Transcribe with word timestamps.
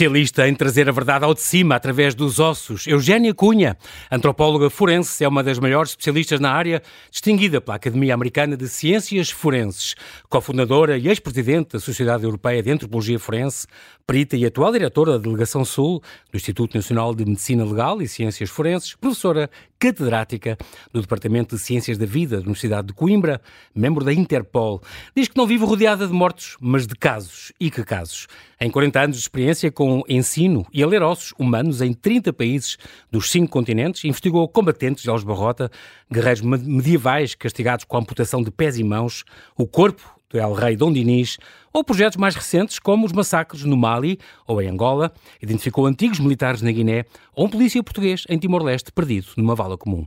Especialista 0.00 0.48
em 0.48 0.54
trazer 0.54 0.88
a 0.88 0.92
verdade 0.92 1.26
ao 1.26 1.34
de 1.34 1.42
cima 1.42 1.74
através 1.74 2.14
dos 2.14 2.38
ossos, 2.38 2.86
Eugénia 2.86 3.34
Cunha, 3.34 3.76
antropóloga 4.10 4.70
forense, 4.70 5.22
é 5.22 5.28
uma 5.28 5.42
das 5.42 5.58
maiores 5.58 5.90
especialistas 5.90 6.40
na 6.40 6.50
área, 6.50 6.82
distinguida 7.10 7.60
pela 7.60 7.76
Academia 7.76 8.14
Americana 8.14 8.56
de 8.56 8.66
Ciências 8.66 9.30
Forenses, 9.30 9.94
cofundadora 10.30 10.96
e 10.96 11.06
ex-presidente 11.06 11.72
da 11.72 11.80
Sociedade 11.80 12.24
Europeia 12.24 12.62
de 12.62 12.70
Antropologia 12.70 13.18
Forense, 13.18 13.66
perita 14.06 14.38
e 14.38 14.46
atual 14.46 14.72
diretora 14.72 15.12
da 15.12 15.18
Delegação 15.18 15.66
Sul 15.66 16.02
do 16.32 16.36
Instituto 16.36 16.74
Nacional 16.74 17.14
de 17.14 17.26
Medicina 17.26 17.62
Legal 17.62 18.00
e 18.00 18.08
Ciências 18.08 18.48
Forenses, 18.48 18.94
professora 18.94 19.50
catedrática 19.78 20.56
do 20.92 21.02
Departamento 21.02 21.56
de 21.56 21.62
Ciências 21.62 21.98
da 21.98 22.06
Vida 22.06 22.36
da 22.36 22.42
Universidade 22.42 22.88
de 22.88 22.94
Coimbra, 22.94 23.40
membro 23.74 24.02
da 24.02 24.14
Interpol. 24.14 24.82
Diz 25.14 25.28
que 25.28 25.36
não 25.36 25.46
vive 25.46 25.64
rodeada 25.64 26.06
de 26.06 26.12
mortos, 26.12 26.56
mas 26.58 26.86
de 26.86 26.94
casos. 26.94 27.52
E 27.60 27.70
que 27.70 27.84
casos? 27.84 28.26
Em 28.62 28.70
40 28.70 29.00
anos 29.00 29.16
de 29.16 29.22
experiência 29.22 29.72
com 29.72 30.02
ensino 30.06 30.66
e 30.70 30.82
a 30.82 30.86
ler 30.86 31.02
ossos 31.02 31.32
humanos 31.38 31.80
em 31.80 31.94
30 31.94 32.30
países 32.30 32.76
dos 33.10 33.30
cinco 33.30 33.50
continentes, 33.50 34.04
investigou 34.04 34.46
combatentes 34.46 35.02
de 35.02 35.08
Alves 35.08 35.24
Barrota, 35.24 35.70
guerreiros 36.12 36.42
medievais 36.42 37.34
castigados 37.34 37.86
com 37.86 37.96
a 37.96 38.00
amputação 38.00 38.42
de 38.42 38.50
pés 38.50 38.78
e 38.78 38.84
mãos, 38.84 39.24
o 39.56 39.66
corpo 39.66 40.14
do 40.28 40.38
El 40.38 40.52
Rei 40.52 40.76
Dom 40.76 40.92
Dinis, 40.92 41.38
ou 41.72 41.82
projetos 41.82 42.18
mais 42.18 42.34
recentes 42.34 42.78
como 42.78 43.06
os 43.06 43.12
massacres 43.12 43.64
no 43.64 43.78
Mali 43.78 44.18
ou 44.46 44.60
em 44.60 44.68
Angola, 44.68 45.10
identificou 45.40 45.86
antigos 45.86 46.20
militares 46.20 46.60
na 46.60 46.70
Guiné 46.70 47.06
ou 47.34 47.46
um 47.46 47.48
polícia 47.48 47.82
português 47.82 48.24
em 48.28 48.38
Timor-Leste 48.38 48.92
perdido 48.92 49.28
numa 49.38 49.54
vala 49.54 49.78
comum. 49.78 50.04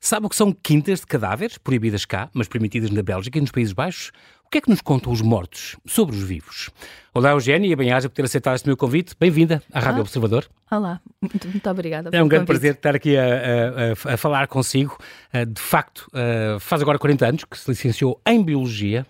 Sabe 0.00 0.24
o 0.24 0.28
que 0.30 0.36
são 0.36 0.52
quintas 0.52 1.00
de 1.00 1.06
cadáveres, 1.06 1.58
proibidas 1.58 2.06
cá, 2.06 2.30
mas 2.32 2.48
permitidas 2.48 2.90
na 2.90 3.02
Bélgica 3.02 3.36
e 3.36 3.40
nos 3.42 3.50
Países 3.50 3.74
Baixos? 3.74 4.10
O 4.50 4.52
que 4.52 4.58
é 4.58 4.60
que 4.62 4.68
nos 4.68 4.80
contam 4.80 5.12
os 5.12 5.22
mortos 5.22 5.76
sobre 5.86 6.16
os 6.16 6.24
vivos? 6.24 6.70
Olá, 7.14 7.30
Eugénia, 7.30 7.76
bem-aja 7.76 8.08
por 8.08 8.16
ter 8.16 8.24
aceitado 8.24 8.56
este 8.56 8.66
meu 8.66 8.76
convite. 8.76 9.14
Bem-vinda 9.16 9.62
à 9.72 9.78
Rádio 9.78 9.98
ah, 9.98 10.00
Observador. 10.00 10.44
Olá, 10.68 11.00
muito, 11.22 11.46
muito 11.46 11.70
obrigada. 11.70 12.10
É 12.12 12.20
um 12.20 12.26
grande 12.26 12.46
prazer 12.46 12.74
estar 12.74 12.96
aqui 12.96 13.16
a, 13.16 13.22
a, 13.22 14.14
a 14.14 14.16
falar 14.16 14.48
consigo. 14.48 14.98
Ah, 15.32 15.44
de 15.44 15.60
facto, 15.60 16.10
ah, 16.12 16.58
faz 16.58 16.82
agora 16.82 16.98
40 16.98 17.28
anos 17.28 17.44
que 17.44 17.56
se 17.56 17.70
licenciou 17.70 18.20
em 18.26 18.42
Biologia. 18.42 19.06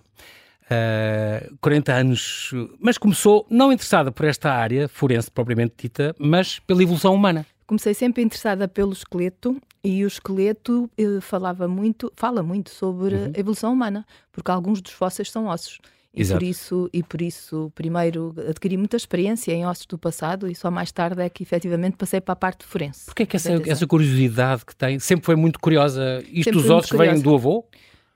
Uh, 0.66 1.56
40 1.60 1.92
anos, 1.92 2.50
mas 2.78 2.96
começou 2.96 3.44
não 3.50 3.72
interessada 3.72 4.12
por 4.12 4.24
esta 4.24 4.52
área 4.52 4.88
forense 4.88 5.28
propriamente 5.28 5.74
dita, 5.76 6.14
mas 6.16 6.60
pela 6.60 6.80
evolução 6.80 7.12
humana. 7.12 7.44
Comecei 7.70 7.94
sempre 7.94 8.20
interessada 8.20 8.66
pelo 8.66 8.92
esqueleto 8.92 9.56
e 9.84 10.04
o 10.04 10.08
esqueleto 10.08 10.90
eh, 10.98 11.20
falava 11.20 11.68
muito, 11.68 12.12
fala 12.16 12.42
muito 12.42 12.68
sobre 12.68 13.14
uhum. 13.14 13.32
a 13.32 13.38
evolução 13.38 13.72
humana, 13.72 14.04
porque 14.32 14.50
alguns 14.50 14.82
dos 14.82 14.90
fósseis 14.90 15.30
são 15.30 15.46
ossos. 15.46 15.78
E 16.12 16.26
por, 16.26 16.42
isso, 16.42 16.90
e 16.92 17.00
por 17.00 17.22
isso, 17.22 17.70
primeiro 17.72 18.34
adquiri 18.48 18.76
muita 18.76 18.96
experiência 18.96 19.52
em 19.52 19.64
ossos 19.64 19.86
do 19.86 19.96
passado 19.96 20.50
e 20.50 20.54
só 20.56 20.68
mais 20.68 20.90
tarde 20.90 21.22
é 21.22 21.28
que 21.28 21.44
efetivamente 21.44 21.96
passei 21.96 22.20
para 22.20 22.32
a 22.32 22.36
parte 22.36 22.64
forense. 22.64 23.04
Porquê 23.06 23.22
é 23.22 23.26
que 23.26 23.36
essa, 23.36 23.52
essa 23.64 23.86
curiosidade 23.86 24.66
que 24.66 24.74
tem? 24.74 24.98
Sempre 24.98 25.26
foi 25.26 25.36
muito 25.36 25.60
curiosa. 25.60 26.24
Isto 26.24 26.46
sempre 26.46 26.62
dos 26.62 26.70
ossos 26.70 26.98
vêm 26.98 27.20
do 27.20 27.32
avô? 27.32 27.64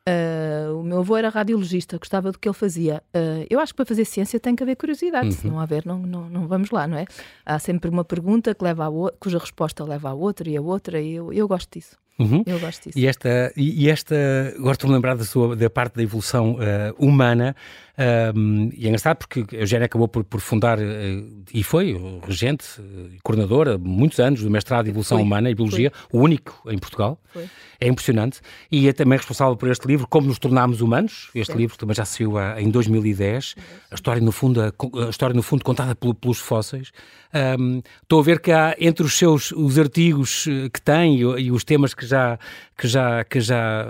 Uh, 0.07 0.79
o 0.79 0.83
meu 0.83 0.99
avô 0.99 1.17
era 1.17 1.31
radiologista, 1.31 1.97
gostava 1.97 2.31
do 2.31 2.39
que 2.39 2.47
ele 2.47 2.55
fazia. 2.55 3.03
Uh, 3.15 3.47
eu 3.49 3.59
acho 3.59 3.73
que 3.73 3.77
para 3.77 3.87
fazer 3.87 4.05
ciência 4.05 4.39
tem 4.39 4.55
que 4.55 4.63
haver 4.63 4.77
curiosidade, 4.77 5.29
uhum. 5.29 5.33
se 5.33 5.47
não 5.47 5.59
houver, 5.59 5.87
não, 5.87 5.99
não, 5.99 6.29
não, 6.29 6.47
vamos 6.47 6.71
lá, 6.71 6.87
não 6.87 6.99
é? 6.99 7.07
Há 7.45 7.59
sempre 7.59 7.89
uma 7.89 8.05
pergunta 8.05 8.55
que 8.55 8.63
leva 8.63 8.87
a 8.87 8.91
cuja 9.19 9.39
resposta 9.39 9.83
leva 9.83 10.11
a 10.11 10.15
outra 10.15 10.49
e 10.49 10.57
a 10.57 10.61
outra, 10.61 11.01
e 11.01 11.15
eu, 11.15 11.33
eu 11.33 11.49
gosto 11.49 11.73
disso. 11.73 11.97
Uhum. 12.19 12.43
Eu 12.47 12.61
gosto 12.61 12.85
disso. 12.85 12.99
E 12.99 13.07
esta, 13.07 13.53
e 13.57 13.89
esta 13.89 14.15
gosto 14.59 14.87
de 14.87 14.93
lembrar 14.93 15.17
da, 15.17 15.25
sua, 15.25 15.57
da 15.57 15.69
parte 15.69 15.97
da 15.97 16.03
evolução 16.03 16.53
uh, 16.53 16.95
humana, 16.99 17.57
um, 17.97 18.71
e 18.75 18.87
é 18.87 18.89
engraçado 18.89 19.19
porque 19.19 19.45
a 19.57 19.61
Eugénia 19.61 19.87
acabou 19.87 20.09
por, 20.09 20.25
por 20.25 20.41
fundar, 20.41 20.79
uh, 20.79 20.83
e 21.53 21.63
foi 21.63 21.97
regente, 22.27 22.65
uh, 22.81 23.11
coordenadora, 23.23 23.79
muitos 23.79 24.19
anos 24.19 24.43
do 24.43 24.51
mestrado 24.51 24.85
de 24.85 24.91
Evolução 24.91 25.19
foi, 25.19 25.25
Humana 25.25 25.49
e 25.49 25.55
Biologia, 25.55 25.93
foi. 26.11 26.21
o 26.21 26.23
único 26.23 26.61
em 26.67 26.79
Portugal. 26.79 27.21
Foi. 27.33 27.49
É 27.81 27.87
impressionante. 27.87 28.41
E 28.71 28.89
é 28.89 28.93
também 28.93 29.17
responsável 29.17 29.57
por 29.57 29.69
este 29.69 29.87
livro, 29.87 30.07
Como 30.09 30.27
Nos 30.27 30.39
Tornámos 30.39 30.81
Humanos. 30.81 31.31
Este 31.35 31.53
Sim. 31.53 31.59
livro 31.59 31.77
também 31.77 31.95
já 31.95 32.05
saiu 32.05 32.35
em 32.57 32.71
2010. 32.71 33.57
A 33.91 33.95
história, 33.95 34.23
no 34.23 34.33
fundo, 34.33 34.61
a, 34.61 34.73
a 35.07 35.11
história, 35.11 35.35
no 35.35 35.43
fundo, 35.43 35.65
contada 35.65 35.95
pelos 35.95 36.39
fósseis. 36.39 36.93
Um, 37.59 37.83
estou 38.03 38.21
a 38.21 38.23
ver 38.23 38.41
que 38.41 38.53
há 38.53 38.75
entre 38.79 39.05
os 39.05 39.15
seus 39.15 39.51
os 39.53 39.79
artigos 39.79 40.45
que 40.73 40.81
tem 40.81 41.17
e, 41.17 41.21
e 41.21 41.51
os 41.51 41.65
temas 41.65 41.95
que 41.95 42.07
já, 42.07 42.39
que 42.77 42.87
já, 42.87 43.25
que 43.25 43.41
já 43.41 43.87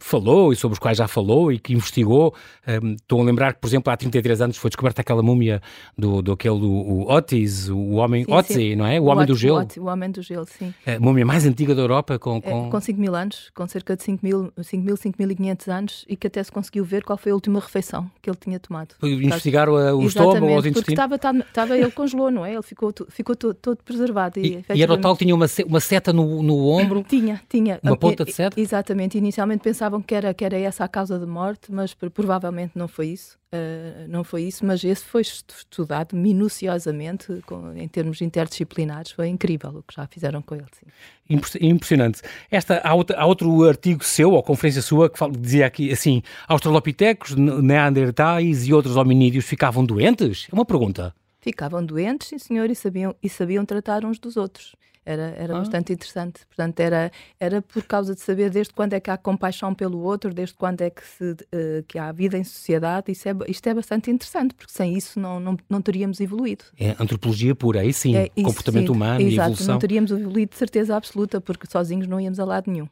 falou 0.00 0.52
e 0.52 0.56
sobre 0.56 0.74
os 0.74 0.78
quais 0.78 0.98
já 0.98 1.08
falou 1.08 1.52
e 1.52 1.58
que 1.58 1.72
investigou. 1.72 2.34
Um, 2.66 2.94
estou 2.94 3.20
a 3.20 3.24
lembrar 3.24 3.54
que, 3.54 3.60
por 3.60 3.68
exemplo, 3.68 3.92
há 3.92 3.96
33 3.96 4.40
anos 4.40 4.56
foi 4.56 4.70
descoberta 4.70 5.00
aquela 5.00 5.22
múmia 5.22 5.60
do, 5.96 6.22
do 6.22 6.32
aquele, 6.32 6.58
do, 6.58 6.70
o 6.70 7.12
Otis, 7.12 7.68
o 7.68 7.92
homem, 7.94 8.24
sim, 8.24 8.32
Otzi, 8.32 8.54
sim. 8.54 8.76
não 8.76 8.86
é? 8.86 9.00
O, 9.00 9.04
o 9.04 9.06
homem 9.06 9.26
do 9.26 9.34
gelo. 9.34 9.66
O, 9.78 9.84
homem 9.86 10.10
do 10.10 10.22
gelo, 10.22 10.46
sim. 10.46 10.72
A 10.86 10.98
múmia 10.98 11.24
mais 11.24 11.46
antiga 11.46 11.74
da 11.74 11.82
Europa 11.82 12.18
com... 12.18 12.40
Com, 12.40 12.66
é, 12.66 12.70
com 12.70 12.80
5 12.80 13.00
mil 13.00 13.14
anos, 13.14 13.50
com 13.54 13.66
cerca 13.66 13.96
de 13.96 14.02
5 14.02 14.24
mil, 14.24 14.52
5 14.60 14.84
mil, 14.84 14.96
5.500 14.96 15.72
anos 15.72 16.04
e 16.08 16.16
que 16.16 16.26
até 16.26 16.42
se 16.42 16.52
conseguiu 16.52 16.84
ver 16.84 17.04
qual 17.04 17.16
foi 17.16 17.32
a 17.32 17.34
última 17.34 17.60
refeição 17.60 18.10
que 18.20 18.28
ele 18.28 18.36
tinha 18.40 18.58
tomado. 18.58 18.94
Investigar 19.02 19.68
o, 19.68 19.74
o 19.98 20.06
estômago 20.06 20.46
ou 20.46 20.58
os 20.58 20.66
intestinos? 20.66 20.80
porque 20.80 20.92
estava, 20.92 21.14
estava, 21.40 21.76
ele 21.76 21.90
congelou, 21.90 22.30
não 22.30 22.44
é? 22.44 22.52
Ele 22.52 22.62
ficou, 22.62 22.92
ficou 23.08 23.34
todo, 23.34 23.54
todo 23.54 23.78
preservado. 23.84 24.38
E, 24.38 24.64
e, 24.68 24.76
e 24.76 24.82
era 24.82 24.92
o 24.92 24.98
tal 24.98 25.16
que 25.16 25.24
tinha 25.24 25.34
uma, 25.34 25.46
uma 25.66 25.80
seta 25.80 26.12
no, 26.12 26.42
no 26.42 26.68
ombro? 26.68 27.04
Tinha, 27.08 27.40
tinha. 27.48 27.80
Uma 27.82 27.96
ponta 27.96 28.24
de 28.24 28.32
seta? 28.32 28.60
Exatamente. 28.60 29.16
Inicialmente 29.16 29.62
pensavam 29.88 30.02
que 30.02 30.14
era, 30.14 30.34
que 30.34 30.44
era 30.44 30.58
essa 30.58 30.84
a 30.84 30.88
causa 30.88 31.18
de 31.18 31.26
morte, 31.26 31.72
mas 31.72 31.94
provavelmente 31.94 32.72
não 32.74 32.86
foi 32.86 33.08
isso. 33.08 33.38
Uh, 33.52 34.06
não 34.08 34.22
foi 34.22 34.42
isso, 34.42 34.64
mas 34.66 34.84
esse 34.84 35.04
foi 35.04 35.22
estudado 35.22 36.14
minuciosamente 36.14 37.40
com, 37.46 37.72
em 37.74 37.88
termos 37.88 38.20
interdisciplinares. 38.20 39.12
Foi 39.12 39.28
incrível 39.28 39.70
o 39.70 39.82
que 39.82 39.94
já 39.94 40.06
fizeram 40.06 40.42
com 40.42 40.54
ele. 40.54 40.66
Sim. 40.72 41.48
Impressionante. 41.60 42.20
Esta, 42.50 42.80
há, 42.84 42.94
outra, 42.94 43.18
há 43.18 43.24
outro 43.24 43.64
artigo 43.64 44.04
seu, 44.04 44.32
ou 44.32 44.42
conferência 44.42 44.82
sua, 44.82 45.08
que 45.08 45.18
fala, 45.18 45.32
dizia 45.32 45.66
aqui 45.66 45.90
assim: 45.90 46.22
australopitecos, 46.46 47.34
neandertais 47.34 48.66
e 48.66 48.74
outros 48.74 48.96
hominídeos 48.96 49.46
ficavam 49.46 49.84
doentes? 49.84 50.46
É 50.52 50.54
uma 50.54 50.66
pergunta. 50.66 51.14
Ficavam 51.40 51.84
doentes, 51.84 52.28
sim 52.28 52.38
senhor, 52.38 52.70
e 52.70 52.74
sabiam, 52.74 53.14
e 53.22 53.28
sabiam 53.28 53.64
tratar 53.64 54.04
uns 54.04 54.18
dos 54.18 54.36
outros. 54.36 54.76
Era, 55.08 55.34
era 55.38 55.56
ah. 55.56 55.60
bastante 55.60 55.90
interessante. 55.90 56.44
Portanto, 56.46 56.78
era, 56.80 57.10
era 57.40 57.62
por 57.62 57.82
causa 57.84 58.14
de 58.14 58.20
saber 58.20 58.50
desde 58.50 58.74
quando 58.74 58.92
é 58.92 59.00
que 59.00 59.10
há 59.10 59.16
compaixão 59.16 59.74
pelo 59.74 60.00
outro, 60.00 60.34
desde 60.34 60.54
quando 60.54 60.82
é 60.82 60.90
que, 60.90 61.02
se, 61.02 61.32
uh, 61.32 61.82
que 61.88 61.98
há 61.98 62.12
vida 62.12 62.36
em 62.36 62.44
sociedade. 62.44 63.10
Isso 63.10 63.26
é, 63.26 63.32
isto 63.48 63.66
é 63.66 63.72
bastante 63.72 64.10
interessante, 64.10 64.54
porque 64.54 64.70
sem 64.70 64.94
isso 64.94 65.18
não, 65.18 65.40
não, 65.40 65.56
não 65.70 65.80
teríamos 65.80 66.20
evoluído. 66.20 66.66
É 66.78 66.94
antropologia 67.00 67.54
pura, 67.54 67.80
aí 67.80 67.90
sim, 67.90 68.14
é, 68.16 68.28
comportamento 68.42 68.88
sim, 68.88 68.92
humano 68.92 69.22
exato, 69.22 69.32
e 69.32 69.38
evolução. 69.38 69.72
Não 69.72 69.78
teríamos 69.78 70.10
evoluído 70.10 70.50
de 70.50 70.58
certeza 70.58 70.94
absoluta, 70.94 71.40
porque 71.40 71.66
sozinhos 71.66 72.06
não 72.06 72.20
íamos 72.20 72.38
a 72.38 72.44
lado 72.44 72.70
nenhum. 72.70 72.86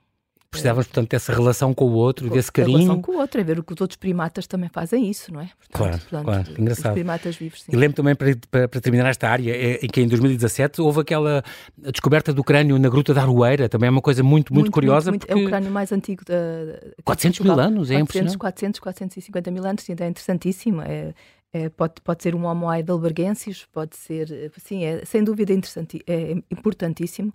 Precisávamos, 0.57 0.87
portanto, 0.87 1.11
dessa 1.11 1.33
relação 1.33 1.75
com 1.75 1.87
o 1.87 1.93
outro, 1.93 2.29
com, 2.29 2.35
desse 2.35 2.51
carinho. 2.51 2.79
relação 2.79 3.03
com 3.03 3.13
o 3.13 3.19
outro, 3.19 3.41
é 3.41 3.45
ver 3.45 3.59
o 3.59 3.63
que 3.63 3.73
os 3.73 3.81
outros 3.81 3.97
primatas 3.97 4.47
também 4.47 4.69
fazem 4.69 5.09
isso, 5.09 5.33
não 5.33 5.41
é? 5.41 5.51
Portanto, 5.59 5.73
claro, 5.73 5.99
portanto, 5.99 6.25
claro, 6.25 6.61
engraçado. 6.61 6.93
Os 6.93 6.95
primatas 6.95 7.37
vivos, 7.37 7.63
sim. 7.63 7.73
E 7.73 7.77
lembro 7.77 7.97
também, 7.97 8.15
para, 8.15 8.37
para, 8.51 8.69
para, 8.69 8.81
terminar 8.81 9.09
esta 9.09 9.29
área, 9.29 9.51
é, 9.51 9.81
em 9.83 9.89
que 9.89 10.01
em 10.01 10.09
2017 10.09 10.81
houve 10.81 11.01
aquela 11.01 11.43
descoberta 11.77 12.33
do 12.33 12.43
crânio 12.43 12.79
na 12.79 12.89
Gruta 12.89 13.15
da 13.15 13.23
Aroeira, 13.23 13.69
também 13.69 13.89
é 13.89 13.91
uma 13.91 14.03
coisa 14.03 14.23
muito, 14.23 14.53
muito, 14.53 14.65
muito 14.65 14.73
curiosa. 14.73 15.11
Muito, 15.11 15.27
porque... 15.27 15.41
É 15.41 15.45
o 15.45 15.49
crânio 15.49 15.71
mais 15.71 15.93
antigo 15.93 16.25
da... 16.25 16.35
400 17.05 17.41
mil 17.41 17.59
anos, 17.59 17.91
é 17.91 17.99
400, 17.99 18.37
400, 18.37 18.81
450 18.81 19.51
mil 19.51 19.67
anos, 19.67 19.89
é 19.89 19.93
interessantíssimo, 20.09 20.83
é... 20.83 21.15
É, 21.53 21.71
pode, 21.71 21.95
pode 22.03 22.23
ser 22.23 22.35
um 22.35 22.45
Homo 22.45 22.71
heidelbergensis, 22.71 23.65
pode 23.73 23.97
ser, 23.97 24.53
sim, 24.59 24.85
é 24.85 25.05
sem 25.07 25.25
dúvida 25.25 25.55
interessante, 25.55 26.03
é 26.07 26.33
importantíssimo. 26.51 27.33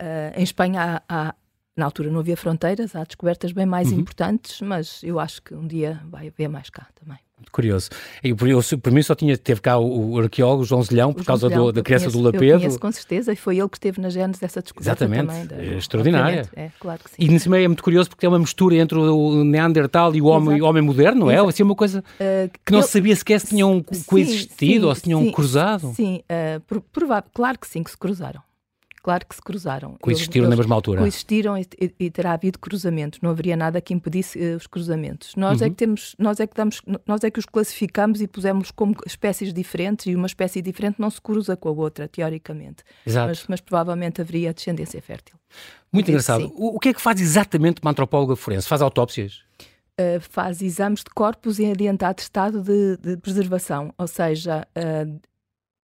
Uh, 0.00 0.32
em 0.34 0.42
Espanha 0.42 1.02
há, 1.06 1.28
há, 1.28 1.34
na 1.80 1.86
altura 1.86 2.10
não 2.10 2.20
havia 2.20 2.36
fronteiras, 2.36 2.94
há 2.94 3.02
descobertas 3.02 3.52
bem 3.52 3.66
mais 3.66 3.90
uhum. 3.90 4.00
importantes, 4.00 4.60
mas 4.60 5.02
eu 5.02 5.18
acho 5.18 5.42
que 5.42 5.54
um 5.54 5.66
dia 5.66 6.00
vai 6.08 6.28
haver 6.28 6.48
mais 6.48 6.70
cá 6.70 6.86
também. 6.94 7.18
Muito 7.38 7.52
curioso. 7.52 7.88
Eu, 8.22 8.36
eu, 8.46 8.78
por 8.78 8.92
mim 8.92 9.02
só 9.02 9.14
tinha, 9.14 9.34
teve 9.34 9.62
cá 9.62 9.78
o, 9.78 10.10
o 10.10 10.18
arqueólogo 10.18 10.62
João 10.62 10.82
Zelhão, 10.82 11.10
por 11.10 11.24
causa 11.24 11.48
do, 11.48 11.72
da 11.72 11.82
criança 11.82 12.10
do 12.10 12.20
Lapedo. 12.20 12.44
Eu 12.44 12.58
conheço 12.58 12.78
com 12.78 12.92
certeza, 12.92 13.32
e 13.32 13.36
foi 13.36 13.58
ele 13.58 13.68
que 13.70 13.78
esteve 13.78 13.98
na 13.98 14.10
gênese 14.10 14.38
dessa 14.38 14.60
descoberta 14.60 15.04
Exatamente. 15.04 15.26
também. 15.26 15.46
Da, 15.46 15.56
é 15.56 15.78
extraordinária. 15.78 16.46
É, 16.54 16.70
claro 16.78 17.00
que 17.02 17.10
sim. 17.10 17.16
E 17.18 17.28
nesse 17.28 17.48
meio 17.48 17.64
é 17.64 17.68
muito 17.68 17.82
curioso 17.82 18.10
porque 18.10 18.26
é 18.26 18.28
uma 18.28 18.38
mistura 18.38 18.76
entre 18.76 18.98
o 18.98 19.42
Neandertal 19.42 20.14
e 20.14 20.20
o 20.20 20.26
homem, 20.26 20.60
o 20.60 20.66
homem 20.66 20.82
moderno, 20.82 21.20
não 21.20 21.30
é? 21.30 21.36
Exato. 21.36 21.48
Assim, 21.48 21.62
uma 21.62 21.74
coisa 21.74 22.00
uh, 22.00 22.50
que 22.62 22.72
não 22.72 22.82
se 22.82 22.90
sabia 22.90 23.16
sequer 23.16 23.40
se 23.40 23.46
tinham 23.46 23.82
coexistido 24.06 24.82
sim, 24.82 24.86
ou 24.86 24.94
se 24.94 25.02
tinham 25.02 25.22
sim, 25.22 25.32
cruzado. 25.32 25.94
Sim, 25.94 26.20
uh, 26.30 26.82
provável, 26.92 27.30
claro 27.32 27.58
que 27.58 27.66
sim, 27.66 27.82
que 27.82 27.90
se 27.90 27.96
cruzaram. 27.96 28.42
Claro 29.10 29.26
que 29.26 29.34
se 29.34 29.42
cruzaram. 29.42 29.96
Coexistiram 30.00 30.44
eles, 30.44 30.50
na 30.50 30.56
mesma 30.56 30.74
altura. 30.76 31.00
Coexistiram 31.00 31.58
e, 31.58 31.66
e, 31.80 31.92
e, 31.98 32.10
terá 32.12 32.32
havido 32.32 32.60
cruzamentos. 32.60 33.18
Não 33.20 33.30
haveria 33.30 33.56
nada 33.56 33.80
que 33.80 33.92
impedisse 33.92 34.38
uh, 34.38 34.56
os 34.56 34.68
cruzamentos. 34.68 35.34
Nós 35.34 35.60
uhum. 35.60 35.66
é 35.66 35.70
que 35.70 35.74
temos, 35.74 36.14
nós 36.16 36.38
é 36.38 36.46
que 36.46 36.54
damos, 36.54 36.80
nós 37.04 37.24
é 37.24 37.28
que 37.30 37.40
os 37.40 37.44
classificamos 37.44 38.20
e 38.20 38.28
pusemos 38.28 38.70
como 38.70 38.94
espécies 39.04 39.52
diferentes 39.52 40.06
e 40.06 40.14
uma 40.14 40.28
espécie 40.28 40.62
diferente 40.62 41.00
não 41.00 41.10
se 41.10 41.20
cruza 41.20 41.56
com 41.56 41.70
a 41.70 41.72
outra, 41.72 42.06
teoricamente. 42.06 42.84
Exato. 43.04 43.30
Mas, 43.30 43.44
mas 43.48 43.60
provavelmente 43.60 44.20
haveria 44.20 44.54
descendência 44.54 45.02
fértil. 45.02 45.34
Muito 45.92 46.08
engraçado. 46.08 46.52
O, 46.54 46.76
o, 46.76 46.78
que 46.78 46.90
é 46.90 46.94
que 46.94 47.00
faz 47.00 47.20
exatamente 47.20 47.82
uma 47.82 47.90
antropóloga 47.90 48.36
forense? 48.36 48.68
Faz 48.68 48.80
autópsias? 48.80 49.42
Uh, 50.00 50.20
faz 50.20 50.62
exames 50.62 51.00
de 51.00 51.10
corpos 51.12 51.58
em 51.58 51.72
adiantado 51.72 52.20
estado 52.20 52.62
de, 52.62 52.96
de 52.96 53.16
preservação, 53.16 53.92
ou 53.98 54.06
seja, 54.06 54.64
uh, 54.78 55.20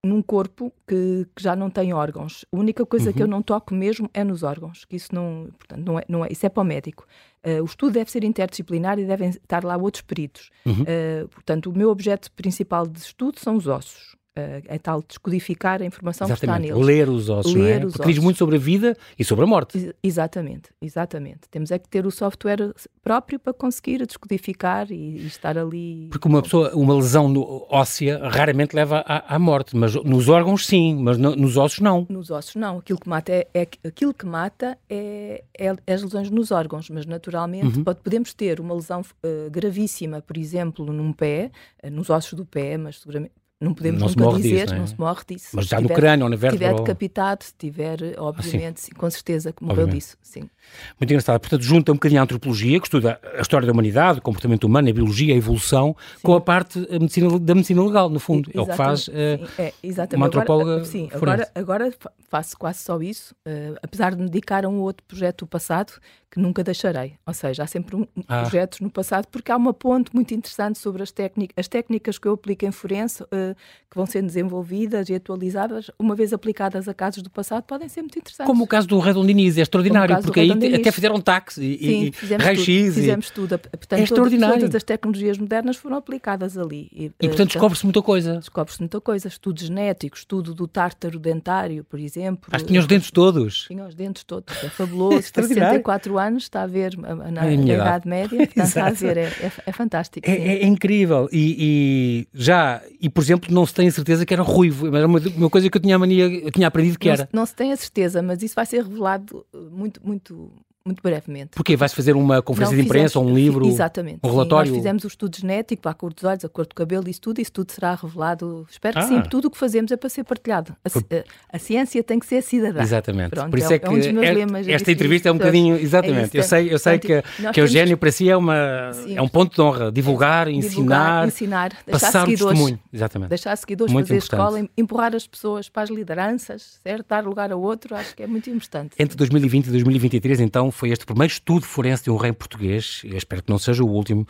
num 0.06 0.22
corpo 0.22 0.72
que, 0.88 1.28
que, 1.36 1.44
já 1.44 1.56
não 1.56 1.70
tem 1.70 1.94
órgãos. 1.94 2.46
A 2.52 2.58
única 2.58 2.86
coisa 2.86 3.10
uhum. 3.10 3.16
que 3.16 3.22
eu 3.22 3.26
uhum. 3.26 3.32
não 3.32 3.42
toco 3.42 3.74
mesmo 3.74 4.10
é 4.14 4.24
nos 4.24 4.44
órgãos, 4.44 4.86
que 4.86 4.96
isso 4.96 5.14
não, 5.14 5.50
portanto, 5.58 5.86
não 5.86 6.00
é, 6.00 6.04
não 6.08 6.26
é 6.26 6.30
isso 6.32 6.46
é 6.46 6.50
para 6.50 6.62
o 6.62 6.66
médico. 6.66 7.06
Uh, 7.46 7.62
o 7.62 7.66
estudo 7.66 7.94
deve 7.94 8.10
ser 8.10 8.24
interdisciplinar 8.24 9.00
e 9.00 9.06
devem 9.06 9.30
estar 9.30 9.64
lá 9.64 9.78
outros 9.78 10.02
peritos. 10.02 10.50
Uhum. 10.66 10.84
Uh, 10.84 11.28
portanto, 11.30 11.70
o 11.70 11.78
meu 11.78 11.90
objeto 11.90 12.32
principal 12.32 12.88
de 12.88 13.00
estudo 13.00 13.40
são 13.40 13.56
os 13.56 13.68
ossos 13.68 14.19
é 14.66 14.78
tal 14.78 15.04
descodificar 15.08 15.82
a 15.82 15.86
informação 15.86 16.28
exatamente. 16.28 16.62
que 16.62 16.68
está 16.68 16.76
neles. 16.76 16.88
Ler 16.88 17.10
os 17.10 17.30
ossos, 17.30 17.54
Ler 17.54 17.60
não 17.60 17.68
é? 17.68 17.86
Os 17.86 17.94
Porque 17.94 18.02
ossos. 18.02 18.16
diz 18.16 18.24
muito 18.24 18.38
sobre 18.38 18.56
a 18.56 18.60
vida 18.60 18.98
e 19.18 19.24
sobre 19.24 19.46
a 19.46 19.48
morte. 19.48 19.94
exatamente, 20.02 20.70
exatamente. 20.82 21.42
Temos 21.50 21.72
é 21.72 21.80
que 21.80 21.88
ter 21.88 22.06
o 22.06 22.12
software 22.12 22.74
próprio 23.04 23.40
para 23.40 23.54
conseguir 23.54 24.06
descodificar 24.06 24.92
e, 24.92 25.18
e 25.18 25.28
estar 25.28 25.58
ali. 25.58 26.08
Porque 26.12 26.28
uma 26.28 26.42
pessoa, 26.42 26.72
uma 26.76 26.96
lesão 26.96 27.34
óssea 27.70 28.20
raramente 28.30 28.76
leva 28.76 29.04
à, 29.06 29.36
à 29.36 29.40
morte, 29.40 29.76
mas 29.76 29.96
nos 29.96 30.30
órgãos 30.30 30.66
sim, 30.66 30.96
mas 30.96 31.18
no, 31.18 31.36
nos 31.36 31.58
ossos 31.58 31.80
não. 31.80 32.06
Nos 32.10 32.30
ossos 32.32 32.56
não. 32.56 32.78
Aquilo 32.78 33.00
que 33.00 33.10
mata 33.10 33.32
é, 33.32 33.48
é 33.54 33.68
aquilo 33.86 34.14
que 34.14 34.26
mata 34.26 34.78
é, 34.90 35.44
é, 35.58 35.70
as 35.92 36.04
lesões 36.04 36.30
nos 36.30 36.52
órgãos, 36.52 36.90
mas 36.90 37.06
naturalmente 37.06 37.78
uhum. 37.78 37.84
pode, 37.84 38.00
podemos 38.02 38.34
ter 38.34 38.60
uma 38.60 38.74
lesão 38.74 39.02
uh, 39.02 39.50
gravíssima, 39.50 40.22
por 40.22 40.38
exemplo, 40.38 40.86
num 40.86 41.14
pé, 41.14 41.52
uh, 41.84 41.90
nos 41.90 42.10
ossos 42.10 42.34
do 42.34 42.46
pé, 42.46 42.78
mas 42.78 43.00
seguramente 43.00 43.34
não 43.62 43.74
podemos 43.74 44.16
não 44.16 44.26
nunca 44.26 44.38
dizer, 44.38 44.62
disso, 44.62 44.68
não, 44.68 44.76
é? 44.76 44.80
não, 44.80 44.88
se 44.88 45.00
morre 45.00 45.22
disso. 45.28 45.50
Mas 45.54 45.66
já 45.66 45.78
se 45.78 45.84
no 45.84 45.90
tiver, 45.90 46.00
crânio 46.00 46.24
ou 46.24 46.30
na 46.30 46.38
vértebra. 46.38 46.68
Se 46.68 46.72
estiver 46.72 46.86
decapitado, 46.86 47.44
se 47.44 47.54
tiver, 47.58 48.00
obviamente, 48.18 48.78
ah, 48.78 48.82
sim. 48.86 48.92
com 48.94 49.10
certeza 49.10 49.52
que 49.52 49.64
morreu 49.64 49.84
obviamente. 49.84 50.02
disso, 50.02 50.18
sim. 50.22 50.50
Muito 50.98 51.12
engraçado. 51.12 51.40
Portanto, 51.42 51.62
junta 51.62 51.92
um 51.92 51.96
bocadinho 51.96 52.22
a 52.22 52.24
antropologia, 52.24 52.80
que 52.80 52.86
estuda 52.86 53.20
a 53.38 53.42
história 53.42 53.66
da 53.66 53.74
humanidade, 53.74 54.20
o 54.20 54.22
comportamento 54.22 54.64
humano, 54.64 54.90
a 54.90 54.94
biologia, 54.94 55.34
a 55.34 55.38
evolução, 55.38 55.94
sim. 56.16 56.22
com 56.24 56.36
a 56.36 56.40
parte 56.40 56.80
a 56.90 57.00
medicina, 57.00 57.38
da 57.38 57.54
medicina 57.54 57.84
legal, 57.84 58.10
no 58.10 58.20
fundo. 58.20 58.50
É 58.54 58.62
o 58.62 58.66
que 58.66 58.76
faz 58.78 59.10
uh, 59.10 59.12
é, 59.58 59.74
uma 60.16 60.28
antropóloga 60.28 60.72
agora, 60.72 60.86
Sim, 60.86 61.10
agora, 61.12 61.52
agora, 61.54 61.94
faço 62.30 62.58
quase 62.58 62.80
só 62.80 63.02
isso, 63.02 63.36
uh, 63.46 63.76
apesar 63.84 64.16
de 64.16 64.22
me 64.22 64.30
dedicar 64.30 64.64
a 64.64 64.70
um 64.70 64.80
outro 64.80 65.06
projeto 65.06 65.40
do 65.40 65.48
passado, 65.48 65.94
que 66.32 66.40
nunca 66.40 66.64
deixarei. 66.64 67.16
Ou 67.26 67.34
seja, 67.34 67.64
há 67.64 67.68
sempre 67.68 67.96
um, 67.96 68.08
ah. 68.28 68.42
projetos 68.42 68.80
no 68.80 68.90
passado, 68.90 69.28
porque 69.32 69.52
há 69.52 69.58
uma 69.58 69.74
ponte 69.74 70.14
muito 70.14 70.34
interessante 70.34 70.78
sobre 70.78 71.02
as 71.02 71.12
técnicas, 71.12 71.56
as 71.58 71.68
técnicas 71.68 72.18
que 72.18 72.28
eu 72.28 72.34
aplico 72.34 72.66
em 72.66 72.72
forense, 72.72 73.24
uh, 73.24 73.49
que 73.90 73.96
vão 73.96 74.06
sendo 74.06 74.28
desenvolvidas 74.28 75.10
e 75.10 75.16
atualizadas, 75.16 75.90
uma 75.98 76.16
vez 76.16 76.34
aplicadas 76.34 76.88
a 76.88 76.94
casos 76.94 77.24
do 77.24 77.30
passado, 77.30 77.64
podem 77.64 77.88
ser 77.88 78.02
muito 78.02 78.20
interessantes. 78.20 78.48
Como 78.48 78.64
o 78.64 78.68
caso 78.68 78.88
do 78.88 79.00
Redondiniz, 79.00 79.58
é 79.58 79.62
extraordinário, 79.62 80.22
porque 80.22 80.40
aí 80.40 80.52
até 80.76 80.92
fizeram 80.92 81.20
táxi 81.20 81.64
e, 81.64 82.08
e 82.08 82.36
raio-x. 82.36 82.94
Fizemos 82.94 83.30
tudo. 83.30 83.58
Portanto, 83.58 84.00
é 84.00 84.04
extraordinário. 84.04 84.60
Todas, 84.60 84.76
as 84.76 84.84
tecnologias 84.84 85.38
modernas 85.38 85.78
foram 85.78 85.98
aplicadas 85.98 86.58
ali. 86.58 86.90
E, 86.92 87.06
e 87.06 87.10
portanto, 87.10 87.30
portanto 87.30 87.48
descobre-se 87.50 87.86
muita 87.86 88.02
coisa. 88.02 88.38
Descobre-se 88.38 88.80
muita 88.80 89.02
coisa. 89.02 89.28
Estudo 89.28 89.60
genético, 89.60 90.18
estudo 90.18 90.54
do 90.54 90.68
tártaro 90.68 91.20
dentário, 91.20 91.84
por 91.84 92.00
exemplo. 92.00 92.50
Acho 92.52 92.64
que 92.64 92.70
tinha 92.70 92.80
os 92.80 92.88
dentes 92.88 93.12
todos. 93.12 93.66
Tinha 93.68 93.86
os 93.86 93.96
dentes 93.96 94.24
todos. 94.24 94.64
É 94.64 94.70
fabuloso. 94.70 95.20
É 95.40 95.42
64 95.42 96.18
anos, 96.18 96.44
está 96.44 96.64
a 96.64 96.68
ver 96.68 96.98
na, 96.98 97.32
na 97.32 97.52
Idade 97.52 98.08
Média, 98.08 98.38
portanto, 98.38 98.66
está 98.68 98.88
a 98.88 98.92
ver, 98.92 99.18
é, 99.18 99.22
é, 99.24 99.52
é 99.66 99.72
fantástico. 99.72 100.30
É, 100.30 100.34
é, 100.34 100.66
incrível. 100.66 101.30
E, 101.32 101.56
e, 101.60 102.28
já, 102.34 102.82
e 103.00 103.10
por 103.10 103.22
exemplo, 103.22 103.39
não 103.50 103.66
se 103.66 103.74
tem 103.74 103.88
a 103.88 103.92
certeza 103.92 104.26
que 104.26 104.34
era 104.34 104.44
ruivo, 104.44 104.86
mas 104.88 104.96
era 104.96 105.08
uma, 105.08 105.20
uma 105.20 105.50
coisa 105.50 105.70
que 105.70 105.78
eu 105.78 105.82
tinha 105.82 105.96
a 105.96 106.00
mania, 106.00 106.26
eu 106.26 106.52
tinha 106.52 106.68
aprendido 106.68 106.98
que 107.00 107.08
não 107.08 107.14
era. 107.14 107.24
Se, 107.24 107.30
não 107.34 107.46
se 107.46 107.56
tem 107.56 107.72
a 107.72 107.78
certeza, 107.78 108.22
mas 108.22 108.42
isso 108.44 108.56
vai 108.56 108.66
ser 108.66 108.84
revelado 108.84 109.46
muito, 109.72 110.02
muito 110.04 110.52
muito 110.86 111.02
brevemente. 111.02 111.52
Porquê? 111.56 111.76
Vais 111.76 111.94
fazer 111.94 112.16
uma 112.16 112.42
conferência 112.42 112.76
não, 112.76 112.82
de 112.82 112.88
imprensa, 112.88 113.20
fizemos, 113.20 113.32
um 113.32 113.36
livro, 113.36 113.68
exatamente, 113.68 114.20
um 114.24 114.30
relatório? 114.30 114.68
Sim, 114.68 114.74
nós 114.74 114.84
fizemos 114.84 115.04
o 115.04 115.08
estudo 115.08 115.38
genético, 115.38 115.88
a 115.88 115.94
cor 115.94 116.14
dos 116.14 116.24
olhos, 116.24 116.46
a 116.46 116.50
cor 116.50 116.66
do 116.66 116.74
cabelo, 116.74 117.10
isso 117.10 117.22
tudo, 117.22 117.42
isso 117.42 117.52
tudo 117.52 117.72
será 117.72 117.96
revelado. 117.96 118.66
Espero 118.70 118.96
que 118.96 119.04
ah. 119.04 119.08
sim, 119.08 119.22
tudo 119.30 119.48
o 119.48 119.52
que 119.52 119.58
fazemos 119.58 119.92
é 119.92 119.98
para 119.98 120.10
ser 120.10 120.24
partilhado. 120.24 120.76
A, 120.84 120.90
Por... 120.90 121.04
a, 121.52 121.60
ciência 121.60 122.04
tem 122.04 122.20
que 122.20 122.26
ser 122.26 122.42
cidadã. 122.42 122.82
Exatamente. 122.82 123.32
Pronto, 123.32 123.50
Por 123.50 123.60
isso 123.60 123.72
é, 123.72 123.76
é 123.76 123.80
que 123.80 123.86
é 123.86 123.90
um 123.90 124.24
é, 124.24 124.34
lemas, 124.34 124.68
esta 124.68 124.92
entrevista 124.92 125.30
é 125.30 125.32
um 125.32 125.38
bocadinho, 125.38 125.76
exatamente, 125.76 126.36
é 126.36 126.40
eu 126.40 126.44
sei, 126.44 126.74
eu 126.74 126.80
sei 126.80 127.00
Portanto, 127.00 127.24
que, 127.38 127.52
que 127.52 127.62
Eugénio 127.62 127.98
para 127.98 128.12
si 128.12 128.30
é, 128.30 128.36
uma, 128.36 128.92
é 129.08 129.22
um 129.22 129.28
ponto 129.28 129.56
de 129.56 129.62
honra, 129.62 129.92
divulgar, 129.92 130.48
é, 130.48 130.52
ensinar, 130.52 131.28
ensinar 131.28 131.74
passar 131.90 132.24
o 132.24 132.30
testemunho. 132.30 132.80
Exatamente. 132.92 133.30
Deixar 133.30 133.56
seguidores, 133.56 133.94
muito 133.94 134.08
fazer 134.08 134.18
importante. 134.18 134.42
escola, 134.42 134.70
empurrar 134.78 135.16
as 135.16 135.28
pessoas 135.28 135.70
para 135.70 135.84
as 135.84 135.90
lideranças, 135.90 136.80
certo? 136.84 137.06
dar 137.10 137.24
lugar 137.24 137.52
a 137.52 137.56
outro, 137.56 137.96
acho 137.96 138.16
que 138.16 138.24
é 138.24 138.28
muito 138.28 138.50
importante. 138.50 138.96
Entre 138.98 139.16
2020 139.18 139.68
e 139.68 139.72
2023, 139.72 140.40
então, 140.40 140.69
foi 140.72 140.90
este 140.90 141.06
primeiro 141.06 141.32
estudo 141.32 141.50
estudo 141.50 141.66
forense 141.66 142.04
de 142.04 142.12
um 142.12 142.16
rei 142.16 142.32
português, 142.32 143.02
eu 143.04 143.18
espero 143.18 143.44
que 143.44 143.50
não 143.50 143.58
seja 143.58 143.84
o 143.84 143.88
último. 143.88 144.28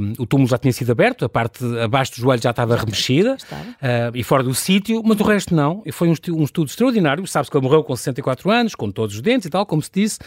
Um, 0.00 0.22
o 0.22 0.26
túmulo 0.26 0.48
já 0.48 0.58
tinha 0.58 0.72
sido 0.72 0.90
aberto, 0.90 1.24
a 1.24 1.28
parte 1.28 1.64
abaixo 1.80 2.12
do 2.12 2.20
joelho 2.20 2.42
já 2.42 2.50
estava 2.50 2.76
remexida 2.76 3.36
uh, 3.36 4.14
e 4.16 4.22
fora 4.22 4.42
do 4.42 4.54
sítio, 4.54 5.02
mas 5.04 5.18
o 5.20 5.24
resto 5.24 5.54
não. 5.54 5.82
E 5.86 5.92
foi 5.92 6.08
um, 6.08 6.14
um 6.30 6.42
estudo 6.44 6.68
extraordinário. 6.68 7.26
Sabe-se 7.26 7.50
que 7.50 7.56
ele 7.56 7.64
morreu 7.64 7.84
com 7.84 7.94
64 7.94 8.50
anos, 8.50 8.74
com 8.74 8.90
todos 8.90 9.14
os 9.14 9.22
dentes 9.22 9.46
e 9.46 9.50
tal, 9.50 9.64
como 9.64 9.82
se 9.82 9.90
disse. 9.92 10.18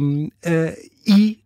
Um, 0.00 0.24
uh, 0.24 0.92
e 1.06 1.41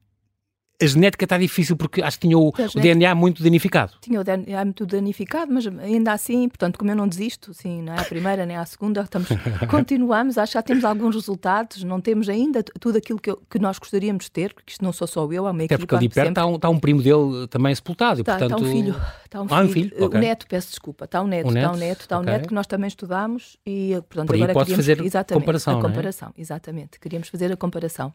a 0.81 0.87
genética 0.87 1.25
está 1.25 1.39
difícil 1.39 1.77
porque 1.77 2.03
acho 2.03 2.19
que 2.19 2.27
tinha 2.27 2.39
o, 2.39 2.49
o 2.49 2.81
DNA 2.81 3.15
muito 3.15 3.43
danificado. 3.43 3.95
Tinha 4.01 4.21
o 4.21 4.25
DNA 4.25 4.65
muito 4.65 4.85
danificado, 4.85 5.53
mas 5.53 5.67
ainda 5.67 6.13
assim, 6.13 6.49
portanto, 6.49 6.79
como 6.79 6.91
eu 6.91 6.97
não 6.97 7.09
desisto, 7.09 7.55
sim, 7.55 7.81
não 7.83 7.95
é 7.95 8.01
a 8.01 8.05
primeira 8.05 8.45
nem 8.45 8.57
a 8.57 8.65
segunda, 8.67 9.01
estamos, 9.01 9.29
continuamos, 9.71 10.37
acho 10.37 10.53
que 10.53 10.59
já 10.59 10.63
temos 10.63 10.85
alguns 10.85 11.15
resultados, 11.15 11.83
não 11.83 12.01
temos 12.01 12.29
ainda 12.29 12.63
tudo 12.63 12.99
aquilo 12.99 13.19
que, 13.19 13.31
eu, 13.31 13.41
que 13.49 13.59
nós 13.59 13.79
gostaríamos 13.79 14.27
de 14.27 14.31
ter, 14.31 14.53
porque 14.53 14.73
isto 14.73 14.85
não 14.85 14.93
sou 14.93 15.07
só 15.07 15.27
eu, 15.33 15.47
há 15.47 15.51
uma 15.51 15.65
equipe. 15.65 15.75
Até 15.75 15.79
porque 15.79 15.95
ali 15.95 16.09
perto 16.11 16.29
está 16.29 16.47
um, 16.47 16.57
está 16.57 16.69
um 16.69 16.79
primo 16.79 17.03
dele 17.03 17.47
também 17.49 17.75
sepultado. 17.75 18.21
Está, 18.21 18.39
portanto... 18.39 18.63
está 18.63 18.69
um 18.69 18.73
filho. 18.73 19.03
Está 19.25 19.43
um 19.43 19.49
filho. 19.49 19.59
Ah, 19.59 19.65
um 19.65 19.69
filho? 19.69 20.05
Okay. 20.05 20.19
O 20.19 20.23
neto, 20.23 20.47
peço 20.47 20.69
desculpa, 20.69 21.07
está 21.07 21.23
um 21.23 21.27
neto, 21.27 21.49
um 21.49 21.53
neto? 21.53 21.65
está 21.65 21.73
um 21.73 21.77
neto, 21.79 22.01
está 22.01 22.19
um 22.19 22.21
okay. 22.21 22.33
neto 22.35 22.49
que 22.49 22.55
nós 22.55 22.67
também 22.67 22.89
estudámos 22.89 23.57
e, 23.67 23.95
portanto, 24.09 24.27
Por 24.29 24.37
agora 24.37 24.53
pode 24.53 24.67
queríamos 24.67 24.87
fazer 25.11 25.25
comparação, 25.33 25.79
a 25.79 25.83
comparação, 25.83 26.29
é? 26.37 26.41
exatamente, 26.41 27.01
queríamos 27.01 27.29
fazer 27.29 27.51
a 27.51 27.57
comparação. 27.57 28.13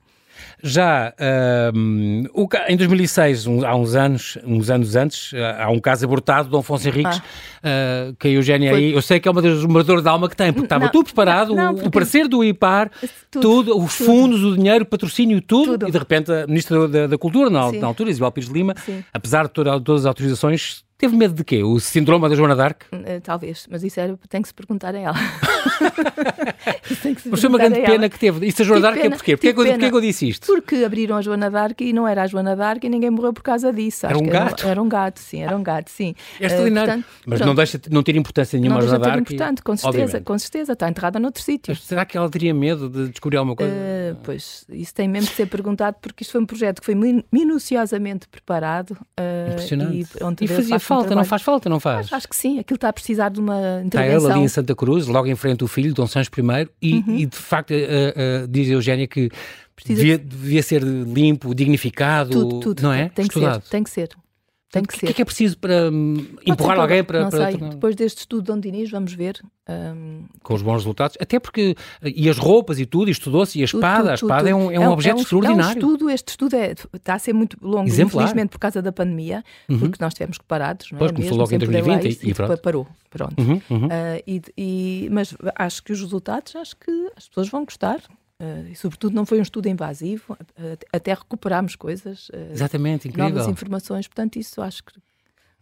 Já 0.64 1.14
um, 1.74 2.24
o, 2.34 2.48
em 2.68 2.78
2006, 2.78 3.48
um, 3.48 3.66
há 3.66 3.76
uns 3.76 3.96
anos, 3.96 4.38
uns 4.46 4.70
anos 4.70 4.96
antes, 4.96 5.32
há 5.58 5.70
um 5.70 5.80
caso 5.80 6.06
abortado 6.06 6.46
de 6.46 6.52
Dom 6.52 6.60
Afonso 6.60 6.88
Henriques, 6.88 7.22
ah. 7.64 8.12
uh, 8.12 8.16
que 8.16 8.28
a 8.28 8.32
Eugénia 8.32 8.76
aí, 8.76 8.94
eu 8.94 9.02
sei 9.02 9.20
que 9.20 9.28
é 9.28 9.32
uma 9.32 9.42
das 9.42 9.66
moradoras 9.66 10.04
da 10.04 10.12
alma 10.12 10.30
que 10.30 10.36
tem, 10.36 10.54
porque 10.54 10.66
estava 10.66 10.90
tudo 10.90 11.06
preparado, 11.06 11.56
não, 11.56 11.74
não, 11.74 11.86
o, 11.86 11.92
parecer 11.92 12.28
do 12.28 12.44
IPAR, 12.44 12.92
tudo, 13.30 13.42
tudo 13.42 13.78
os 13.80 13.98
tudo. 13.98 14.06
fundos, 14.06 14.44
o 14.44 14.56
dinheiro, 14.56 14.84
o 14.84 14.88
patrocínio, 14.88 15.42
tudo, 15.42 15.72
tudo, 15.74 15.88
e 15.88 15.92
de 15.92 15.98
repente 15.98 16.32
a 16.32 16.46
Ministra 16.46 16.88
da, 16.88 17.08
da 17.08 17.18
Cultura, 17.18 17.50
na, 17.50 17.72
na, 17.72 17.88
altura, 17.88 18.10
Isabel 18.10 18.32
Pires 18.32 18.50
Lima, 18.50 18.76
Sim. 18.86 19.04
apesar 19.14 19.48
de 19.48 19.52
toda, 19.52 19.80
todas 19.80 20.02
as 20.02 20.06
autorizações, 20.06 20.84
Teve 21.02 21.18
medo 21.18 21.34
de 21.34 21.44
quê? 21.44 21.64
O 21.64 21.80
síndrome 21.80 22.30
da 22.30 22.36
Joana 22.36 22.56
d'Arc? 22.56 22.84
Uh, 22.94 23.20
talvez, 23.24 23.66
mas 23.72 23.84
isso 23.84 24.00
era, 24.00 24.16
tem 24.30 24.40
que 24.40 24.48
se 24.48 24.54
perguntar 24.54 24.94
a 24.94 25.00
ela. 25.00 25.16
mas 27.26 27.42
foi 27.42 27.50
uma 27.50 27.58
grande 27.58 27.82
pena 27.82 28.08
que 28.08 28.20
teve. 28.20 28.46
Isso 28.46 28.62
a 28.62 28.66
Joana 28.66 28.82
d'Arc 28.82 29.00
é 29.00 29.10
porquê? 29.10 29.36
Porquê, 29.36 29.52
que 29.52 29.86
eu 29.86 30.00
disse 30.00 30.30
isto? 30.30 30.46
Porque 30.46 30.84
abriram 30.84 31.18
a 31.18 31.22
Joana 31.24 31.50
d'Arc 31.50 31.82
e 31.82 31.92
não 31.92 32.08
era 32.08 32.22
a 32.22 32.28
Joana 32.28 32.56
d'Arc 32.56 32.84
e 32.84 32.90
ninguém 32.90 33.10
morreu 33.10 33.34
por 33.34 33.42
causa 33.42 33.74
disso. 33.74 34.06
Era 34.06 34.16
um 34.16 34.28
gato? 34.28 34.68
Era, 34.68 34.80
um 34.80 34.88
gato, 34.88 35.20
sim, 35.20 35.42
era 35.42 35.58
um 35.58 35.64
gato, 35.64 35.90
sim. 35.90 36.14
É 36.40 36.46
extraordinário. 36.46 37.00
Uh, 37.00 37.04
mas 37.26 37.40
pronto, 37.40 37.48
não 37.48 37.56
deixa 37.56 37.80
de 37.80 37.90
não 37.90 38.04
ter 38.04 38.16
importância 38.16 38.60
nenhuma 38.60 38.78
a 38.78 38.82
Joana 38.82 39.00
d'Arc. 39.00 39.16
Não 39.16 39.22
importante, 39.22 39.64
com 39.64 39.76
certeza, 39.76 40.04
obviamente. 40.04 40.24
com 40.24 40.38
certeza. 40.38 40.74
Está 40.74 40.88
enterrada 40.88 41.20
noutro 41.20 41.42
sítio. 41.42 41.76
será 41.78 42.06
que 42.06 42.16
ela 42.16 42.30
teria 42.30 42.54
medo 42.54 42.88
de 42.88 43.10
descobrir 43.10 43.38
alguma 43.38 43.56
coisa? 43.56 43.74
Uh, 43.74 44.18
pois, 44.24 44.66
isso 44.70 44.94
tem 44.94 45.08
mesmo 45.08 45.32
que 45.32 45.36
ser 45.36 45.48
perguntado 45.48 45.98
porque 46.00 46.22
isto 46.22 46.34
foi 46.34 46.42
um 46.42 46.46
projeto 46.46 46.80
que 46.80 46.86
foi 46.86 47.24
minuciosamente 47.32 48.28
preparado. 48.28 48.96
Impressionante. 49.50 49.98
E, 49.98 50.46
e 50.46 50.48
fazia 50.48 50.80
falta, 50.96 51.16
não 51.16 51.26
faz 51.26 51.42
falta? 51.42 51.70
não 51.70 51.80
faz? 51.80 52.14
Acho 52.14 52.28
que 52.28 52.36
sim, 52.36 52.60
aquilo 52.60 52.76
está 52.76 52.90
a 52.90 52.94
precisar 52.94 53.30
de 53.30 53.40
uma 53.40 53.82
intervenção. 53.84 54.18
Está 54.18 54.28
ele 54.28 54.34
ali 54.34 54.42
em 54.42 54.48
Santa 54.48 54.76
Cruz, 54.76 55.08
logo 55.08 55.28
em 55.28 55.36
frente 55.36 55.64
o 55.64 55.68
filho, 55.68 55.94
Dom 55.94 56.08
Sancho 56.08 56.30
I, 56.38 56.70
e, 56.82 56.96
uhum. 56.96 57.16
e 57.18 57.26
de 57.26 57.38
facto 57.38 57.72
uh, 57.72 58.44
uh, 58.44 58.48
diz 58.48 58.70
a 58.70 58.74
Eugénia 58.74 59.08
que 59.08 59.30
devia, 59.86 60.18
devia, 60.18 60.62
ser 60.62 60.84
limpo, 60.84 61.56
dignificado, 61.56 62.32
tudo, 62.32 62.60
tudo. 62.60 62.84
não 62.84 62.94
é? 62.94 63.10
Tem 63.10 63.26
Estudado. 63.26 63.62
que 63.62 63.66
ser, 63.66 63.72
tem 63.72 63.84
que 63.84 63.90
ser. 63.90 64.10
Tem 64.72 64.84
que 64.84 64.96
o 64.96 65.00
que 65.00 65.08
é 65.08 65.14
que 65.14 65.22
é 65.22 65.26
preciso 65.26 65.58
para 65.58 65.92
hum, 65.92 66.26
empurrar 66.46 66.80
alguém 66.80 67.04
para... 67.04 67.24
Não 67.24 67.30
para, 67.30 67.52
sei, 67.52 67.58
depois 67.58 67.94
deste 67.94 68.20
estudo 68.20 68.44
de 68.44 68.48
Dom 68.54 68.60
Dinis, 68.60 68.90
vamos 68.90 69.14
ver. 69.14 69.42
Um... 69.70 70.24
Com 70.42 70.54
os 70.54 70.62
bons 70.62 70.78
resultados, 70.78 71.18
até 71.20 71.42
porque, 71.42 71.76
e 72.02 72.30
as 72.30 72.38
roupas 72.38 72.80
e 72.80 72.86
tudo, 72.86 73.12
estudou-se, 73.12 73.60
e 73.60 73.62
a 73.64 73.66
espada, 73.66 74.16
tudo, 74.16 74.20
tudo, 74.20 74.32
a 74.32 74.36
espada 74.38 74.50
é 74.50 74.56
um, 74.56 74.72
é 74.72 74.80
um, 74.80 74.84
é 74.84 74.90
um 74.90 74.92
objeto 74.94 75.18
é 75.18 75.20
um, 75.20 75.22
extraordinário. 75.24 75.62
É 75.62 75.86
um 75.86 75.92
estudo, 75.92 76.10
este 76.10 76.30
estudo 76.30 76.56
é, 76.56 76.74
está 76.94 77.16
a 77.16 77.20
ser 77.20 77.34
muito 77.34 77.58
longo, 77.62 77.90
Exemplar. 77.90 78.24
infelizmente 78.24 78.50
por 78.50 78.60
causa 78.60 78.82
da 78.82 78.94
pandemia, 78.94 79.44
uhum. 79.68 79.80
porque 79.80 79.98
nós 80.00 80.14
tivemos 80.14 80.38
que 80.38 80.46
parados, 80.46 80.90
não 80.90 80.98
é? 80.98 81.00
Pois, 81.00 81.12
começou 81.12 81.38
logo 81.38 81.54
em 81.54 81.58
2020 81.58 82.06
e, 82.06 82.30
e 82.30 82.34
pronto. 82.34 82.62
parou, 82.62 82.88
pronto. 83.10 83.42
Uhum, 83.42 83.62
uhum. 83.70 83.86
Uh, 83.88 84.24
e, 84.26 84.42
e, 84.58 85.10
mas 85.12 85.36
acho 85.56 85.84
que 85.84 85.92
os 85.92 86.00
resultados, 86.00 86.56
acho 86.56 86.78
que 86.78 86.92
as 87.18 87.28
pessoas 87.28 87.50
vão 87.50 87.66
gostar. 87.66 88.00
Uh, 88.42 88.70
e, 88.72 88.76
sobretudo, 88.76 89.14
não 89.14 89.24
foi 89.24 89.38
um 89.38 89.44
estudo 89.44 89.68
invasivo, 89.68 90.34
uh, 90.34 90.78
até 90.92 91.14
recuperámos 91.14 91.76
coisas. 91.76 92.30
Uh, 92.30 92.52
Exatamente, 92.52 93.08
incrível. 93.08 93.30
Novas 93.30 93.48
informações, 93.48 94.08
portanto, 94.08 94.38
isso 94.38 94.60
acho 94.62 94.84
que 94.84 94.94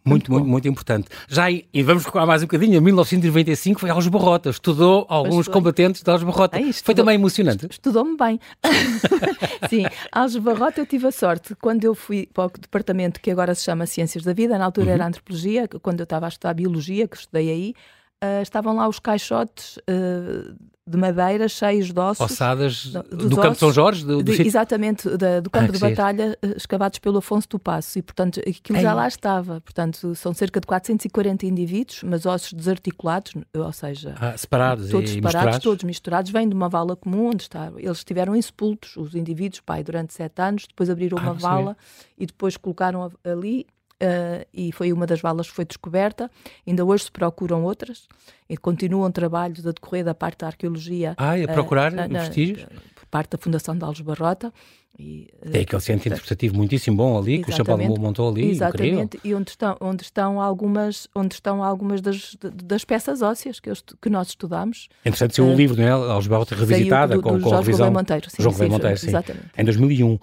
muito, 0.04 0.32
muito, 0.32 0.46
muito 0.46 0.66
importante. 0.66 1.08
Já, 1.28 1.50
e 1.50 1.82
vamos 1.82 2.06
recuar 2.06 2.26
mais 2.26 2.42
um 2.42 2.46
bocadinho, 2.46 2.78
em 2.78 2.80
1995 2.80 3.80
foi 3.80 3.90
aos 3.90 4.08
Barrota, 4.08 4.48
estudou 4.48 5.04
alguns 5.10 5.46
combatentes 5.46 6.02
de 6.02 6.10
Alves 6.10 6.24
Barrota. 6.26 6.56
Ai, 6.56 6.72
foi 6.72 6.94
também 6.94 7.16
emocionante? 7.16 7.66
Estudou-me 7.70 8.16
bem. 8.16 8.40
Sim, 9.68 9.84
Alves 10.10 10.36
Barrota 10.36 10.80
eu 10.80 10.86
tive 10.86 11.06
a 11.06 11.12
sorte, 11.12 11.54
quando 11.54 11.84
eu 11.84 11.94
fui 11.94 12.26
para 12.32 12.46
o 12.46 12.50
departamento 12.58 13.20
que 13.20 13.30
agora 13.30 13.54
se 13.54 13.62
chama 13.64 13.86
Ciências 13.86 14.24
da 14.24 14.32
Vida, 14.32 14.56
na 14.56 14.64
altura 14.64 14.86
uhum. 14.86 14.92
era 14.94 15.06
Antropologia, 15.06 15.68
quando 15.82 16.00
eu 16.00 16.04
estava 16.04 16.24
a 16.24 16.30
estudar 16.30 16.54
Biologia, 16.54 17.06
que 17.06 17.16
estudei 17.16 17.50
aí, 17.50 17.74
uh, 18.22 18.42
estavam 18.42 18.74
lá 18.74 18.88
os 18.88 18.98
caixotes 18.98 19.76
uh, 19.78 20.54
de 20.90 20.96
madeira 20.96 21.48
cheios 21.48 21.92
de 21.92 22.00
ossos. 22.00 22.32
Ossadas 22.32 22.86
do, 22.86 23.28
do 23.28 23.36
Campo 23.36 23.52
de 23.52 23.58
São 23.58 23.72
Jorge? 23.72 24.04
Do, 24.04 24.22
do 24.22 24.32
de, 24.32 24.42
exatamente, 24.42 25.08
da, 25.16 25.40
do 25.40 25.48
campo 25.48 25.70
ah, 25.70 25.72
de 25.72 25.78
batalha 25.78 26.38
escavados 26.56 26.98
pelo 26.98 27.18
Afonso 27.18 27.48
do 27.48 27.58
Passo. 27.58 27.98
E, 27.98 28.02
portanto, 28.02 28.40
aquilo 28.40 28.78
Ei. 28.78 28.82
já 28.82 28.92
lá 28.92 29.06
estava. 29.06 29.60
Portanto, 29.60 30.14
são 30.16 30.34
cerca 30.34 30.60
de 30.60 30.66
440 30.66 31.46
indivíduos, 31.46 32.02
mas 32.02 32.26
ossos 32.26 32.52
desarticulados, 32.52 33.32
ou 33.54 33.72
seja... 33.72 34.14
Ah, 34.18 34.36
separados 34.36 34.90
todos 34.90 35.10
separados, 35.10 35.34
misturados? 35.34 35.62
todos 35.62 35.84
misturados. 35.84 36.30
Vêm 36.32 36.48
de 36.48 36.54
uma 36.54 36.68
vala 36.68 36.96
comum 36.96 37.28
onde 37.28 37.44
está. 37.44 37.70
Eles 37.76 37.98
estiveram 37.98 38.34
expultos, 38.34 38.96
os 38.96 39.14
indivíduos, 39.14 39.60
pai, 39.60 39.84
durante 39.84 40.12
sete 40.12 40.42
anos. 40.42 40.66
Depois 40.66 40.90
abriram 40.90 41.18
ah, 41.18 41.22
uma 41.22 41.34
vala 41.34 41.76
e 42.18 42.26
depois 42.26 42.56
colocaram 42.56 43.12
ali 43.22 43.66
Uh, 44.02 44.46
e 44.54 44.72
foi 44.72 44.92
uma 44.94 45.06
das 45.06 45.20
valas 45.20 45.48
que 45.48 45.54
foi 45.54 45.64
descoberta. 45.66 46.30
Ainda 46.66 46.84
hoje 46.84 47.04
se 47.04 47.12
procuram 47.12 47.62
outras 47.64 48.08
e 48.48 48.56
continuam 48.56 49.10
trabalhos 49.12 49.66
a 49.66 49.72
decorrer 49.72 50.04
da 50.04 50.14
parte 50.14 50.38
da 50.38 50.46
arqueologia. 50.46 51.14
Ah, 51.18 51.34
a 51.34 51.52
procurar 51.52 51.92
uh, 51.92 52.08
vestígios? 52.08 52.64
Por 52.94 53.06
parte 53.10 53.32
da 53.32 53.38
Fundação 53.38 53.76
de 53.76 53.84
Alves 53.84 54.00
Barrota. 54.00 54.52
E, 55.00 55.28
uh, 55.42 55.50
Tem 55.50 55.62
aquele 55.62 55.80
centro 55.80 56.08
interpretativo 56.08 56.54
muitíssimo 56.54 56.98
bom 56.98 57.18
ali, 57.18 57.42
que 57.42 57.48
o 57.48 57.52
Chapéu 57.56 57.78
montou 57.78 58.28
ali. 58.28 58.50
Exatamente, 58.50 59.18
e 59.24 59.34
onde 59.34 59.50
estão, 59.50 59.74
onde 59.80 60.02
estão 60.02 60.38
algumas, 60.38 61.08
onde 61.14 61.34
estão 61.34 61.64
algumas 61.64 62.02
das, 62.02 62.36
das 62.38 62.84
peças 62.84 63.22
ósseas 63.22 63.58
que, 63.58 63.70
eu, 63.70 63.74
que 64.00 64.10
nós 64.10 64.28
estudamos. 64.28 64.88
Interessante 65.00 65.34
ser 65.34 65.40
um 65.40 65.54
uh, 65.54 65.56
livro, 65.56 65.80
não 65.80 65.84
é? 65.88 65.90
Alves 65.90 66.26
Barrota 66.26 66.54
revisitada, 66.54 67.14
do, 67.14 67.22
do, 67.22 67.28
com, 67.28 67.38
do 67.38 67.44
com 67.44 67.54
a 67.54 67.60
revisão. 67.60 67.90
Monteiro, 67.90 68.28
sim, 68.28 68.42
João 68.42 68.54
sim, 68.54 68.68
Monteiro, 68.68 68.98
sim. 68.98 69.08
Exatamente. 69.08 69.46
Em 69.56 69.64
2001. 69.64 70.12
Uh, 70.12 70.18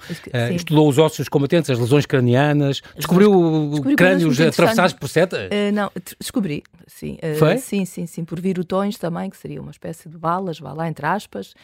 estudou 0.56 0.88
os 0.88 1.00
ossos 1.00 1.28
combatentes, 1.28 1.72
as 1.72 1.80
lesões 1.80 2.06
cranianas, 2.06 2.82
descobriu 2.96 3.70
descobri 3.72 3.96
crânios 3.96 4.40
atravessados 4.40 4.94
por 4.94 5.10
setas? 5.10 5.48
Uh, 5.48 5.74
não, 5.74 5.92
descobri, 6.20 6.62
sim. 6.86 7.18
Foi? 7.40 7.58
Sim, 7.58 7.84
sim, 7.84 8.06
sim, 8.06 8.24
por 8.24 8.40
virutões 8.40 9.00
também, 9.00 9.28
que 9.28 9.38
seria 9.38 9.60
uma 9.60 9.72
espécie 9.72 10.08
de 10.08 10.18
balas, 10.18 10.60
vá 10.60 10.72
lá, 10.72 10.88
entre 10.88 11.06
aspas, 11.06 11.56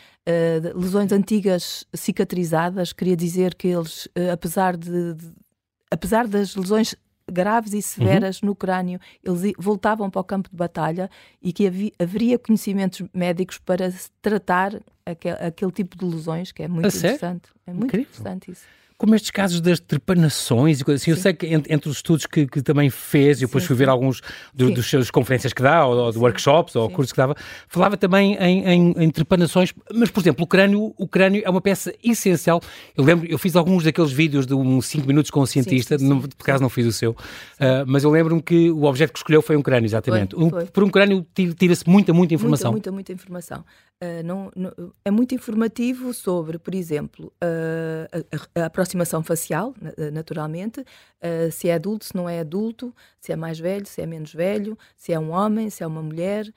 lesões 0.76 1.12
antigas 1.12 1.86
cicatrizadas, 1.94 2.92
queria 3.04 3.18
dizer 3.18 3.54
que 3.56 3.68
eles, 3.68 4.06
uh, 4.18 4.32
apesar, 4.32 4.78
de, 4.78 5.14
de, 5.14 5.32
apesar 5.92 6.26
das 6.26 6.56
lesões 6.56 6.96
graves 7.30 7.74
e 7.74 7.82
severas 7.82 8.42
uhum. 8.42 8.50
no 8.50 8.56
crânio, 8.56 9.00
eles 9.22 9.54
voltavam 9.58 10.10
para 10.10 10.22
o 10.22 10.24
campo 10.24 10.50
de 10.50 10.56
batalha 10.56 11.10
e 11.42 11.52
que 11.52 11.68
havia, 11.68 11.92
haveria 12.00 12.40
conhecimentos 12.40 13.06
médicos 13.14 13.60
para 13.60 13.94
tratar 14.22 14.82
aquel, 15.06 15.38
aquele 15.40 15.72
tipo 15.72 15.98
de 15.98 16.06
lesões, 16.06 16.52
que 16.52 16.64
é 16.64 16.68
muito 16.68 16.88
interessante. 16.88 17.50
É 17.66 17.72
muito 17.72 17.86
Incrível. 17.86 18.08
interessante 18.10 18.52
isso 18.52 18.64
como 19.04 19.16
estes 19.16 19.32
casos 19.32 19.60
das 19.60 19.82
trepanações 19.82 20.80
e 20.80 20.84
coisas 20.86 21.02
assim. 21.02 21.12
Sim. 21.12 21.18
Eu 21.18 21.22
sei 21.22 21.34
que 21.34 21.48
entre, 21.48 21.74
entre, 21.74 21.90
os 21.90 21.98
estudos 21.98 22.26
que, 22.26 22.48
que 22.48 22.62
também 22.62 22.90
fez, 22.90 23.40
e 23.42 23.46
depois 23.46 23.64
sim, 23.64 23.68
fui 23.68 23.76
ver 23.76 23.90
alguns 23.90 24.22
do, 24.54 24.72
dos 24.72 24.90
seus 24.90 25.12
conferências 25.12 25.52
que 25.52 25.62
dá, 25.62 25.86
ou, 25.86 25.98
ou 25.98 26.12
de 26.12 26.18
workshops, 26.18 26.74
ou 26.78 26.90
cursos 26.90 27.12
que 27.12 27.18
dava, 27.18 27.36
falava 27.68 27.98
também 27.98 28.36
em, 28.36 28.66
em, 28.66 28.94
em, 28.98 29.10
trepanações. 29.10 29.74
Mas, 29.94 30.10
por 30.10 30.22
exemplo, 30.22 30.46
o 30.46 30.48
crânio, 30.48 30.94
o 30.98 31.06
crânio 31.06 31.42
é 31.44 31.50
uma 31.50 31.60
peça 31.60 31.94
essencial. 32.02 32.62
Eu 32.96 33.04
lembro, 33.04 33.30
eu 33.30 33.38
fiz 33.38 33.58
alguns 33.58 33.84
daqueles 33.84 34.12
vídeos 34.14 34.46
de 34.46 34.54
uns 34.54 34.86
5 34.86 35.06
minutos 35.06 35.30
com 35.30 35.42
um 35.42 35.46
cientista, 35.46 35.98
não, 35.98 36.22
por 36.22 36.30
acaso 36.42 36.62
não 36.62 36.70
fiz 36.70 36.86
o 36.86 36.94
seu, 36.94 37.12
uh, 37.12 37.16
mas 37.86 38.06
eu 38.06 38.10
lembro-me 38.10 38.42
que 38.42 38.72
o 38.72 38.84
objeto 38.84 39.12
que 39.12 39.20
escolheu 39.20 39.42
foi 39.42 39.58
um 39.58 39.62
crânio, 39.62 39.86
exatamente. 39.86 40.34
Foi, 40.34 40.50
foi. 40.50 40.64
Um, 40.64 40.68
por 40.68 40.84
um 40.84 40.90
crânio 40.90 41.26
tira-se 41.58 41.84
muita, 41.90 42.14
muita 42.14 42.36
informação. 42.36 42.72
Muita, 42.72 42.90
muita, 42.90 43.12
muita 43.12 43.22
informação. 43.22 43.66
Uh, 44.02 44.22
não, 44.24 44.52
não, 44.56 44.94
é 45.06 45.10
muito 45.10 45.34
informativo 45.34 46.14
sobre, 46.14 46.60
por 46.60 46.76
exemplo, 46.76 47.32
uh, 47.42 48.26
a, 48.56 48.62
a, 48.62 48.66
aproximação 48.66 49.24
facial, 49.24 49.74
eh, 49.98 50.12
naturalmente, 50.12 50.84
se 51.54 51.70
é 51.70 51.76
adulto, 51.76 52.04
se 52.06 52.16
não 52.16 52.28
é 52.28 52.40
adulto, 52.40 52.94
se 53.20 53.32
é 53.32 53.36
mais 53.36 53.58
velho, 53.58 53.86
se 53.86 54.02
é 54.02 54.06
menos 54.06 54.34
velho, 54.34 54.78
se 54.98 55.14
é 55.14 55.20
um 55.20 55.32
homem, 55.32 55.70
se 55.70 55.84
é 55.84 55.88
uma 55.88 56.02
mulher. 56.02 56.52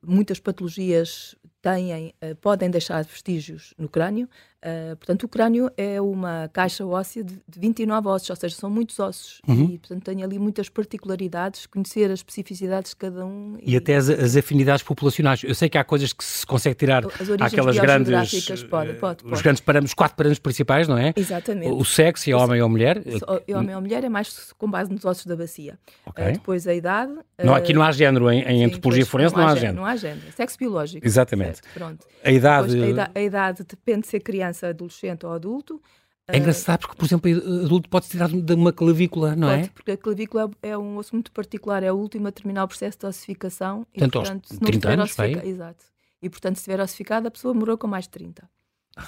Muitas 0.00 0.38
patologias 0.38 1.34
têm, 1.60 2.14
podem 2.40 2.70
deixar 2.70 3.02
vestígios 3.04 3.74
no 3.76 3.88
crânio. 3.88 4.28
Uh, 4.64 4.96
portanto, 4.96 5.24
o 5.24 5.28
crânio 5.28 5.70
é 5.76 6.00
uma 6.00 6.48
caixa 6.52 6.86
óssea 6.86 7.24
de, 7.24 7.34
de 7.34 7.58
29 7.58 8.08
ossos, 8.08 8.30
ou 8.30 8.36
seja, 8.36 8.54
são 8.54 8.70
muitos 8.70 8.98
ossos. 9.00 9.40
Uhum. 9.46 9.70
E, 9.72 9.78
portanto, 9.78 10.04
tem 10.04 10.22
ali 10.22 10.38
muitas 10.38 10.68
particularidades, 10.68 11.66
conhecer 11.66 12.10
as 12.12 12.20
especificidades 12.20 12.90
de 12.90 12.96
cada 12.96 13.26
um. 13.26 13.56
E, 13.60 13.72
e 13.72 13.76
até 13.76 13.96
as, 13.96 14.08
as, 14.08 14.36
afinidades 14.36 14.84
populacionais. 14.84 15.42
Eu 15.42 15.54
sei 15.54 15.68
que 15.68 15.76
há 15.76 15.82
coisas 15.82 16.12
que 16.12 16.24
se 16.24 16.46
consegue 16.46 16.76
tirar 16.76 17.02
aquelas 17.40 17.76
grandes. 17.76 18.62
Pode, 18.70 18.94
pode, 18.94 19.22
pode. 19.24 19.34
Os 19.34 19.42
grandes 19.42 19.60
parâmetros, 19.60 19.90
os 19.90 19.94
quatro 19.94 20.16
parâmetros 20.16 20.38
principais, 20.38 20.86
não 20.86 20.96
é? 20.96 21.12
Exatamente. 21.16 21.72
O 21.72 21.84
sexo, 21.84 22.30
e 22.30 22.34
homem 22.34 22.62
ou 22.62 22.68
mulher. 22.68 23.02
E 23.46 23.54
homem 23.54 23.74
ou 23.74 23.80
mulher 23.80 24.04
é 24.04 24.08
mais 24.08 24.52
com 24.56 24.70
base 24.70 24.92
nos 24.92 25.04
ossos 25.04 25.26
da 25.26 25.36
bacia. 25.36 25.78
Okay. 26.06 26.28
Uh, 26.28 26.32
depois 26.32 26.66
a 26.66 26.74
idade. 26.74 27.12
Não, 27.42 27.54
aqui 27.54 27.72
não 27.72 27.82
há 27.82 27.90
género, 27.90 28.30
em, 28.30 28.42
em 28.42 28.58
sim, 28.58 28.64
antropologia 28.64 29.04
forense 29.04 29.34
não, 29.34 29.42
não, 29.42 29.48
há 29.48 29.54
género. 29.56 29.76
Não 29.76 29.86
há 29.86 29.96
género. 29.96 30.32
Sexo 30.36 30.58
biológico. 30.58 31.04
Exatamente. 31.04 31.56
Certo, 31.56 31.68
pronto. 31.74 32.06
A 32.24 32.30
idade. 32.30 32.68
Depois, 32.68 32.82
a 32.82 32.90
idade. 32.90 33.10
A 33.14 33.20
idade 33.20 33.64
depende 33.68 34.00
de 34.02 34.06
ser 34.08 34.20
criança, 34.20 34.51
adolescente 34.52 34.70
adolescente 34.70 35.26
ou 35.26 35.32
adulto. 35.32 35.82
É 36.28 36.38
engraçado 36.38 36.80
porque, 36.80 36.96
por 36.96 37.04
exemplo, 37.04 37.30
adulto 37.64 37.88
pode 37.88 38.08
tirar 38.08 38.28
de 38.28 38.54
uma 38.54 38.72
clavícula, 38.72 39.34
não 39.34 39.48
pode, 39.48 39.62
é? 39.62 39.68
porque 39.68 39.90
a 39.90 39.96
clavícula 39.96 40.50
é 40.62 40.78
um 40.78 40.96
osso 40.96 41.14
muito 41.14 41.32
particular, 41.32 41.82
é 41.82 41.92
o 41.92 41.96
último 41.96 42.28
a 42.28 42.32
terminar 42.32 42.64
o 42.64 42.68
processo 42.68 42.98
de 42.98 43.06
ossificação. 43.06 43.84
Tanto 43.96 44.18
e, 44.18 44.22
portanto, 44.22 44.48
aos 44.50 44.58
30 44.60 44.90
anos, 44.90 45.10
ossifica... 45.10 45.46
Exato. 45.46 45.84
E, 46.22 46.30
portanto, 46.30 46.56
se 46.56 46.60
estiver 46.60 46.80
ossificada, 46.80 47.28
a 47.28 47.30
pessoa 47.30 47.52
morou 47.52 47.76
com 47.76 47.88
mais 47.88 48.04
de 48.04 48.10
30. 48.10 48.48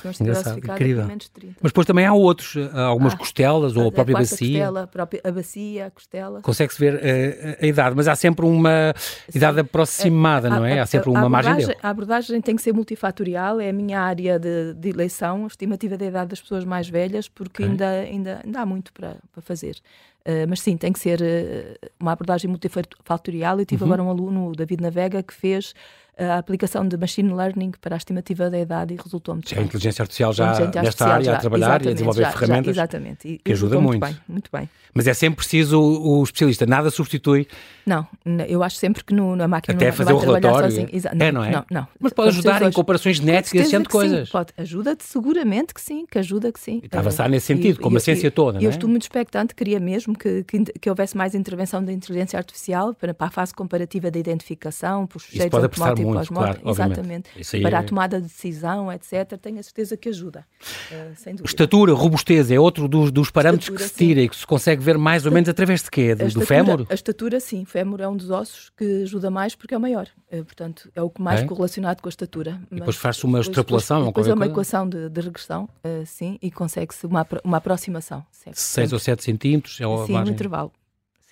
Se 0.01 0.09
estiver 0.09 0.33
ossificada, 0.33 0.73
incrível. 0.73 1.07
menos 1.07 1.25
de 1.25 1.31
30. 1.31 1.57
Mas 1.61 1.73
depois 1.73 1.87
também 1.87 2.07
há 2.07 2.15
outros, 2.15 2.57
algumas 2.73 3.13
ah, 3.13 3.17
costelas 3.19 3.77
ou 3.77 3.89
a 3.89 3.93
própria 3.93 4.17
bacia. 4.17 4.61
Costela, 4.61 4.83
a, 4.83 4.87
própria, 4.87 5.21
a 5.23 5.31
bacia, 5.31 5.87
a 5.87 5.91
costela. 5.91 6.41
Consegue-se 6.41 6.81
ver 6.81 6.95
uh, 6.95 7.63
a 7.63 7.67
idade, 7.67 7.95
mas 7.95 8.09
há 8.09 8.17
sempre 8.17 8.47
uma 8.47 8.95
Sim. 8.97 9.39
idade 9.39 9.61
aproximada, 9.61 10.49
não 10.49 10.65
é? 10.65 10.81
Há 10.81 10.87
sempre 10.87 11.11
uma 11.11 11.29
margem 11.29 11.55
dele. 11.57 11.77
A 11.83 11.91
abordagem 11.91 12.41
tem 12.41 12.57
que 12.57 12.63
ser 12.63 12.73
multifatorial, 12.73 13.61
é 13.61 13.69
a 13.69 13.73
minha 13.73 14.01
área 14.01 14.39
de, 14.39 14.73
de 14.73 14.89
eleição, 14.89 15.45
a 15.45 15.47
estimativa 15.49 15.99
da 15.99 16.07
idade 16.07 16.31
das 16.31 16.41
pessoas 16.41 16.65
mais 16.65 16.89
velhas, 16.89 17.29
porque 17.29 17.63
okay. 17.63 17.71
ainda, 17.71 17.91
ainda, 17.91 18.41
ainda 18.43 18.61
há 18.61 18.67
muito 18.67 18.91
para, 18.93 19.17
para 19.33 19.43
fazer. 19.43 19.77
Uh, 20.27 20.49
mas 20.49 20.61
sim, 20.61 20.79
tem 20.79 20.91
que 20.91 20.99
ser 20.99 21.21
uh, 21.21 21.89
uma 22.01 22.13
abordagem 22.13 22.49
multifatorial. 22.49 23.61
Eu 23.61 23.67
tive 23.67 23.83
uhum. 23.83 23.89
agora 23.93 24.03
um 24.03 24.09
aluno, 24.09 24.49
o 24.49 24.53
David 24.53 24.81
Navega, 24.81 25.23
que 25.23 25.35
fez 25.35 25.75
a 26.19 26.39
aplicação 26.39 26.87
de 26.87 26.97
machine 26.97 27.33
learning 27.33 27.73
para 27.81 27.97
a 27.97 27.99
estimativa 27.99 28.49
da 28.49 28.59
idade 28.59 28.95
e 28.95 28.97
resultou 28.97 29.35
muito 29.35 29.51
já 29.51 29.57
bem. 29.57 29.65
A 29.65 29.67
inteligência 29.67 30.03
artificial 30.03 30.33
já 30.33 30.53
inteligência 30.53 30.83
nesta 30.83 31.07
área 31.07 31.25
já, 31.25 31.37
a 31.37 31.39
trabalhar 31.39 31.85
e 31.85 31.89
a 31.89 31.93
desenvolver 31.93 32.23
já, 32.23 32.33
ferramentas. 32.33 32.77
Exatamente. 32.77 33.29
E, 33.29 33.39
que 33.39 33.53
ajuda 33.53 33.81
muito. 33.81 34.01
Muito 34.01 34.15
bem, 34.15 34.21
muito 34.29 34.51
bem. 34.53 34.69
Mas 34.93 35.09
é 35.09 35.15
sempre 35.15 35.39
preciso 35.39 35.81
o, 35.81 36.21
o 36.21 36.23
especialista, 36.23 36.67
nada 36.67 36.91
substitui. 36.91 37.49
Não, 37.85 38.07
eu 38.49 38.63
acho 38.63 38.77
sempre 38.77 39.05
que 39.05 39.13
no, 39.13 39.35
na 39.35 39.49
máquina 39.49 39.75
Até 39.77 39.87
não, 39.87 39.93
fazer 39.93 40.13
não 40.13 40.19
o 40.19 40.21
relatório. 40.21 40.89
Não, 41.15 41.27
é, 41.27 41.33
não 41.33 41.45
é? 41.45 41.51
Não, 41.51 41.65
não. 41.71 41.89
Mas 42.01 42.13
pode, 42.13 42.29
ajudar 42.29 42.63
em 42.63 42.73
comparações 42.73 43.17
genéticas 43.17 43.73
e 43.73 43.85
coisas. 43.85 44.29
Sim, 44.29 44.33
pode. 44.33 44.53
Ajuda-te 44.57 45.05
seguramente 45.05 45.75
que 45.75 45.81
sim, 45.81 46.07
que 46.11 46.19
ajuda 46.19 46.53
que 46.53 46.61
sim. 46.61 46.81
está 46.85 46.99
a 46.99 47.01
avançar 47.01 47.29
nesse 47.29 47.47
sentido, 47.47 47.79
e, 47.79 47.83
como 47.83 47.97
e, 47.97 47.99
a 47.99 48.01
ciência 48.01 48.31
toda, 48.31 48.61
E 48.61 48.65
eu 48.65 48.71
é? 48.71 48.73
estou 48.73 48.89
muito 48.89 49.03
expectante, 49.03 49.55
queria 49.55 49.81
mesmo 49.81 50.17
que, 50.17 50.45
que, 50.45 50.65
que, 50.65 50.89
houvesse 50.89 51.17
mais 51.17 51.35
intervenção 51.35 51.85
da 51.85 51.93
inteligência 51.93 52.39
artificial 52.39 52.95
para, 52.95 53.13
para 53.13 53.27
a 53.27 53.31
fase 53.31 53.53
comparativa 53.53 54.11
da 54.11 54.19
identificação, 54.19 55.07
para 55.07 55.17
os 55.17 55.25
sujeitos 55.25 55.51
pode 55.51 55.67
muito, 56.05 56.29
claro, 56.33 56.61
Exatamente. 56.65 57.31
Para 57.63 57.77
é... 57.77 57.81
a 57.81 57.83
tomada 57.83 58.21
de 58.21 58.27
decisão, 58.27 58.93
etc. 58.93 59.39
Tenho 59.41 59.59
a 59.59 59.63
certeza 59.63 59.97
que 59.97 60.09
ajuda. 60.09 60.45
Uh, 60.61 61.17
sem 61.17 61.35
dúvida. 61.35 61.49
Estatura, 61.49 61.93
robustez 61.93 62.51
é 62.51 62.59
outro 62.59 62.89
dos, 62.89 63.11
dos 63.11 63.31
parâmetros 63.31 63.69
estatura, 63.69 63.89
que 63.89 63.93
se 63.93 63.99
tira 63.99 64.21
sim. 64.21 64.27
e 64.27 64.29
que 64.29 64.37
se 64.37 64.47
consegue 64.47 64.83
ver 64.83 64.99
mais 64.99 65.27
ou 65.27 65.33
menos 65.33 65.49
através 65.49 65.83
de 65.83 65.91
quê? 65.91 66.15
Do, 66.15 66.27
estatura, 66.27 66.47
fémur? 66.47 66.87
A 66.89 66.95
estatura, 66.95 67.41
sim. 67.41 67.63
O 67.63 67.67
fémur 67.67 68.01
é 68.01 68.09
um 68.09 68.17
dos 68.17 68.31
ossos 68.31 68.71
que 68.77 69.03
ajuda 69.03 69.31
mais 69.31 69.55
porque 69.55 69.75
é 69.75 69.77
o 69.77 69.81
maior. 69.81 70.09
Uh, 70.33 70.45
portanto, 70.45 70.91
é 70.95 71.03
o 71.03 71.11
que 71.11 71.21
mais 71.21 71.41
é? 71.41 71.45
correlacionado 71.45 72.03
com 72.03 72.09
a 72.09 72.11
estatura. 72.11 72.61
Depois 72.71 72.97
faz-se 72.97 73.25
uma 73.25 73.41
extrapolação? 73.41 74.07
Depois, 74.07 74.27
depois 74.27 74.29
é 74.29 74.35
uma 74.35 74.47
equação 74.47 74.89
de, 74.89 75.09
de 75.09 75.21
regressão, 75.21 75.65
uh, 75.85 76.05
sim, 76.07 76.39
e 76.43 76.51
consegue-se 76.51 77.07
uma, 77.07 77.27
uma 77.43 77.59
aproximação. 77.59 78.25
6 78.53 78.93
ou 78.93 78.99
7 78.99 79.23
centímetros 79.23 79.81
é 79.81 79.87
o 79.87 80.07
Sim, 80.07 80.13
margem. 80.13 80.33
um 80.33 80.35
intervalo. 80.35 80.73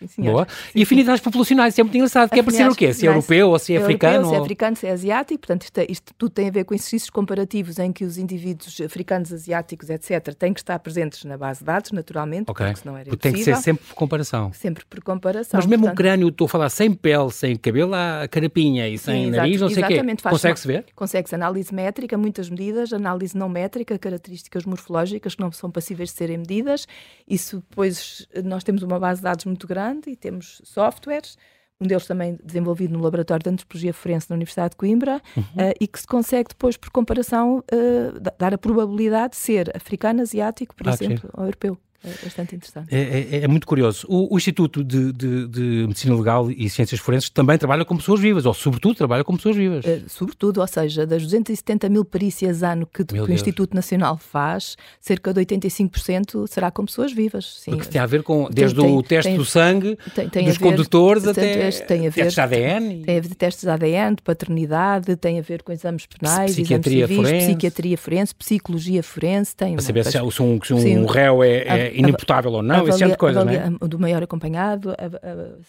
Sim, 0.08 0.22
Boa. 0.22 0.46
Sim, 0.48 0.78
e 0.78 0.82
afinidades 0.82 1.20
sim. 1.20 1.24
populacionais, 1.24 1.74
isso 1.74 1.80
é 1.80 1.84
muito 1.84 1.96
engraçado. 1.96 2.30
Quer 2.30 2.42
parecer 2.42 2.68
o 2.68 2.74
quê? 2.74 2.92
Se 2.92 3.06
é 3.06 3.10
europeu 3.10 3.50
ou 3.50 3.58
se 3.58 3.72
é, 3.72 3.76
é 3.76 3.82
africano? 3.82 4.14
Europeu, 4.14 4.28
ou... 4.28 4.34
Se 4.34 4.40
é 4.40 4.42
africano, 4.42 4.76
se 4.76 4.86
é 4.86 4.90
asiático. 4.90 5.40
Portanto, 5.40 5.62
isto, 5.62 5.78
é, 5.78 5.86
isto, 5.88 6.14
tudo 6.16 6.30
tem 6.30 6.48
a 6.48 6.50
ver 6.50 6.64
com 6.64 6.74
exercícios 6.74 7.10
comparativos 7.10 7.78
em 7.78 7.92
que 7.92 8.04
os 8.04 8.18
indivíduos 8.18 8.80
africanos, 8.80 9.32
asiáticos, 9.32 9.90
etc., 9.90 10.34
têm 10.34 10.52
que 10.52 10.60
estar 10.60 10.78
presentes 10.78 11.24
na 11.24 11.36
base 11.36 11.60
de 11.60 11.66
dados, 11.66 11.92
naturalmente, 11.92 12.50
okay. 12.50 12.66
porque 12.66 12.80
senão 12.80 12.96
era 12.96 13.08
porque 13.08 13.28
Tem 13.28 13.32
que 13.32 13.44
ser 13.44 13.56
sempre 13.56 13.84
por 13.86 13.94
comparação. 13.94 14.52
Sempre 14.52 14.84
por 14.84 15.02
comparação. 15.02 15.58
Mas 15.58 15.66
mesmo 15.66 15.84
portanto... 15.84 15.98
o 15.98 16.02
crânio, 16.02 16.28
estou 16.28 16.44
a 16.46 16.48
falar 16.48 16.70
sem 16.70 16.92
pele, 16.92 17.30
sem 17.30 17.56
cabelo, 17.56 17.94
há 17.94 18.26
carapinha 18.28 18.88
e 18.88 18.98
sem 18.98 19.30
nariz, 19.30 19.60
não 19.60 19.68
sei 19.68 19.82
o 19.82 19.86
quê. 19.86 20.02
Consegue-se 20.22 20.66
ver? 20.66 20.84
Consegue-se 20.94 21.34
análise 21.34 21.74
métrica, 21.74 22.16
muitas 22.16 22.48
medidas, 22.48 22.92
análise 22.92 23.36
não 23.36 23.48
métrica, 23.48 23.98
características 23.98 24.64
morfológicas 24.64 25.34
que 25.34 25.40
não 25.40 25.52
são 25.52 25.70
passíveis 25.70 26.10
de 26.10 26.16
serem 26.16 26.38
medidas. 26.38 26.86
Isso, 27.28 27.62
depois, 27.68 28.26
nós 28.44 28.64
temos 28.64 28.82
uma 28.82 28.98
base 28.98 29.20
de 29.20 29.24
dados 29.24 29.44
muito 29.44 29.66
grande 29.66 29.91
e 30.06 30.16
temos 30.16 30.60
softwares, 30.64 31.36
um 31.80 31.86
deles 31.86 32.06
também 32.06 32.38
desenvolvido 32.42 32.92
no 32.92 33.02
Laboratório 33.02 33.42
de 33.42 33.50
Antropologia 33.50 33.92
Forense 33.92 34.28
da 34.28 34.34
Universidade 34.34 34.70
de 34.70 34.76
Coimbra, 34.76 35.20
uhum. 35.36 35.42
uh, 35.42 35.74
e 35.80 35.86
que 35.88 36.00
se 36.00 36.06
consegue 36.06 36.50
depois, 36.50 36.76
por 36.76 36.90
comparação, 36.90 37.58
uh, 37.58 38.20
dar 38.38 38.54
a 38.54 38.58
probabilidade 38.58 39.32
de 39.32 39.38
ser 39.38 39.76
africano, 39.76 40.22
asiático, 40.22 40.74
por 40.76 40.88
ah, 40.88 40.92
exemplo, 40.92 41.28
ou 41.34 41.44
europeu. 41.44 41.76
É 42.04 42.24
bastante 42.24 42.56
interessante. 42.56 42.92
É, 42.92 43.38
é, 43.38 43.44
é 43.44 43.48
muito 43.48 43.66
curioso. 43.66 44.04
O, 44.08 44.34
o 44.34 44.36
Instituto 44.36 44.82
de, 44.82 45.12
de, 45.12 45.46
de, 45.46 45.60
Medicina 45.86 46.16
Legal 46.16 46.50
e 46.50 46.68
Ciências 46.68 47.00
Forenses 47.00 47.30
também 47.30 47.56
trabalha 47.56 47.84
com 47.84 47.96
pessoas 47.96 48.20
vivas, 48.20 48.44
ou 48.44 48.52
sobretudo 48.52 48.96
trabalha 48.96 49.22
com 49.22 49.36
pessoas 49.36 49.54
vivas. 49.54 49.84
Uh, 49.84 50.02
sobretudo, 50.08 50.60
ou 50.60 50.66
seja, 50.66 51.06
das 51.06 51.22
270 51.22 51.88
mil 51.88 52.04
perícias 52.04 52.64
ano 52.64 52.86
que, 52.92 53.04
que 53.04 53.20
o 53.20 53.32
Instituto 53.32 53.74
Nacional 53.74 54.18
faz, 54.18 54.76
cerca 55.00 55.32
de 55.32 55.40
85% 55.42 56.48
será 56.48 56.72
com 56.72 56.84
pessoas 56.84 57.12
vivas. 57.12 57.60
Sim. 57.60 57.70
Porque 57.70 57.88
tem 57.88 58.00
a 58.00 58.06
ver 58.06 58.24
com, 58.24 58.48
desde 58.50 58.80
tem, 58.80 58.96
o 58.96 59.02
teste 59.02 59.30
tem, 59.30 59.38
do 59.38 59.44
sangue, 59.44 59.96
tem, 60.32 60.44
dos 60.44 60.56
ver, 60.56 60.64
condutores 60.64 61.26
até 61.26 61.70
tem 61.70 62.06
a 62.08 62.10
ver, 62.10 62.14
testes 62.14 62.34
de 62.34 62.40
ADN. 62.40 63.02
Tem 63.04 63.18
a 63.18 63.20
ver 63.20 63.34
testes 63.36 63.62
de 63.62 63.70
ADN, 63.70 64.16
de 64.16 64.22
paternidade, 64.22 65.14
tem 65.14 65.38
a 65.38 65.42
ver 65.42 65.62
com 65.62 65.70
exames 65.70 66.06
penais, 66.06 66.52
psiquiatria 66.52 67.04
exames 67.04 67.16
civis, 67.16 67.28
forense. 67.28 67.46
psiquiatria 67.46 67.98
forense, 67.98 68.34
psicologia 68.34 69.02
forense. 69.04 69.54
Tem 69.54 69.74
Para 69.74 69.82
saber 69.82 70.04
se, 70.04 70.10
se 70.10 70.42
um, 70.42 70.60
se 70.60 70.74
um 70.74 71.06
réu 71.06 71.44
é, 71.44 71.58
é 71.58 71.91
inimputável 71.94 72.52
ou 72.52 72.62
não, 72.62 72.76
avalia, 72.76 72.90
esse 72.90 72.98
tipo 72.98 73.10
de 73.10 73.16
coisa, 73.18 73.40
avalia, 73.40 73.70
não 73.70 73.78
é? 73.82 73.88
Do 73.88 73.98
maior 73.98 74.22
acompanhado, 74.22 74.94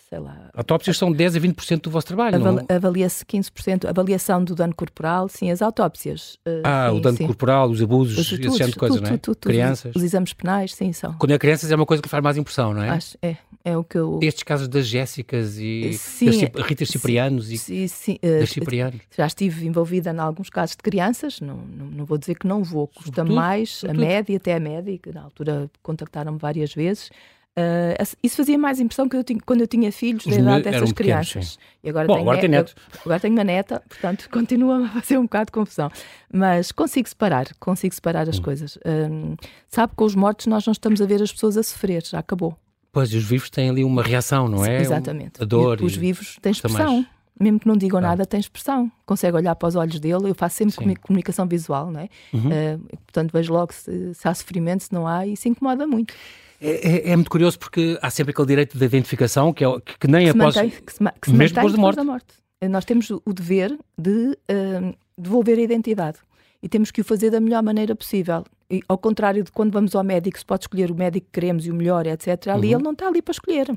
sei 0.09 0.19
lá. 0.19 0.49
Autópsias 0.53 0.97
são 0.97 1.11
10 1.11 1.35
a 1.35 1.39
20% 1.39 1.81
do 1.81 1.89
vosso 1.89 2.07
trabalho, 2.07 2.35
aval, 2.35 2.53
não? 2.53 2.65
Avalia-se 2.75 3.25
15%, 3.25 3.87
avaliação 3.87 4.43
do 4.43 4.55
dano 4.55 4.73
corporal, 4.75 5.29
sim, 5.29 5.51
as 5.51 5.61
autópsias. 5.61 6.35
Uh, 6.47 6.61
ah, 6.63 6.87
sim, 6.89 6.97
o 6.97 6.99
dano 6.99 7.17
sim. 7.17 7.25
corporal, 7.25 7.69
os 7.69 7.81
abusos, 7.81 8.17
os, 8.17 8.31
esse 8.31 8.41
tipo 8.41 8.65
de 8.71 8.75
coisa, 8.75 9.01
não 9.01 9.07
é? 9.07 9.17
Tudo, 9.17 9.35
tudo, 9.35 9.49
crianças. 9.51 9.95
Os 9.95 10.03
exames 10.03 10.33
penais, 10.33 10.73
sim, 10.73 10.91
são. 10.93 11.13
Quando 11.13 11.31
é 11.31 11.37
crianças 11.37 11.71
é 11.71 11.75
uma 11.75 11.85
coisa 11.85 12.01
que 12.01 12.09
faz 12.09 12.23
mais 12.23 12.37
impressão, 12.37 12.73
não 12.73 12.81
é? 12.81 12.89
Acho, 12.89 13.17
é, 13.21 13.37
é 13.63 13.77
o 13.77 13.83
que 13.83 13.97
eu... 13.97 14.19
Estes 14.21 14.43
casos 14.43 14.67
das 14.67 14.87
Jéssicas 14.87 15.57
e 15.57 15.93
sim, 15.93 16.25
das 16.25 16.65
Ritas 16.65 16.89
Ciprianos 16.89 17.51
e 17.51 17.57
sim, 17.57 17.87
sim, 17.87 18.19
das 18.21 18.49
Ciprianos. 18.49 19.01
Já 19.15 19.25
estive 19.25 19.65
envolvida 19.65 20.11
em 20.11 20.19
alguns 20.19 20.49
casos 20.49 20.75
de 20.75 20.83
crianças, 20.83 21.39
não, 21.39 21.57
não, 21.57 21.85
não 21.87 22.05
vou 22.05 22.17
dizer 22.17 22.35
que 22.35 22.47
não 22.47 22.63
vou, 22.63 22.87
custa 22.87 23.23
mais, 23.23 23.83
a 23.87 23.93
média, 23.93 24.37
até 24.37 24.55
a 24.55 24.59
média, 24.59 24.97
que 24.97 25.11
na 25.11 25.21
altura 25.21 25.69
contactaram-me 26.13 26.38
várias 26.38 26.74
vezes, 26.74 27.10
Uh, 27.55 28.17
isso 28.24 28.38
fazia 28.38 28.58
mais 28.58 28.79
impressão 28.79 29.08
que 29.08 29.15
eu 29.15 29.24
tinha, 29.24 29.39
quando 29.46 29.62
eu 29.62 29.67
tinha 29.67 29.91
filhos 29.91 30.25
da 30.25 30.34
idade 30.34 30.63
dessas 30.63 30.91
crianças. 30.91 31.60
E 31.84 31.89
agora, 31.89 32.08
Bom, 32.08 32.15
tenho, 32.15 32.27
agora, 32.32 32.48
neto. 32.48 32.74
agora 33.05 33.20
tenho 33.20 33.34
uma 33.36 33.43
neta, 33.43 33.79
portanto 33.88 34.27
continua 34.34 34.88
a 34.88 34.89
fazer 34.89 35.20
um 35.20 35.22
bocado 35.25 35.46
de 35.46 35.51
confusão. 35.51 35.91
Mas 36.34 36.72
consigo 36.72 37.08
separar, 37.08 37.46
consigo 37.60 37.93
separar 37.93 38.27
as 38.27 38.39
hum. 38.39 38.41
coisas. 38.41 38.79
Um, 38.84 39.36
sabe, 39.67 39.93
com 39.96 40.03
os 40.03 40.15
mortos 40.15 40.48
nós 40.48 40.65
não 40.65 40.72
estamos 40.72 41.00
a 41.00 41.05
ver 41.05 41.22
as 41.22 41.32
pessoas 41.32 41.55
a 41.55 41.62
sofrer, 41.62 42.03
já 42.03 42.17
acabou. 42.17 42.58
Pois, 42.91 43.13
e 43.13 43.17
os 43.17 43.24
vivos 43.24 43.51
têm 43.51 43.70
ali 43.70 43.84
uma 43.84 44.01
reação, 44.01 44.48
não 44.48 44.65
é? 44.65 44.82
Exatamente. 44.82 45.39
A 45.39 45.46
dor. 45.46 45.79
E 45.79 45.86
os 45.86 45.96
vivos 45.96 46.39
têm 46.41 46.51
expressão. 46.51 47.05
Mesmo 47.39 47.59
que 47.59 47.67
não 47.67 47.75
digam 47.75 47.99
ah. 47.99 48.01
nada, 48.01 48.25
tem 48.25 48.39
expressão. 48.39 48.91
Consegue 49.05 49.35
olhar 49.35 49.55
para 49.55 49.67
os 49.67 49.75
olhos 49.75 49.99
dele. 49.99 50.29
Eu 50.29 50.35
faço 50.35 50.57
sempre 50.57 50.75
Sim. 50.75 50.93
comunicação 51.01 51.47
visual, 51.47 51.91
não 51.91 52.01
é? 52.01 52.09
Uhum. 52.31 52.47
Uh, 52.47 52.97
portanto, 52.97 53.31
vejo 53.31 53.51
logo 53.51 53.73
se, 53.73 54.13
se 54.13 54.27
há 54.27 54.33
sofrimento, 54.33 54.83
se 54.83 54.93
não 54.93 55.07
há, 55.07 55.25
e 55.25 55.33
isso 55.33 55.47
incomoda 55.47 55.87
muito. 55.87 56.13
É, 56.61 57.09
é, 57.09 57.09
é, 57.11 57.15
muito 57.15 57.29
curioso 57.29 57.59
porque 57.59 57.99
há 58.01 58.09
sempre 58.09 58.31
aquele 58.31 58.47
direito 58.47 58.77
de 58.77 58.85
identificação 58.85 59.51
que, 59.51 59.65
é, 59.65 59.81
que, 59.81 59.99
que 59.99 60.07
nem 60.07 60.23
que 60.23 60.29
após. 60.29 60.55
Mantém, 60.55 60.69
que 60.69 60.93
se, 60.93 60.99
que 61.21 61.29
se 61.29 61.35
mesmo 61.35 61.55
depois, 61.55 61.95
da 61.95 62.03
morte. 62.03 62.33
Eh, 62.61 62.69
nós 62.69 62.85
temos 62.85 63.09
o 63.09 63.33
dever 63.33 63.77
de 63.97 64.37
uh, 64.49 64.95
devolver 65.17 65.59
a 65.59 65.61
identidade 65.61 66.19
e 66.61 66.69
temos 66.69 66.89
que 66.89 67.01
o 67.01 67.03
fazer 67.03 67.29
da 67.29 67.41
melhor 67.41 67.61
maneira 67.61 67.93
possível. 67.93 68.45
E, 68.69 68.81
ao 68.87 68.97
contrário 68.97 69.43
de 69.43 69.51
quando 69.51 69.73
vamos 69.73 69.93
ao 69.93 70.03
médico, 70.03 70.39
se 70.39 70.45
pode 70.45 70.63
escolher 70.63 70.89
o 70.89 70.95
médico 70.95 71.25
que 71.25 71.33
queremos 71.33 71.65
e 71.65 71.71
o 71.71 71.75
melhor, 71.75 72.07
etc., 72.07 72.47
ali 72.47 72.69
uhum. 72.69 72.75
ele 72.75 72.83
não 72.83 72.93
está 72.93 73.07
ali 73.07 73.21
para 73.21 73.33
escolher. 73.33 73.69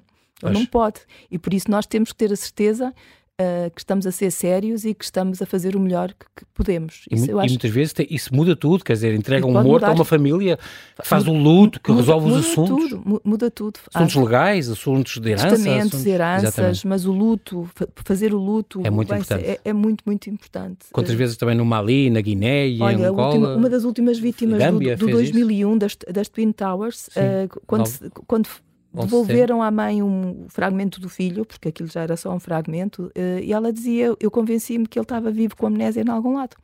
Ele 0.42 0.52
não 0.52 0.66
pode. 0.66 1.00
E 1.28 1.38
por 1.38 1.52
isso 1.52 1.68
nós 1.68 1.86
temos 1.86 2.12
que 2.12 2.18
ter 2.18 2.32
a 2.32 2.36
certeza 2.36 2.94
uh, 3.40 3.70
que 3.70 3.80
estamos 3.80 4.06
a 4.06 4.12
ser 4.12 4.30
sérios 4.30 4.84
e 4.84 4.94
que 4.94 5.04
estamos 5.04 5.40
a 5.42 5.46
fazer 5.46 5.76
o 5.76 5.80
melhor 5.80 6.08
que, 6.08 6.26
que 6.36 6.44
podemos. 6.54 7.04
Isso, 7.10 7.26
e, 7.26 7.30
e 7.30 7.34
muitas 7.34 7.70
vezes 7.70 7.94
isso 8.10 8.34
muda 8.34 8.56
tudo, 8.56 8.84
quer 8.84 8.94
dizer, 8.94 9.14
entrega 9.14 9.46
um 9.46 9.52
morto 9.52 9.66
mudar. 9.66 9.88
a 9.88 9.92
uma 9.92 10.04
família 10.04 10.58
que 11.00 11.06
faz 11.06 11.26
o 11.26 11.32
luto, 11.32 11.80
que 11.80 11.90
muda, 11.90 12.02
resolve 12.02 12.26
muda 12.26 12.40
os 12.40 12.46
assuntos. 12.46 12.90
Tudo, 12.90 13.22
muda 13.24 13.50
tudo. 13.50 13.80
Assuntos 13.92 14.16
Há, 14.16 14.20
legais, 14.20 14.68
assuntos 14.68 15.18
de 15.18 15.30
herança. 15.30 15.48
Testamentos, 15.48 15.86
assuntos, 15.86 16.06
heranças, 16.06 16.44
exatamente. 16.44 16.86
mas 16.86 17.04
o 17.04 17.12
luto, 17.12 17.68
fazer 18.04 18.34
o 18.34 18.38
luto 18.38 18.80
é 18.84 18.90
muito 18.90 19.12
importante. 19.12 19.44
É, 19.44 19.60
é, 19.64 19.72
muito, 19.72 20.02
muito 20.06 20.30
importante. 20.30 20.86
Quantas 20.92 21.14
uh, 21.14 21.16
vezes 21.16 21.36
também 21.36 21.56
no 21.56 21.64
Mali, 21.64 22.10
na 22.10 22.20
Guiné 22.20 22.68
e 22.68 22.80
Olha, 22.80 22.96
em 22.96 23.04
Angola? 23.04 23.28
Última, 23.28 23.54
uma 23.56 23.70
das 23.70 23.84
últimas 23.84 24.18
vítimas 24.18 24.58
Gâmbia 24.58 24.96
do, 24.96 25.06
do 25.06 25.12
2001 25.12 25.78
das, 25.78 25.96
das 26.12 26.28
Twin 26.28 26.52
Towers, 26.52 27.08
uh, 27.08 27.60
quando, 27.66 27.90
quando 28.26 28.48
Devolveram 29.04 29.62
à 29.62 29.70
mãe 29.70 30.02
um 30.02 30.46
fragmento 30.48 31.00
do 31.00 31.08
filho, 31.08 31.44
porque 31.44 31.68
aquilo 31.68 31.88
já 31.88 32.02
era 32.02 32.16
só 32.16 32.32
um 32.34 32.40
fragmento, 32.40 33.10
eh, 33.14 33.40
e 33.42 33.52
ela 33.52 33.72
dizia: 33.72 34.14
Eu 34.18 34.30
convenci-me 34.30 34.86
que 34.86 34.98
ele 34.98 35.04
estava 35.04 35.30
vivo 35.30 35.56
com 35.56 35.66
amnésia 35.66 36.02
em 36.02 36.10
algum 36.10 36.34
lado. 36.34 36.56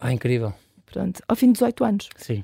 Ah, 0.00 0.12
incrível. 0.12 0.52
Pronto, 0.86 1.22
ao 1.28 1.36
fim 1.36 1.46
de 1.46 1.54
18 1.54 1.84
anos. 1.84 2.08
Sim. 2.16 2.42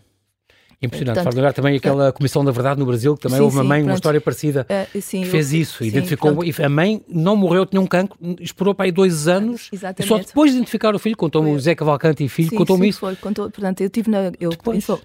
Impressionante. 0.85 1.16
Portanto, 1.16 1.25
Faz 1.25 1.35
lembrar 1.35 1.53
também 1.53 1.77
aquela 1.77 2.12
Comissão 2.12 2.44
da 2.44 2.51
Verdade 2.51 2.79
no 2.79 2.87
Brasil, 2.87 3.14
que 3.14 3.23
também 3.23 3.38
sim, 3.38 3.44
houve 3.44 3.57
uma 3.57 3.64
mãe, 3.64 3.81
sim, 3.81 3.88
uma 3.88 3.94
história 3.94 4.20
parecida, 4.20 4.66
uh, 4.68 5.01
sim, 5.01 5.23
que 5.23 5.29
fez 5.29 5.53
isso, 5.53 5.85
identificou. 5.85 6.35
Pronto. 6.35 6.62
A 6.62 6.68
mãe 6.68 7.03
não 7.09 7.37
morreu, 7.37 7.66
tinha 7.66 7.81
um 7.81 7.87
cancro, 7.87 8.18
esperou 8.40 8.75
para 8.75 8.87
aí 8.87 8.92
dois 8.92 9.29
anos, 9.29 9.68
Exatamente. 9.73 10.05
e 10.05 10.09
só 10.09 10.18
depois 10.18 10.51
de 10.51 10.59
identificar 10.59 10.94
o 10.94 10.99
filho, 10.99 11.16
contou-me 11.16 11.51
o 11.51 11.59
Zé 11.59 11.75
Cavalcante 11.75 12.25
e 12.25 12.29
filho, 12.29 12.51
contou-me 12.57 12.88
isso. 12.88 13.01
Foi, 13.01 13.16
contou, 13.16 13.51
portanto, 13.51 13.81
eu 13.81 13.90
tive 13.90 14.11
na, 14.11 14.33
eu 14.40 14.51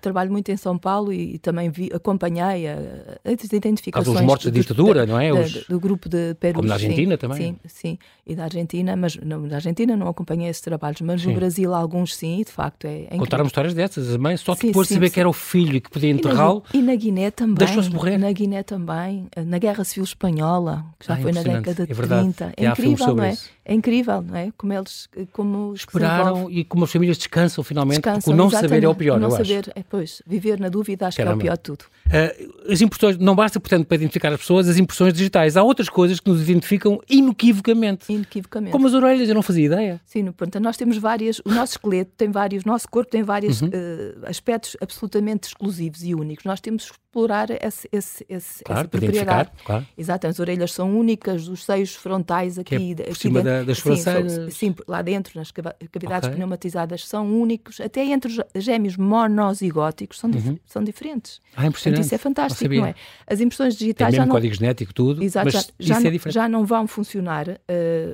trabalho 0.01 0.31
muito 0.31 0.51
em 0.51 0.57
São 0.57 0.77
Paulo 0.77 1.11
e, 1.11 1.35
e 1.35 1.39
também 1.39 1.69
vi, 1.69 1.89
acompanhei 1.93 2.67
a, 2.67 2.77
as 3.25 3.51
identificações. 3.51 4.15
os 4.15 4.21
mortos 4.21 4.45
da 4.45 4.51
ditadura, 4.51 5.05
não 5.05 5.19
é? 5.19 5.33
Os, 5.33 5.65
do 5.65 5.79
grupo 5.79 6.09
de 6.09 6.35
Peru. 6.35 6.55
Como 6.55 6.67
na 6.67 6.75
Argentina 6.75 7.17
também. 7.17 7.37
Sim, 7.37 7.57
sim, 7.65 7.97
e 8.25 8.35
da 8.35 8.43
Argentina, 8.43 8.95
mas 8.95 9.15
não, 9.15 9.41
na 9.41 9.55
Argentina 9.55 9.95
não 9.95 10.07
acompanhei 10.07 10.49
esses 10.49 10.61
trabalhos, 10.61 11.01
mas 11.01 11.25
no 11.25 11.33
Brasil 11.33 11.73
alguns 11.73 12.15
sim, 12.15 12.43
de 12.45 12.51
facto 12.51 12.85
é, 12.85 13.07
é 13.09 13.17
Contaram 13.17 13.45
histórias 13.45 13.73
dessas, 13.73 14.13
a 14.13 14.17
mãe, 14.17 14.37
só 14.37 14.55
depois 14.55 14.87
de 14.87 14.93
saber 14.95 15.09
que 15.09 15.19
era 15.19 15.29
o 15.29 15.33
filho 15.33 15.68
e 15.77 15.81
que 15.81 15.89
podia 15.89 16.09
enterrar 16.09 16.61
e 16.73 16.81
na 16.81 16.95
Guiné 16.95 17.31
também. 17.31 17.55
Deixou-se 17.55 17.89
morrer. 17.89 18.17
Na 18.17 18.31
Guiné 18.31 18.63
também. 18.63 19.27
Na 19.45 19.57
Guerra 19.57 19.83
Civil 19.83 20.03
Espanhola, 20.03 20.85
que 20.99 21.07
já 21.07 21.13
ah, 21.13 21.17
foi 21.17 21.31
na 21.31 21.43
década 21.43 21.85
de 21.85 21.91
é 21.91 21.95
30. 21.95 22.53
É 22.57 22.65
incrível, 22.65 23.15
não 23.15 23.23
é? 23.23 23.33
Isso. 23.33 23.49
É 23.69 23.73
incrível, 23.75 24.23
não 24.23 24.35
é? 24.35 24.51
Como 24.57 24.73
eles. 24.73 25.07
Como 25.31 25.75
Esperaram 25.75 26.49
e 26.49 26.65
como 26.65 26.85
as 26.85 26.91
famílias 26.91 27.19
descansam 27.19 27.63
finalmente, 27.63 27.97
descansam, 27.97 28.21
porque 28.21 28.31
o 28.31 28.35
não 28.35 28.49
saber 28.49 28.83
é 28.83 28.87
o 28.87 28.95
pior, 28.95 29.19
não 29.19 29.29
saber, 29.29 29.59
acho. 29.59 29.71
É, 29.75 29.83
pois, 29.87 30.23
viver 30.25 30.59
na 30.59 30.69
dúvida 30.69 31.05
acho 31.05 31.17
Caramba. 31.17 31.39
que 31.39 31.47
é 31.47 31.53
o 31.53 31.55
pior 31.55 31.57
de 31.57 31.63
tudo. 31.63 31.85
Uh, 32.07 32.71
as 32.71 32.81
impressões, 32.81 33.19
não 33.19 33.35
basta, 33.35 33.59
portanto, 33.59 33.85
para 33.85 33.95
identificar 33.95 34.33
as 34.33 34.39
pessoas, 34.39 34.67
as 34.67 34.77
impressões 34.77 35.13
digitais. 35.13 35.55
Há 35.55 35.61
outras 35.61 35.87
coisas 35.87 36.19
que 36.19 36.27
nos 36.27 36.41
identificam 36.41 36.99
inequivocamente. 37.07 38.11
Inequivocamente. 38.11 38.71
Como 38.71 38.87
as 38.87 38.93
orelhas, 38.95 39.29
eu 39.29 39.35
não 39.35 39.43
fazia 39.43 39.67
ideia. 39.67 40.01
Sim, 40.03 40.23
no, 40.23 40.33
portanto, 40.33 40.63
nós 40.63 40.75
temos 40.75 40.97
várias, 40.97 41.37
o 41.45 41.49
nosso 41.49 41.73
esqueleto 41.73 42.11
tem 42.17 42.31
vários, 42.31 42.63
o 42.63 42.67
nosso 42.67 42.89
corpo 42.89 43.11
tem 43.11 43.21
vários 43.21 43.61
uhum. 43.61 43.67
uh, 43.67 44.25
aspectos 44.27 44.75
absolutamente 44.81 45.47
exclusivos 45.47 46.03
e 46.03 46.15
únicos. 46.15 46.43
Nós 46.43 46.59
temos 46.59 46.89
que 46.89 46.97
explorar 47.09 47.49
esse, 47.51 47.87
esse, 47.91 48.25
esse, 48.27 48.63
claro, 48.63 48.81
essa 48.81 48.89
propriedade. 48.89 49.49
Claro. 49.63 49.85
Exato, 49.97 50.27
as 50.27 50.39
orelhas 50.39 50.71
são 50.71 50.97
únicas, 50.97 51.47
os 51.47 51.65
seios 51.65 51.93
frontais 51.93 52.57
aqui, 52.57 52.95
que 52.95 53.01
é 53.03 53.09
aqui 53.11 53.29
dentro, 53.29 53.43
da, 53.43 53.58
das 53.63 53.79
sobrancelhas. 53.79 54.33
Sim, 54.33 54.49
sim, 54.49 54.75
lá 54.87 55.01
dentro, 55.01 55.37
nas 55.37 55.51
cavidades 55.51 56.27
okay. 56.27 56.35
pneumatizadas, 56.35 57.07
são 57.07 57.39
únicos. 57.39 57.79
Até 57.79 58.05
entre 58.05 58.31
os 58.31 58.63
gêmeos 58.63 58.97
monozigóticos 58.97 60.19
são, 60.19 60.29
uhum. 60.29 60.35
dif 60.35 60.61
são 60.65 60.83
diferentes. 60.83 61.41
Ah, 61.55 61.65
impressionante. 61.65 61.99
Portanto, 61.99 62.05
isso 62.05 62.15
é 62.15 62.17
fantástico 62.17 62.73
não 62.75 62.85
é? 62.85 62.95
As 63.27 63.39
impressões 63.39 63.75
digitais 63.75 64.11
Tem 64.11 64.19
mesmo 64.19 64.23
já 64.23 64.25
não, 64.25 64.35
código 64.35 64.53
genético, 64.53 64.93
tudo, 64.93 65.23
exato, 65.23 65.49
já, 65.49 65.61
já, 65.79 65.99
não, 65.99 66.09
é 66.09 66.31
já 66.31 66.49
não 66.49 66.65
vão 66.65 66.87
funcionar, 66.87 67.49
uh, 67.49 67.55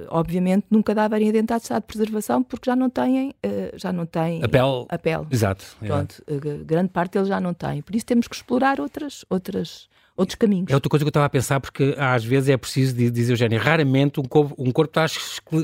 obviamente, 0.10 0.65
nunca 0.69 0.93
dá 0.93 1.08
varinha 1.08 1.31
dentada 1.31 1.60
de 1.60 1.65
estado 1.65 1.81
de 1.81 1.88
preservação, 1.88 2.43
porque 2.43 2.69
já 2.69 2.75
não 2.75 2.89
têm, 2.89 3.29
uh, 3.29 3.77
já 3.77 3.91
não 3.91 4.05
têm 4.05 4.43
a 4.43 4.47
pele. 4.47 4.86
A 4.89 4.97
pele. 4.97 5.27
Exato. 5.31 5.65
Pronto, 5.79 6.23
uh, 6.29 6.65
grande 6.65 6.89
parte 6.89 7.13
deles 7.13 7.27
já 7.27 7.39
não 7.39 7.53
têm. 7.53 7.81
Por 7.81 7.95
isso 7.95 8.05
temos 8.05 8.27
que 8.27 8.36
explorar 8.36 8.79
outras, 8.79 9.25
outras 9.29 9.88
outros 10.15 10.36
caminhos. 10.36 10.71
É 10.71 10.73
outra 10.73 10.89
coisa 10.89 11.04
que 11.04 11.08
eu 11.08 11.10
estava 11.10 11.25
a 11.25 11.30
pensar, 11.30 11.60
porque 11.60 11.95
às 11.97 12.23
vezes 12.23 12.49
é 12.49 12.58
preciso, 12.58 12.95
dizer 12.95 13.34
Eugénia, 13.34 13.60
raramente 13.60 14.19
um 14.19 14.23
corpo, 14.23 14.56
um 14.58 14.71
corpo 14.71 14.89
está 14.89 15.06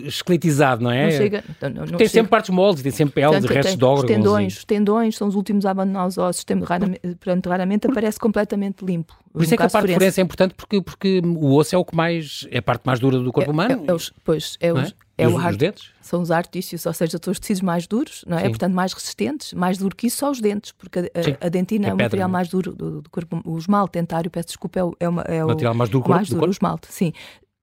esqueletizado, 0.06 0.84
não 0.84 0.92
é? 0.92 1.06
Não 1.06 1.12
chega. 1.12 1.44
Não, 1.62 1.70
não 1.70 1.86
tem 1.86 1.98
chega. 2.00 2.10
sempre 2.10 2.30
partes 2.30 2.50
moles, 2.50 2.82
tem 2.82 2.92
sempre 2.92 3.16
peles, 3.16 3.32
Portanto, 3.32 3.54
restos 3.54 3.78
de 3.78 3.86
órgãos. 3.86 4.04
Os 4.04 4.16
tendões, 4.16 4.58
os 4.58 4.66
tendões 4.66 5.18
são 5.18 5.28
os 5.28 5.36
últimos 5.36 5.66
a 5.66 5.72
abandonar 5.72 6.08
os 6.08 6.18
ossos, 6.18 6.44
tem, 6.44 6.60
raramente, 6.60 7.02
portanto, 7.02 7.50
raramente 7.50 7.88
aparece 7.88 8.20
completamente 8.20 8.84
limpo. 8.84 9.16
Por 9.32 9.44
isso 9.44 9.54
é 9.54 9.58
que 9.58 9.64
a 9.64 9.70
parte 9.70 9.88
de 9.88 9.94
forense 9.94 10.20
é 10.20 10.24
importante, 10.24 10.54
porque, 10.54 10.82
porque 10.82 11.22
o 11.24 11.56
osso 11.56 11.74
é 11.74 11.78
o 11.78 11.86
que 11.86 11.96
mais, 11.96 12.48
é 12.52 12.58
a 12.58 12.62
parte 12.62 12.84
mais 12.86 13.00
dura 13.00 13.18
do 13.20 13.32
corpo 13.32 13.50
é, 13.50 13.54
humano. 13.54 13.86
É, 13.88 13.92
é 13.92 13.94
os, 13.94 14.12
pois, 14.26 14.58
é, 14.60 14.74
os, 14.74 14.94
é, 15.22 15.26
é 15.26 15.28
os, 15.28 15.46
os 15.46 15.58
dentes? 15.58 15.92
São 16.02 16.22
os 16.22 16.32
artícios, 16.32 16.86
ou 16.86 16.94
seja, 16.94 17.18
são 17.22 17.32
os 17.32 17.40
tecidos 17.40 17.62
mais 17.62 17.88
duros, 17.88 18.24
não 18.28 18.38
é? 18.38 18.44
Sim. 18.44 18.50
Portanto, 18.50 18.74
mais 18.74 18.94
resistentes, 18.94 19.54
mais 19.54 19.78
duro 19.78 19.96
que 19.96 20.08
isso 20.08 20.18
só 20.18 20.32
os 20.32 20.42
dentes, 20.42 20.72
porque 20.72 21.00
a, 21.00 21.46
a 21.46 21.50
dentina 21.50 21.88
é, 21.88 21.90
é 21.90 21.94
o 21.94 21.98
material 21.98 22.30
mais 22.30 22.50
duro 22.50 22.74
do, 22.74 23.02
do, 23.02 23.10
corpo. 23.10 23.42
O 23.46 23.58
esmalte 23.58 23.94
dentário, 23.94 24.30
peço 24.30 24.50
desculpa, 24.50 24.80
é 24.80 24.84
o, 24.84 24.96
é, 25.00 25.10
uma, 25.10 25.22
é 25.24 25.44
o 25.44 25.48
material 25.48 25.74
mais 25.74 25.90
duro, 25.90 26.10
mais 26.10 26.28
duro, 26.28 26.38
do 26.38 26.40
corpo? 26.40 26.52
o 26.52 26.56
esmalte, 26.56 26.88
sim 26.90 27.14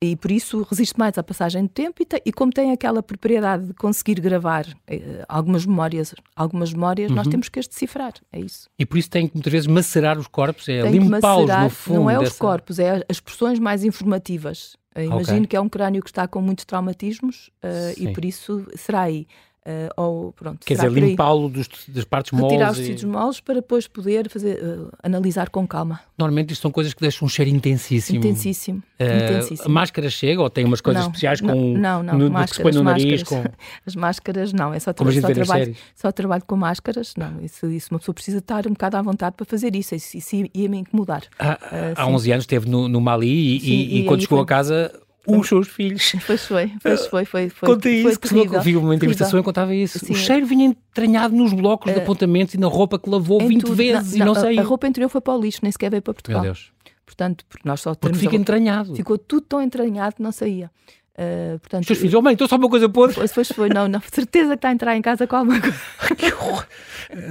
e 0.01 0.15
por 0.15 0.31
isso 0.31 0.63
resiste 0.63 0.97
mais 0.97 1.19
à 1.19 1.23
passagem 1.23 1.63
do 1.63 1.69
tempo 1.69 2.01
e, 2.01 2.05
te, 2.05 2.23
e 2.25 2.33
como 2.33 2.53
tem 2.53 2.71
aquela 2.71 3.03
propriedade 3.03 3.67
de 3.67 3.75
conseguir 3.75 4.21
gravar 4.21 4.67
eh, 4.87 5.25
algumas 5.29 5.67
memórias, 5.67 6.15
algumas 6.37 6.73
memórias, 6.73 7.11
uhum. 7.11 7.17
nós 7.17 7.27
temos 7.27 7.49
que 7.49 7.59
as 7.59 7.67
decifrar, 7.67 8.13
é 8.33 8.39
isso. 8.39 8.69
E 8.79 8.87
por 8.87 8.97
isso 8.97 9.11
tem 9.11 9.27
que 9.27 9.35
muitas 9.35 9.53
vezes 9.53 9.67
macerar 9.67 10.17
os 10.19 10.29
corpos, 10.29 10.69
é 10.69 10.89
limpá-los 10.89 11.51
no 11.51 11.71
fundo. 11.71 12.01
Não 12.01 12.11
é 12.11 12.19
dessa... 12.19 12.33
os 12.33 12.39
corpos, 12.39 12.79
é 12.79 13.05
as 13.09 13.17
expressões 13.17 13.59
mais 13.59 13.83
informativas. 13.83 14.77
Imagino 15.05 15.39
okay. 15.39 15.47
que 15.47 15.57
é 15.57 15.61
um 15.61 15.69
crânio 15.69 16.03
que 16.03 16.11
está 16.11 16.27
com 16.27 16.41
muitos 16.41 16.65
traumatismos 16.65 17.51
uh, 17.63 17.95
e 17.97 18.13
por 18.13 18.25
isso 18.25 18.67
será 18.77 19.03
aí. 19.03 19.27
Uh, 19.69 19.93
ou, 19.99 20.33
pronto, 20.33 20.65
Quer 20.65 20.77
dizer, 20.77 20.91
limpá-lo 20.91 21.51
das 21.51 22.05
partes 22.05 22.33
moles. 22.33 22.53
Retirar 22.53 22.71
os 22.71 22.79
tecidos 22.79 23.03
e... 23.03 23.07
moles 23.07 23.39
para 23.39 23.57
depois 23.57 23.87
poder 23.87 24.27
fazer, 24.31 24.65
uh, 24.65 24.91
analisar 25.03 25.51
com 25.51 25.69
calma. 25.69 26.01
Normalmente 26.17 26.55
isto 26.55 26.63
são 26.63 26.71
coisas 26.71 26.95
que 26.95 27.03
deixam 27.03 27.27
um 27.27 27.29
cheiro 27.29 27.51
intensíssimo. 27.51 28.19
Intensíssimo. 28.19 28.83
Uh, 28.99 29.05
intensíssimo. 29.05 29.69
A 29.69 29.71
máscara 29.71 30.09
chega 30.09 30.41
ou 30.41 30.49
tem 30.49 30.65
umas 30.65 30.81
coisas 30.81 31.03
não, 31.03 31.11
especiais 31.11 31.43
não, 31.43 31.53
com 31.53 31.77
não, 31.77 32.03
não, 32.03 32.17
no, 32.17 32.31
máscaras, 32.31 32.51
que 32.51 32.57
se 32.57 32.63
põe 32.63 32.73
no 32.73 32.83
nariz? 32.83 33.23
Com... 33.25 33.45
As 33.85 33.95
máscaras 33.95 34.53
não, 34.55 34.73
é 34.73 34.81
só, 34.81 34.95
tra 34.95 35.13
só, 35.13 35.29
trabalho, 35.35 35.77
só 35.95 36.13
trabalho 36.13 36.45
com 36.47 36.57
máscaras. 36.57 37.13
Não, 37.15 37.39
isso, 37.43 37.67
isso 37.67 37.89
uma 37.91 37.99
pessoa 37.99 38.15
precisa 38.15 38.39
estar 38.39 38.67
um 38.67 38.71
bocado 38.71 38.97
à 38.97 39.03
vontade 39.03 39.37
para 39.37 39.45
fazer 39.45 39.77
isso. 39.77 39.95
Isso, 39.95 40.17
isso 40.17 40.35
ia-me 40.55 40.79
incomodar. 40.79 41.25
Há, 41.39 41.59
há 41.95 42.07
11 42.07 42.33
anos 42.33 42.43
esteve 42.45 42.71
no, 42.71 42.89
no 42.89 43.03
Mali 43.03 43.57
e, 43.57 43.61
sim, 43.61 43.67
e, 43.67 43.99
e 43.99 44.05
quando 44.07 44.23
chegou 44.23 44.39
foi... 44.39 44.45
a 44.45 44.47
casa 44.47 45.08
os 45.37 45.49
seus 45.49 45.69
filhos. 45.69 46.15
Pois 46.27 46.45
foi, 46.45 46.73
pois 46.83 47.07
foi, 47.07 47.25
foi. 47.25 47.49
foi 47.49 47.69
Conta 47.69 47.89
isso, 47.89 48.21
que 48.21 48.29
terrível, 48.29 48.61
vi 48.61 48.77
uma 48.77 48.95
entrevista 48.95 49.25
sua 49.25 49.41
e 49.41 49.43
contava 49.43 49.75
isso. 49.75 49.99
Sim. 49.99 50.13
O 50.13 50.17
cheiro 50.17 50.47
vinha 50.47 50.67
entranhado 50.67 51.35
nos 51.35 51.53
blocos 51.53 51.91
uh, 51.91 51.95
de 51.95 52.01
eh, 52.01 52.03
apontamentos 52.03 52.55
e 52.55 52.59
na 52.59 52.67
roupa 52.67 52.99
que 52.99 53.09
lavou 53.09 53.41
20 53.41 53.61
tudo. 53.61 53.75
vezes 53.75 54.13
não, 54.13 54.17
e 54.17 54.19
não, 54.21 54.27
não 54.27 54.35
saiu. 54.35 54.61
A 54.61 54.65
roupa 54.65 54.87
interior 54.87 55.09
foi 55.09 55.21
para 55.21 55.35
o 55.35 55.41
lixo, 55.41 55.61
nem 55.63 55.73
sequer 55.73 55.91
veio 55.91 56.03
para 56.03 56.15
Portugal. 56.15 56.43
Meu 56.43 56.53
Deus. 56.53 56.73
Portanto, 57.05 57.45
porque 57.49 57.67
nós 57.67 57.81
só 57.81 57.95
Porque 57.95 58.19
fica 58.19 58.37
a... 58.37 58.39
entranhado. 58.39 58.95
Ficou 58.95 59.17
tudo 59.17 59.43
tão 59.43 59.63
entranhado 59.63 60.17
que 60.17 60.23
não 60.23 60.31
saía. 60.31 60.71
Uh, 61.19 61.59
portanto, 61.59 61.81
Os 61.81 61.87
teus 61.89 61.99
filhos, 61.99 62.15
oh 62.15 62.23
mãe, 62.23 62.35
estou 62.35 62.47
só 62.47 62.55
uma 62.55 62.71
coisa 62.71 62.89
podre. 62.89 63.17
Pois, 63.17 63.33
pois 63.33 63.49
foi, 63.49 63.69
não, 63.69 63.89
não, 63.89 64.01
certeza 64.01 64.51
que 64.51 64.55
está 64.55 64.69
a 64.69 64.73
entrar 64.73 64.97
em 64.97 65.03
casa 65.03 65.27
com 65.27 65.35
alguma 65.35 65.61
coisa. 65.61 65.77
que 66.17 66.33
horror. 66.33 66.65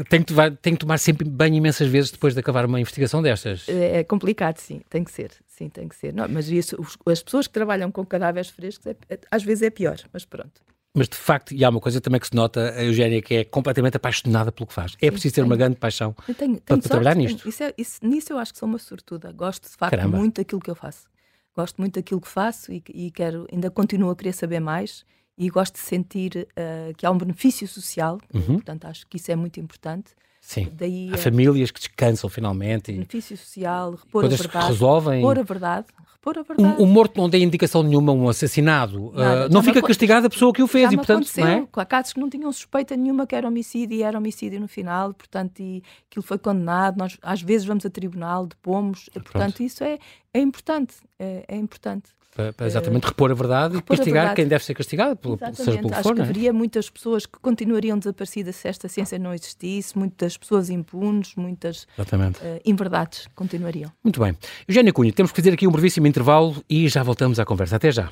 Tenho 0.09 0.25
que, 0.25 0.33
tomar, 0.33 0.51
tenho 0.57 0.75
que 0.75 0.81
tomar 0.81 0.97
sempre 0.97 1.25
banho 1.25 1.55
imensas 1.55 1.87
vezes 1.87 2.11
depois 2.11 2.33
de 2.33 2.39
acabar 2.41 2.65
uma 2.65 2.81
investigação 2.81 3.21
destas. 3.21 3.63
É, 3.69 3.99
é 3.99 4.03
complicado, 4.03 4.57
sim, 4.57 4.81
tem 4.89 5.05
que 5.05 5.11
ser. 5.11 5.31
Sim, 5.47 5.69
tem 5.69 5.87
que 5.87 5.95
ser. 5.95 6.13
Não, 6.13 6.27
mas 6.27 6.49
isso, 6.49 6.75
os, 6.77 6.97
as 7.09 7.23
pessoas 7.23 7.47
que 7.47 7.53
trabalham 7.53 7.89
com 7.89 8.05
cadáveres 8.05 8.49
frescos, 8.49 8.85
é, 8.87 8.95
é, 9.09 9.19
às 9.31 9.43
vezes 9.43 9.63
é 9.63 9.69
pior, 9.69 9.97
mas 10.11 10.25
pronto. 10.25 10.61
Mas 10.93 11.07
de 11.07 11.15
facto, 11.15 11.53
e 11.53 11.63
há 11.63 11.69
uma 11.69 11.79
coisa 11.79 12.01
também 12.01 12.19
que 12.19 12.27
se 12.27 12.35
nota, 12.35 12.73
a 12.75 12.83
Eugénia, 12.83 13.21
que 13.21 13.35
é 13.35 13.43
completamente 13.45 13.95
apaixonada 13.95 14.51
pelo 14.51 14.67
que 14.67 14.73
faz. 14.73 14.97
É 15.01 15.09
preciso 15.09 15.33
ter 15.35 15.41
tenho, 15.41 15.47
uma 15.47 15.55
grande 15.55 15.77
paixão 15.77 16.13
tenho, 16.25 16.35
tenho 16.35 16.59
para, 16.59 16.77
para 16.77 16.89
trabalhar 16.89 17.15
nisto. 17.15 17.47
Isso, 17.47 17.63
é, 17.63 17.73
isso 17.77 17.99
nisso 18.03 18.33
eu 18.33 18.37
acho 18.37 18.51
que 18.51 18.59
sou 18.59 18.67
uma 18.67 18.79
sortuda. 18.79 19.31
Gosto 19.31 19.69
de 19.69 19.77
facto 19.77 19.91
Caramba. 19.91 20.17
muito 20.17 20.41
daquilo 20.41 20.59
que 20.59 20.69
eu 20.69 20.75
faço 20.75 21.07
gosto 21.57 21.77
muito 21.77 21.95
daquilo 21.95 22.21
que 22.21 22.27
faço 22.27 22.71
e, 22.71 22.83
e 22.93 23.11
quero, 23.11 23.47
ainda 23.51 23.69
continuo 23.71 24.11
a 24.11 24.15
querer 24.15 24.33
saber 24.33 24.59
mais 24.59 25.03
e 25.37 25.49
gosto 25.49 25.73
de 25.73 25.81
sentir 25.81 26.47
uh, 26.51 26.93
que 26.95 27.05
há 27.05 27.11
um 27.11 27.17
benefício 27.17 27.67
social, 27.67 28.19
uhum. 28.33 28.55
portanto 28.55 28.85
acho 28.85 29.05
que 29.07 29.17
isso 29.17 29.31
é 29.31 29.35
muito 29.35 29.59
importante. 29.59 30.11
Sim. 30.39 30.69
Daí, 30.71 31.09
há 31.13 31.17
famílias 31.17 31.71
que 31.71 31.79
descansam 31.79 32.29
finalmente. 32.29 32.91
Benefício 32.93 33.35
social, 33.35 33.91
repor 33.91 34.21
coisas 34.21 34.39
a 34.39 34.43
verdade. 34.43 34.65
Que 34.65 34.71
resolvem. 34.71 35.17
Repor 35.17 35.39
a 35.39 35.43
verdade. 35.43 35.87
Repor 36.13 36.37
a 36.37 36.41
verdade. 36.41 36.81
Um, 36.81 36.85
um 36.85 36.87
morto 36.87 37.19
não 37.19 37.29
tem 37.29 37.43
indicação 37.43 37.83
nenhuma, 37.83 38.13
um 38.13 38.29
assassinado. 38.29 39.11
Nada, 39.13 39.47
uh, 39.47 39.49
não 39.53 39.61
fica 39.61 39.81
castigada 39.81 40.27
a 40.27 40.29
pessoa 40.29 40.53
que 40.53 40.63
o 40.63 40.67
fez. 40.67 40.89
E, 40.91 40.95
portanto, 40.95 41.29
não 41.35 41.47
é? 41.47 41.67
Há 41.73 41.85
casos 41.85 42.13
que 42.13 42.19
não 42.21 42.29
tinham 42.29 42.49
suspeita 42.53 42.95
nenhuma 42.95 43.27
que 43.27 43.35
era 43.35 43.45
homicídio 43.45 43.97
e 43.97 44.03
era 44.03 44.17
homicídio 44.17 44.61
no 44.61 44.69
final, 44.69 45.13
portanto, 45.13 45.59
e 45.59 45.83
aquilo 46.09 46.23
foi 46.23 46.37
condenado. 46.37 46.97
Nós 46.97 47.17
às 47.21 47.41
vezes 47.41 47.67
vamos 47.67 47.85
a 47.85 47.89
tribunal, 47.89 48.47
depomos. 48.47 49.09
Portanto, 49.13 49.61
isso 49.61 49.83
é, 49.83 49.99
é 50.33 50.39
importante. 50.39 50.95
É, 51.19 51.45
é 51.47 51.55
importante 51.55 52.17
para, 52.37 52.53
para 52.53 52.67
exatamente 52.67 53.05
uh, 53.05 53.07
repor 53.07 53.31
a 53.31 53.33
verdade 53.33 53.75
repor 53.77 53.95
e 53.95 53.97
castigar 53.97 54.35
quem 54.35 54.47
deve 54.47 54.63
ser 54.63 54.75
castigado, 54.75 55.15
pelo, 55.15 55.39
seja 55.53 55.79
pelo 55.79 55.91
Acho 55.91 56.03
for. 56.03 56.13
que 56.13 56.21
é? 56.21 56.23
haveria 56.23 56.53
muitas 56.53 56.87
pessoas 56.87 57.25
que 57.25 57.39
continuariam 57.39 57.97
desaparecidas 57.97 58.55
se 58.55 58.67
esta 58.67 58.87
ciência 58.87 59.17
não 59.17 59.33
existisse, 59.33 59.97
muitas 59.97 60.37
pessoas 60.37 60.69
impunes, 60.69 61.33
muitas 61.35 61.83
uh, 61.83 62.61
inverdades 62.63 63.27
continuariam. 63.33 63.91
Muito 64.03 64.19
bem. 64.19 64.37
Eugénia 64.67 64.93
Cunha, 64.93 65.11
temos 65.11 65.31
que 65.31 65.41
fazer 65.41 65.53
aqui 65.53 65.67
um 65.67 65.71
brevíssimo 65.71 66.05
intervalo 66.05 66.63
e 66.69 66.87
já 66.87 67.01
voltamos 67.01 67.39
à 67.39 67.45
conversa. 67.45 67.77
Até 67.77 67.91
já. 67.91 68.11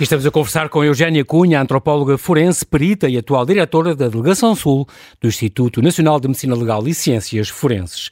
E 0.00 0.02
estamos 0.02 0.24
a 0.24 0.30
conversar 0.30 0.70
com 0.70 0.82
Eugénia 0.82 1.22
Cunha, 1.26 1.60
antropóloga 1.60 2.16
forense, 2.16 2.64
perita 2.64 3.06
e 3.06 3.18
atual 3.18 3.44
diretora 3.44 3.94
da 3.94 4.08
Delegação 4.08 4.54
Sul 4.54 4.88
do 5.20 5.28
Instituto 5.28 5.82
Nacional 5.82 6.18
de 6.18 6.26
Medicina 6.26 6.56
Legal 6.56 6.88
e 6.88 6.94
Ciências 6.94 7.50
Forenses. 7.50 8.08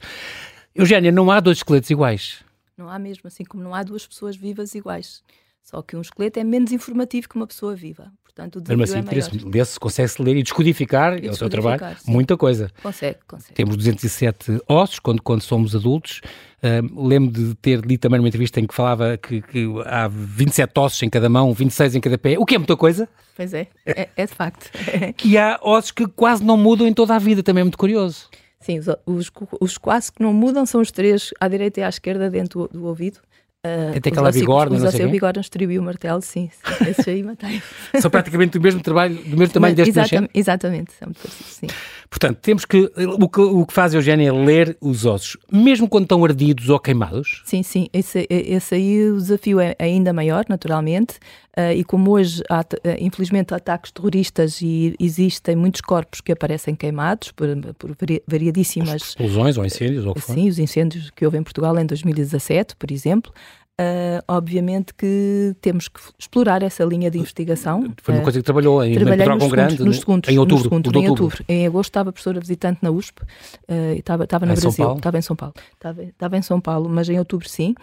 Eugénia, 0.75 1.11
não 1.11 1.31
há 1.31 1.39
dois 1.39 1.57
esqueletos 1.57 1.89
iguais. 1.89 2.43
Não 2.77 2.87
há 2.87 2.99
mesmo, 2.99 3.23
assim 3.25 3.43
como 3.43 3.63
não 3.63 3.73
há 3.73 3.81
duas 3.81 4.05
pessoas 4.05 4.35
vivas 4.35 4.75
iguais. 4.75 5.23
Só 5.63 5.81
que 5.81 5.95
um 5.95 6.01
esqueleto 6.01 6.39
é 6.39 6.43
menos 6.43 6.71
informativo 6.71 7.27
que 7.27 7.35
uma 7.35 7.47
pessoa 7.47 7.75
viva. 7.75 8.11
Portanto, 8.23 8.57
o 8.57 8.61
desafio 8.61 8.83
assim, 8.83 8.97
é 8.99 9.01
maior. 9.01 9.51
Lê-se, 9.51 9.79
consegue-se 9.79 10.21
ler 10.21 10.37
e 10.37 10.43
descodificar, 10.43 11.17
e 11.23 11.27
é 11.27 11.31
o 11.31 11.35
seu 11.35 11.49
trabalho, 11.49 11.97
sim. 11.97 12.11
muita 12.11 12.37
coisa. 12.37 12.69
Consegue, 12.83 13.17
consegue. 13.27 13.55
Temos 13.55 13.75
207 13.75 14.61
ossos 14.67 14.99
quando, 14.99 15.23
quando 15.23 15.41
somos 15.41 15.75
adultos. 15.75 16.21
Uh, 16.61 17.07
lembro 17.07 17.31
de 17.31 17.55
ter 17.55 17.79
lido 17.79 18.01
também 18.01 18.19
numa 18.19 18.27
entrevista 18.27 18.59
em 18.59 18.67
que 18.67 18.73
falava 18.73 19.17
que, 19.17 19.41
que, 19.41 19.65
há 19.85 20.09
27 20.09 20.77
ossos 20.77 21.01
em 21.03 21.09
cada 21.09 21.29
mão, 21.29 21.53
26 21.53 21.95
em 21.95 22.01
cada 22.01 22.17
pé, 22.17 22.37
o 22.37 22.45
que 22.45 22.55
é 22.55 22.57
muita 22.57 22.75
coisa. 22.75 23.07
Pois 23.35 23.53
é, 23.53 23.67
é, 23.85 24.09
é 24.15 24.25
de 24.25 24.33
facto. 24.33 24.69
que 25.15 25.37
há 25.37 25.57
ossos 25.63 25.91
que 25.91 26.05
quase 26.07 26.43
não 26.43 26.57
mudam 26.57 26.85
em 26.85 26.93
toda 26.93 27.15
a 27.15 27.19
vida, 27.19 27.41
também 27.41 27.61
é 27.61 27.63
muito 27.63 27.77
curioso. 27.77 28.29
Sim, 28.59 28.79
os, 28.79 28.87
os, 29.05 29.31
os 29.61 29.77
quase 29.77 30.11
que 30.11 30.21
não 30.21 30.33
mudam 30.33 30.65
são 30.65 30.81
os 30.81 30.91
três 30.91 31.31
à 31.39 31.47
direita 31.47 31.79
e 31.79 31.83
à 31.83 31.87
esquerda 31.87 32.29
dentro 32.29 32.67
do, 32.67 32.79
do 32.79 32.85
ouvido. 32.87 33.19
Uh, 33.65 33.99
tem 33.99 34.11
aquela 34.11 34.31
bigorna, 34.31 34.79
não 34.79 34.89
sei 34.89 35.05
o 35.05 35.09
bigorna, 35.09 35.41
estribo 35.41 35.77
o 35.77 35.83
martelo, 35.83 36.21
sim. 36.21 36.49
sim 36.49 36.89
esses 36.89 37.05
aí 37.05 37.21
matei. 37.21 37.61
São 37.99 38.09
praticamente 38.09 38.57
do 38.57 38.61
mesmo 38.63 38.81
trabalho, 38.81 39.15
do 39.15 39.35
mesmo 39.35 39.51
tamanho 39.53 39.75
deste 39.75 39.89
exatamente, 39.89 40.31
exatamente, 40.33 40.93
são 40.93 41.07
muito 41.07 41.21
parecidos, 41.21 41.53
sim. 41.55 41.67
Portanto, 42.09 42.39
temos 42.41 42.65
que 42.65 42.91
o, 43.19 43.29
que. 43.29 43.39
o 43.39 43.65
que 43.65 43.73
faz 43.73 43.93
a 43.93 43.97
Eugénia 43.97 44.29
é 44.29 44.31
ler 44.31 44.75
os 44.81 45.05
ossos, 45.05 45.37
mesmo 45.51 45.87
quando 45.87 46.03
estão 46.05 46.25
ardidos 46.25 46.67
ou 46.67 46.79
queimados? 46.79 47.43
Sim, 47.45 47.61
sim. 47.61 47.87
Esse, 47.93 48.25
esse 48.29 48.75
aí 48.75 49.09
o 49.09 49.17
desafio 49.17 49.59
é 49.59 49.75
ainda 49.77 50.11
maior, 50.11 50.43
naturalmente. 50.49 51.19
Uh, 51.57 51.73
e 51.75 51.83
como 51.83 52.11
hoje 52.11 52.41
há, 52.49 52.61
uh, 52.61 52.65
infelizmente, 52.99 53.53
ataques 53.53 53.91
terroristas 53.91 54.61
e 54.61 54.95
existem 54.99 55.55
muitos 55.55 55.81
corpos 55.81 56.21
que 56.21 56.31
aparecem 56.31 56.75
queimados 56.75 57.31
por, 57.31 57.47
por 57.77 57.95
variadíssimas. 58.27 59.01
explosões 59.01 59.57
ou 59.57 59.65
incêndios, 59.65 60.05
ou 60.05 60.13
que 60.13 60.21
Sim, 60.21 60.47
os 60.47 60.57
incêndios 60.57 61.11
que 61.11 61.25
houve 61.25 61.37
em 61.37 61.43
Portugal 61.43 61.77
em 61.77 61.85
2017, 61.85 62.75
por 62.75 62.91
exemplo. 62.91 63.31
Uh, 63.79 64.19
obviamente 64.27 64.93
que 64.93 65.55
temos 65.61 65.87
que 65.87 66.01
explorar 66.19 66.61
essa 66.63 66.83
linha 66.83 67.09
de 67.09 67.17
investigação. 67.17 67.89
Foi 68.01 68.13
uma 68.13 68.19
uh, 68.19 68.23
coisa 68.23 68.39
que 68.39 68.43
trabalhou 68.43 68.83
em 68.83 68.93
Portugal 68.93 69.49
Grande, 69.49 69.81
nos 69.81 69.99
segundos, 69.99 70.29
em 70.29 70.37
outubro, 70.37 70.63
segundos, 70.63 70.93
em 70.93 71.07
outubro. 71.07 71.45
Em 71.47 71.65
agosto 71.65 71.89
estava 71.89 72.11
professora 72.11 72.41
visitante 72.41 72.79
na 72.81 72.91
USP, 72.91 73.21
uh, 73.21 73.93
estava, 73.95 74.25
estava 74.25 74.45
no 74.45 74.51
em 74.51 74.55
Brasil, 74.59 74.95
estava 74.97 75.17
em 75.17 75.21
São 75.21 75.33
Paulo, 75.33 75.53
estava, 75.73 76.03
estava 76.03 76.37
em 76.37 76.41
São 76.41 76.59
Paulo, 76.59 76.89
mas 76.89 77.07
em 77.07 77.17
outubro 77.17 77.47
sim. 77.47 77.73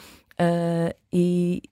e, 1.11 1.63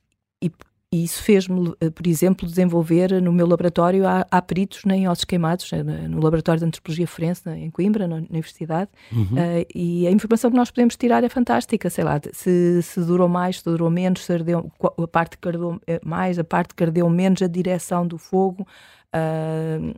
e 0.40 0.50
e 0.94 1.02
isso 1.02 1.20
fez-me, 1.24 1.74
eh, 1.80 1.90
por 1.90 2.07
exemplo, 2.07 2.46
desenvolver 2.46 3.20
no 3.20 3.33
meu 3.33 3.48
laboratório, 3.48 4.07
há, 4.07 4.24
há 4.30 4.40
peritos 4.40 4.80
em 4.87 5.09
ossos 5.09 5.24
queimados, 5.24 5.72
eh, 5.72 5.83
no 5.83 6.20
laboratório 6.20 6.61
de 6.61 6.66
antropologia 6.66 7.04
forense 7.04 7.50
em 7.50 7.68
Coimbra, 7.68 8.07
na 8.07 8.14
Universidade, 8.14 8.88
uhum. 9.11 9.24
uh, 9.24 9.66
e 9.74 10.07
a 10.07 10.12
informação 10.12 10.52
que 10.52 10.57
nós 10.57 10.70
podemos 10.70 10.96
tirar 10.96 11.24
é 11.24 11.28
fantástica, 11.28 11.90
sei 11.90 12.04
lá, 12.04 12.20
se, 12.33 12.80
se 12.80 13.00
durou 13.00 13.28
mais, 13.28 13.59
se 13.59 13.64
durou 13.64 13.90
menos, 13.90 14.24
se 14.24 14.33
ardeu, 14.33 14.70
a 14.96 15.09
parte 15.09 15.37
que 15.37 15.48
ardeu 15.48 15.80
mais, 16.04 16.38
a 16.38 16.44
parte 16.44 16.76
que 16.76 16.85
ardeu 16.85 17.11
menos, 17.11 17.42
a 17.42 17.48
direção 17.48 18.07
do 18.07 18.16
fogo, 18.16 18.64
uh, 19.12 19.94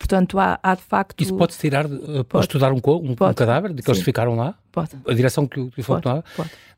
Portanto, 0.00 0.38
há, 0.38 0.58
há, 0.62 0.74
de 0.74 0.80
facto. 0.80 1.20
Isso 1.20 1.36
pode-se 1.36 1.60
tirar 1.60 1.84
uh, 1.84 2.24
pode, 2.24 2.46
estudar 2.46 2.72
um, 2.72 2.80
um, 2.82 3.10
um 3.10 3.34
cadáver 3.34 3.74
de 3.74 3.82
que 3.82 3.90
eles 3.90 4.02
ficaram 4.02 4.34
lá? 4.34 4.54
Pode. 4.72 4.92
A 5.06 5.12
direção 5.12 5.46
que, 5.46 5.70
foi 5.82 6.00
tomada? 6.00 6.24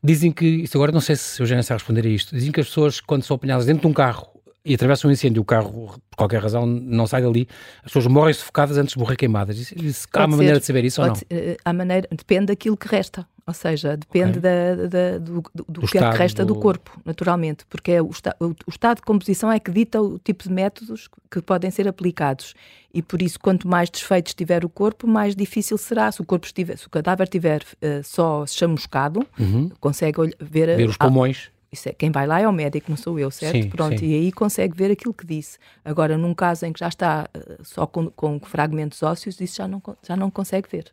Dizem 0.03 0.29
que, 0.29 0.45
isso 0.45 0.77
agora 0.77 0.91
não 0.91 0.99
sei 0.99 1.15
se 1.15 1.39
o 1.39 1.43
Eugênio 1.43 1.63
sabe 1.63 1.79
responder 1.79 2.05
a 2.05 2.09
isto, 2.09 2.35
dizem 2.35 2.51
que 2.51 2.59
as 2.59 2.67
pessoas, 2.67 2.99
quando 2.99 3.23
são 3.23 3.35
apanhadas 3.35 3.65
dentro 3.65 3.83
de 3.83 3.87
um 3.87 3.93
carro 3.93 4.32
e 4.65 4.75
atravessam 4.75 5.09
um 5.09 5.13
incêndio, 5.13 5.41
o 5.41 5.45
carro, 5.45 5.99
por 6.09 6.15
qualquer 6.15 6.41
razão, 6.41 6.65
não 6.65 7.05
sai 7.05 7.21
dali, 7.21 7.47
as 7.79 7.85
pessoas 7.85 8.07
morrem 8.07 8.33
sufocadas 8.33 8.77
antes 8.77 8.93
de 8.93 8.99
morrer 8.99 9.17
queimadas. 9.17 9.57
Isso, 9.57 9.75
isso, 9.77 10.07
há 10.13 10.19
uma 10.19 10.29
ser, 10.29 10.37
maneira 10.37 10.59
de 10.59 10.65
saber 10.65 10.85
isso 10.85 11.01
ou 11.01 11.07
não? 11.07 11.15
Ser, 11.15 11.57
há 11.63 11.73
maneira, 11.73 12.07
depende 12.11 12.47
daquilo 12.47 12.77
que 12.77 12.87
resta. 12.87 13.27
Ou 13.45 13.53
seja, 13.53 13.97
depende 13.97 14.39
okay. 14.39 14.41
da, 14.41 14.87
da, 14.87 15.17
do, 15.17 15.43
do, 15.53 15.65
do, 15.67 15.81
que 15.81 15.97
é 15.97 16.11
que 16.11 16.17
resta 16.17 16.45
do... 16.45 16.53
do... 16.53 16.59
corpo, 16.61 16.97
naturalmente, 17.03 17.65
porque 17.65 17.91
é 17.91 18.01
o, 18.01 18.05
o, 18.05 18.45
o, 18.45 18.69
estado 18.69 18.97
de 18.97 19.01
composição 19.01 19.51
é 19.51 19.59
que 19.59 19.69
dita 19.69 20.01
o 20.01 20.17
tipo 20.17 20.45
de 20.45 20.49
métodos 20.49 21.09
que 21.29 21.41
podem 21.41 21.69
ser 21.69 21.85
aplicados. 21.85 22.53
E 22.93 23.01
por 23.01 23.21
isso, 23.21 23.37
quanto 23.37 23.67
mais 23.67 23.89
desfeitos 23.89 24.33
tiver 24.33 24.63
o 24.63 24.69
corpo, 24.69 25.05
mais 25.05 25.35
difícil 25.35 25.77
será. 25.77 26.09
Se 26.09 26.21
o 26.21 26.25
corpo 26.25 26.45
estiver, 26.45 26.77
se 26.77 26.87
o 26.87 26.89
cadáver 26.89 27.25
estiver 27.25 27.63
uh, 27.63 28.01
só 28.01 28.45
chamuscado, 28.45 29.27
uhum. 29.37 29.69
consegue 29.77 30.21
ver, 30.39 30.77
ver 30.77 30.87
os 30.87 30.95
pulmões. 30.95 31.51
Isso 31.73 31.89
é, 31.89 31.93
quem 31.93 32.11
vai 32.11 32.27
lá 32.27 32.39
é 32.39 32.47
o 32.47 32.53
médico, 32.53 32.85
não 32.89 32.95
sou 32.95 33.17
eu, 33.17 33.31
certo? 33.31 33.63
Sim, 33.63 33.67
Pronto, 33.67 33.97
sim. 33.97 34.05
e 34.05 34.13
aí 34.13 34.31
consegue 34.31 34.77
ver 34.77 34.91
aquilo 34.91 35.11
que 35.11 35.25
disse. 35.25 35.57
Agora, 35.83 36.15
num 36.15 36.33
caso 36.33 36.67
em 36.67 36.71
que 36.71 36.79
já 36.79 36.87
está 36.87 37.27
uh, 37.35 37.63
só 37.63 37.87
com, 37.87 38.11
com, 38.11 38.39
fragmentos 38.39 39.01
ósseos, 39.01 39.41
isso 39.41 39.57
já 39.57 39.67
não, 39.67 39.81
já 40.07 40.15
não 40.15 40.29
consegue 40.29 40.67
ver. 40.71 40.91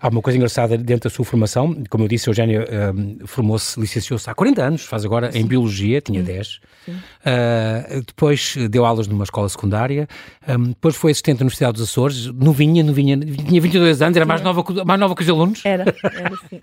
Há 0.00 0.08
uma 0.08 0.22
coisa 0.22 0.36
engraçada 0.36 0.78
dentro 0.78 1.08
da 1.08 1.14
sua 1.14 1.24
formação, 1.24 1.84
como 1.90 2.04
eu 2.04 2.08
disse, 2.08 2.28
Eugénia 2.28 2.64
um, 2.94 3.26
formou-se, 3.26 3.78
licenciou-se 3.78 4.28
há 4.30 4.34
40 4.34 4.62
anos, 4.62 4.84
faz 4.84 5.04
agora 5.04 5.30
sim. 5.32 5.40
em 5.40 5.46
Biologia, 5.46 6.00
tinha 6.00 6.20
sim. 6.20 6.26
10. 6.26 6.60
Sim. 6.84 6.92
Uh, 6.92 8.02
depois 8.06 8.56
deu 8.70 8.84
aulas 8.84 9.08
numa 9.08 9.24
escola 9.24 9.48
secundária, 9.48 10.08
um, 10.48 10.68
depois 10.68 10.96
foi 10.96 11.12
assistente 11.12 11.38
na 11.38 11.44
Universidade 11.44 11.74
dos 11.74 11.88
Açores, 11.88 12.26
novinha, 12.26 12.82
novinha, 12.82 13.16
tinha 13.18 13.60
22 13.60 14.02
anos, 14.02 14.16
era 14.16 14.26
mais 14.26 14.42
nova, 14.42 14.64
mais 14.84 14.98
nova 14.98 15.14
que 15.14 15.22
os 15.22 15.28
alunos. 15.28 15.64
Era, 15.64 15.84
era 16.02 16.36
sim. 16.50 16.60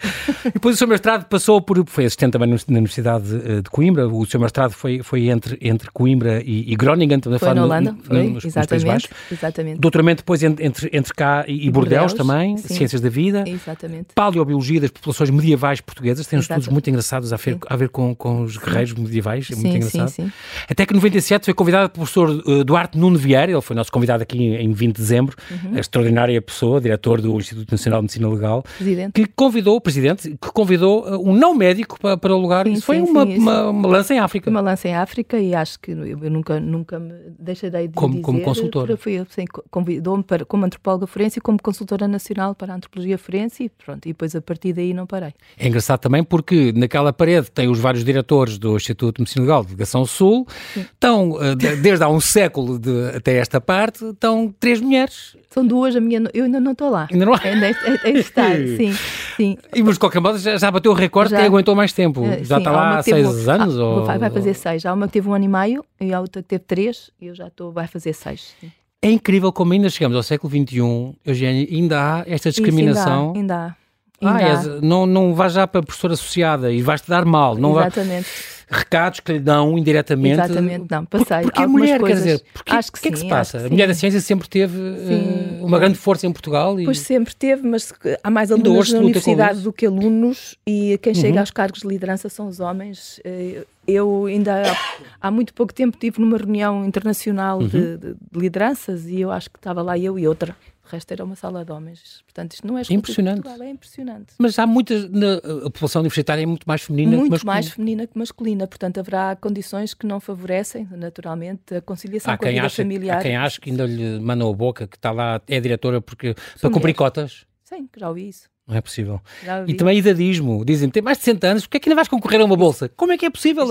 depois 0.53 0.75
o 0.75 0.77
seu 0.77 0.87
mestrado 0.87 1.25
passou 1.25 1.61
por, 1.61 1.83
foi 1.87 2.05
assistente 2.05 2.33
também 2.33 2.49
na 2.49 2.77
Universidade 2.77 3.33
uh, 3.33 3.61
de 3.61 3.69
Coimbra, 3.69 4.07
o 4.07 4.25
seu 4.25 4.39
mestrado 4.39 4.71
foi, 4.71 5.01
foi 5.01 5.29
entre, 5.29 5.57
entre 5.61 5.89
Coimbra 5.91 6.41
e, 6.43 6.71
e 6.71 6.75
Groningen, 6.75 7.19
também 7.19 7.39
foi 7.39 7.53
na 7.53 7.63
Holanda, 7.63 7.91
no, 7.93 8.03
foi, 8.03 8.29
nos, 8.29 8.45
exatamente, 8.45 9.09
exatamente. 9.31 9.79
Doutoramento 9.79 10.23
depois 10.23 10.43
entre, 10.43 10.89
entre, 10.91 11.13
cá 11.13 11.45
e, 11.47 11.67
e 11.67 11.71
Bordeaux, 11.71 12.13
também, 12.13 12.57
sim. 12.57 12.75
Ciências 12.75 13.01
da 13.01 13.09
Vida. 13.09 13.43
Exatamente. 13.47 14.07
Paleobiologia 14.13 14.81
das 14.81 14.91
populações 14.91 15.29
medievais 15.29 15.79
portuguesas, 15.79 16.27
tem 16.27 16.37
uns 16.37 16.43
estudos 16.43 16.67
muito 16.67 16.89
engraçados 16.89 17.31
a 17.31 17.37
ver, 17.37 17.57
a 17.67 17.75
ver 17.75 17.89
com, 17.89 18.13
com 18.13 18.41
os 18.41 18.57
guerreiros 18.57 18.93
medievais, 18.93 19.47
é 19.51 19.55
muito 19.55 19.77
engraçado. 19.77 20.09
Sim, 20.09 20.25
sim. 20.25 20.31
Até 20.69 20.85
que 20.85 20.93
em 20.93 20.95
97 20.95 21.45
foi 21.45 21.53
convidado 21.53 21.89
pelo 21.89 22.05
professor 22.05 22.29
uh, 22.29 22.63
Duarte 22.63 22.97
Nuno 22.97 23.17
Vieira, 23.17 23.51
ele 23.51 23.61
foi 23.69 23.75
nosso 23.75 23.91
convidado 23.91 24.23
aqui 24.23 24.55
em 24.55 24.73
20 24.73 24.95
de 24.95 25.01
dezembro, 25.01 25.35
uhum. 25.51 25.77
extraordinária 25.77 26.41
pessoa, 26.41 26.81
diretor 26.81 27.21
do 27.21 27.37
Instituto 27.37 27.69
Nacional 27.69 27.99
de 27.99 28.05
Medicina 28.05 28.27
Legal, 28.27 28.63
presidente. 28.63 29.11
que 29.13 29.27
convidou, 29.27 29.75
o 29.75 29.81
presidente, 29.81 30.31
que 30.31 30.51
convidou 30.51 31.07
uh, 31.07 31.29
um 31.29 31.35
não 31.35 31.53
médico 31.53 31.99
para, 31.99 32.17
para 32.17 32.35
o 32.35 32.39
lugar. 32.39 32.65
Sim, 32.65 32.73
isso 32.73 32.85
foi 32.85 32.97
sim, 32.97 33.03
uma, 33.03 33.25
sim, 33.27 33.37
uma, 33.37 33.69
uma, 33.69 33.87
lança 33.87 34.15
em 34.15 34.19
África. 34.19 34.49
Uma 34.49 34.61
lança 34.61 34.87
em 34.87 34.95
África 34.95 35.39
e 35.39 35.53
acho 35.53 35.79
que 35.79 35.91
eu, 35.91 36.03
eu 36.03 36.31
nunca, 36.31 36.59
nunca 36.59 36.99
me 36.99 37.13
deixarei 37.37 37.87
de 37.87 37.93
como, 37.93 38.15
dizer. 38.15 38.23
Como 38.23 38.41
consultora. 38.41 38.97
Foi, 38.97 39.23
convidou-me 39.69 40.23
para, 40.23 40.43
como 40.43 40.65
antropóloga 40.65 41.05
forense 41.05 41.37
e 41.37 41.41
como 41.41 41.61
consultora 41.61 42.07
nacional 42.07 42.55
para 42.55 42.73
a 42.73 42.75
antropologia 42.75 43.19
forense 43.19 43.65
e 43.65 43.69
pronto, 43.69 44.03
e 44.07 44.09
depois 44.09 44.35
a 44.35 44.41
partir 44.41 44.73
daí 44.73 44.95
não 44.95 45.05
parei. 45.05 45.33
É 45.59 45.67
engraçado 45.67 45.99
também 45.99 46.23
porque 46.23 46.73
naquela 46.75 47.13
parede 47.13 47.51
tem 47.51 47.69
os 47.69 47.77
vários 47.77 48.03
diretores 48.03 48.57
do 48.57 48.75
Instituto 48.75 49.17
de 49.17 49.21
Medicina 49.21 49.45
Legal 49.45 49.61
de 49.61 49.67
Delegação 49.67 50.05
Sul, 50.05 50.47
estão, 50.75 51.33
uh, 51.33 51.55
desde 51.55 52.03
há 52.03 52.09
um 52.09 52.19
século 52.19 52.79
de, 52.79 53.09
até 53.15 53.37
esta 53.37 53.58
parte, 53.61 54.05
estão 54.05 54.53
três 54.59 54.79
mulheres. 54.79 55.35
São 55.49 55.65
duas, 55.65 55.95
a 55.95 55.99
minha, 55.99 56.23
eu 56.33 56.45
ainda 56.45 56.59
não 56.59 56.73
estou 56.73 56.89
lá. 56.89 57.07
Ainda 57.11 57.25
não 57.25 57.33
há? 57.33 57.41
Ainda 57.43 57.67
é, 57.67 57.71
é, 57.71 58.09
é 58.09 58.11
estar, 58.11 58.55
sim, 58.77 58.93
sim. 59.35 59.57
E 59.73 59.83
mas 59.83 59.95
de 59.95 59.99
qualquer 59.99 60.19
modo 60.19 60.37
já, 60.37 60.57
já 60.57 60.71
bateu 60.71 60.91
o 60.91 60.95
recorde 60.95 61.31
já, 61.31 61.37
que 61.37 61.43
aguentou 61.43 61.75
mais 61.75 61.93
tempo. 61.93 62.21
Uh, 62.21 62.43
já 62.43 62.55
sim, 62.55 62.61
está 62.61 62.71
lá 62.71 62.97
há 62.97 63.03
seis 63.03 63.27
teve, 63.27 63.51
anos? 63.51 63.79
Ah, 63.79 63.83
ou... 63.83 64.05
vai, 64.05 64.29
fazer 64.29 64.53
seis. 64.53 64.85
Há 64.85 64.93
uma 64.93 65.07
que 65.07 65.13
teve 65.13 65.29
um 65.29 65.33
ano 65.33 65.45
e 65.45 65.47
meio 65.47 65.85
e 65.99 66.13
a 66.13 66.19
outra 66.19 66.41
que 66.41 66.47
teve 66.47 66.63
três 66.65 67.11
e 67.19 67.27
eu 67.27 67.35
já 67.35 67.47
estou, 67.47 67.71
vai 67.71 67.87
fazer 67.87 68.13
seis. 68.13 68.53
Sim. 68.59 68.71
É 69.01 69.09
incrível 69.09 69.51
como 69.53 69.71
ainda 69.71 69.89
chegamos 69.89 70.17
ao 70.17 70.23
século 70.23 70.51
XXI, 70.51 71.15
Eugênio, 71.25 71.67
ainda 71.71 71.99
há 72.01 72.23
esta 72.27 72.49
discriminação. 72.49 73.31
Isso, 73.31 73.39
ainda 73.39 73.55
há. 73.55 73.57
Ainda 73.59 73.75
há. 73.75 73.88
Ah, 74.21 74.41
és, 74.41 74.81
não, 74.81 75.05
não 75.05 75.33
vais 75.33 75.53
já 75.53 75.65
para 75.65 75.81
a 75.81 75.83
professora 75.83 76.13
associada 76.13 76.71
e 76.71 76.81
vais-te 76.81 77.09
dar 77.09 77.25
mal. 77.25 77.55
Não 77.55 77.79
Exatamente. 77.79 78.25
Vai, 78.25 78.59
recados 78.69 79.19
que 79.19 79.33
lhe 79.33 79.39
dão 79.39 79.77
indiretamente. 79.77 80.39
Exatamente, 80.39 80.85
não, 80.89 81.05
passei. 81.05 81.41
Porque, 81.41 81.61
é 81.61 81.67
mulher, 81.67 81.99
coisas, 81.99 82.23
quer 82.23 82.31
dizer, 82.31 82.45
porque, 82.53 82.71
acho 82.71 82.91
que, 82.91 82.99
que 82.99 83.03
sim, 83.03 83.09
é 83.09 83.11
que 83.11 83.19
se 83.19 83.27
passa? 83.27 83.65
A 83.65 83.69
mulher 83.69 83.87
da 83.87 83.93
ciência 83.93 84.21
sempre 84.21 84.47
teve 84.47 84.77
uh, 84.77 85.65
uma 85.65 85.79
grande 85.79 85.97
força 85.97 86.27
em 86.27 86.31
Portugal. 86.31 86.79
E... 86.79 86.85
Pois 86.85 86.99
sempre 86.99 87.33
teve, 87.33 87.67
mas 87.67 87.91
há 88.23 88.29
mais 88.29 88.51
alunos 88.51 88.93
na 88.93 88.99
universidade 88.99 89.61
do 89.61 89.73
que 89.73 89.85
alunos 89.85 90.55
e 90.67 90.99
quem 91.01 91.13
chega 91.13 91.33
uhum. 91.33 91.39
aos 91.39 91.51
cargos 91.51 91.81
de 91.81 91.87
liderança 91.87 92.29
são 92.29 92.47
os 92.47 92.59
homens. 92.59 93.19
Eh, 93.23 93.65
eu 93.87 94.25
ainda 94.27 94.61
há, 94.61 95.27
há 95.27 95.31
muito 95.31 95.53
pouco 95.53 95.73
tempo 95.73 95.97
estive 95.97 96.21
numa 96.21 96.37
reunião 96.37 96.85
internacional 96.85 97.59
uhum. 97.59 97.67
de, 97.67 97.97
de 97.97 98.15
lideranças 98.35 99.07
e 99.07 99.21
eu 99.21 99.31
acho 99.31 99.49
que 99.49 99.57
estava 99.57 99.81
lá 99.81 99.97
eu 99.97 100.19
e 100.19 100.27
outra 100.27 100.55
o 100.89 100.91
resto 100.91 101.11
era 101.11 101.23
uma 101.23 101.35
sala 101.35 101.63
de 101.63 101.71
homens. 101.71 102.21
Portanto, 102.25 102.53
isto 102.53 102.65
não 102.65 102.77
é 102.77 102.81
impressionante. 102.89 103.41
Portugal, 103.41 103.67
é 103.67 103.69
impressionante. 103.69 104.33
Mas 104.37 104.57
há 104.57 104.65
muitas. 104.65 105.09
Na, 105.09 105.35
a 105.35 105.69
população 105.69 106.01
universitária 106.01 106.41
é 106.41 106.45
muito 106.45 106.65
mais 106.65 106.81
feminina 106.81 107.17
muito 107.17 107.25
que 107.25 107.31
masculina. 107.31 107.53
mais 107.53 107.69
feminina 107.69 108.07
que 108.07 108.17
masculina. 108.17 108.67
Portanto, 108.67 108.99
haverá 108.99 109.35
condições 109.35 109.93
que 109.93 110.05
não 110.05 110.19
favorecem, 110.19 110.87
naturalmente, 110.91 111.75
a 111.75 111.81
conciliação 111.81 112.33
há 112.33 112.37
com 112.37 112.45
a 112.45 112.49
vida 112.49 112.65
acha, 112.65 112.83
familiar. 112.83 113.19
Há 113.19 113.21
quem 113.21 113.35
acha 113.37 113.61
que 113.61 113.69
ainda 113.69 113.85
lhe 113.85 114.19
mandam 114.19 114.49
a 114.49 114.53
boca, 114.53 114.87
que 114.87 114.97
está 114.97 115.11
lá, 115.11 115.41
é 115.47 115.59
diretora 115.59 116.01
porque, 116.01 116.35
para 116.59 116.69
cumprir 116.69 116.95
cotas. 116.95 117.45
Sim, 117.63 117.87
já 117.95 118.09
ouvi 118.09 118.29
isso. 118.29 118.49
Não 118.69 118.77
é 118.77 118.81
possível. 118.81 119.19
E 119.65 119.73
também 119.73 119.97
idadismo. 119.97 120.63
Dizem, 120.63 120.91
tem 120.91 121.01
mais 121.01 121.17
de 121.17 121.23
60 121.23 121.47
anos, 121.47 121.63
porque 121.63 121.77
é 121.77 121.79
que 121.79 121.89
ainda 121.89 121.95
vais 121.95 122.07
concorrer 122.07 122.39
a 122.39 122.45
uma 122.45 122.55
bolsa? 122.55 122.87
Como 122.95 123.11
é 123.11 123.17
que 123.17 123.25
é 123.25 123.29
possível? 123.31 123.65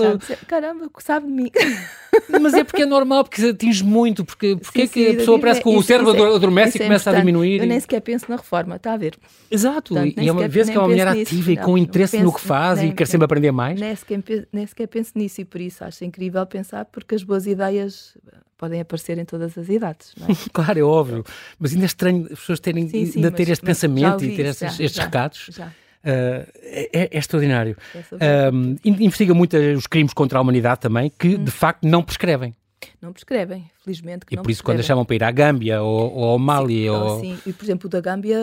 Caramba, 0.45 0.89
sabe 0.99 1.25
de 1.25 1.31
mim. 1.31 1.49
Mas 2.41 2.53
é 2.53 2.65
porque 2.65 2.81
é 2.81 2.85
normal, 2.85 3.23
porque 3.23 3.41
atinge 3.45 3.81
muito, 3.81 4.25
porque, 4.25 4.57
porque 4.57 4.79
sim, 4.79 4.85
é 4.85 4.87
que 4.87 5.05
sim, 5.05 5.15
a 5.15 5.19
pessoa 5.19 5.39
parece 5.39 5.61
que 5.61 5.69
o 5.69 5.81
cérebro 5.81 6.13
é, 6.13 6.35
adormece 6.35 6.77
e 6.77 6.81
é 6.81 6.85
começa 6.85 7.11
a 7.11 7.13
diminuir. 7.13 7.61
Eu 7.61 7.67
nem 7.67 7.79
sequer 7.79 8.01
penso 8.01 8.25
na 8.27 8.35
reforma, 8.35 8.75
está 8.75 8.91
a 8.91 8.97
ver? 8.97 9.17
Exato, 9.49 9.93
Portanto, 9.93 10.21
e 10.21 10.27
é 10.27 10.31
uma 10.31 10.47
vez 10.49 10.69
que 10.69 10.75
é 10.75 10.79
uma 10.79 10.89
mulher 10.89 11.07
ativa 11.07 11.51
e 11.53 11.57
com 11.57 11.77
interesse 11.77 12.17
penso, 12.17 12.25
no 12.25 12.33
que 12.33 12.41
faz 12.41 12.79
nem, 12.79 12.89
e 12.89 12.93
quer 12.93 13.07
sempre 13.07 13.23
aprender 13.23 13.51
mais. 13.51 13.79
Nem 13.79 13.95
sequer, 13.95 14.47
nem 14.51 14.67
sequer 14.67 14.87
penso 14.87 15.13
nisso 15.15 15.39
e 15.39 15.45
por 15.45 15.61
isso 15.61 15.81
acho 15.85 16.03
incrível 16.03 16.45
pensar, 16.45 16.83
porque 16.85 17.15
as 17.15 17.23
boas 17.23 17.47
ideias 17.47 18.17
podem 18.59 18.81
aparecer 18.81 19.17
em 19.17 19.25
todas 19.25 19.57
as 19.57 19.69
idades. 19.69 20.13
Não 20.19 20.27
é? 20.27 20.29
claro, 20.53 20.77
é 20.77 20.83
óbvio. 20.83 21.23
Mas 21.57 21.71
ainda 21.71 21.85
é 21.85 21.87
estranho 21.87 22.23
as 22.25 22.39
pessoas 22.39 22.59
terem, 22.59 22.87
sim, 22.89 23.05
sim, 23.05 23.19
ainda 23.19 23.31
ter 23.31 23.49
este 23.49 23.65
pensamento 23.65 24.23
e 24.23 24.35
ter 24.35 24.45
estes, 24.47 24.75
já, 24.75 24.83
estes 24.83 24.97
já, 24.97 25.05
recados. 25.05 25.45
Já. 25.49 25.67
Uh, 25.67 26.47
é, 26.61 26.89
é, 26.93 27.17
extraordinário. 27.17 27.75
É 28.19 28.49
uh, 28.49 28.79
investiga 28.83 29.33
muito 29.33 29.57
os 29.57 29.87
crimes 29.87 30.13
contra 30.13 30.37
a 30.37 30.41
humanidade 30.41 30.81
também, 30.81 31.09
que 31.17 31.35
hum. 31.35 31.43
de 31.43 31.51
facto 31.51 31.87
não 31.87 32.03
prescrevem. 32.03 32.53
Não 33.01 33.11
prescrevem, 33.11 33.69
felizmente. 33.83 34.25
e 34.31 34.37
por 34.37 34.49
isso, 34.49 34.63
quando 34.63 34.79
a 34.79 34.83
chamam 34.83 35.03
para 35.03 35.15
ir 35.15 35.23
à 35.23 35.31
Gâmbia 35.31 35.81
ou, 35.81 36.13
ou 36.13 36.23
ao 36.31 36.39
Mali. 36.39 36.83
Sim, 36.83 36.89
ou... 36.89 37.19
sim, 37.19 37.39
e 37.45 37.51
por 37.51 37.65
exemplo, 37.65 37.87
o 37.87 37.89
da 37.89 37.99
Gâmbia, 37.99 38.39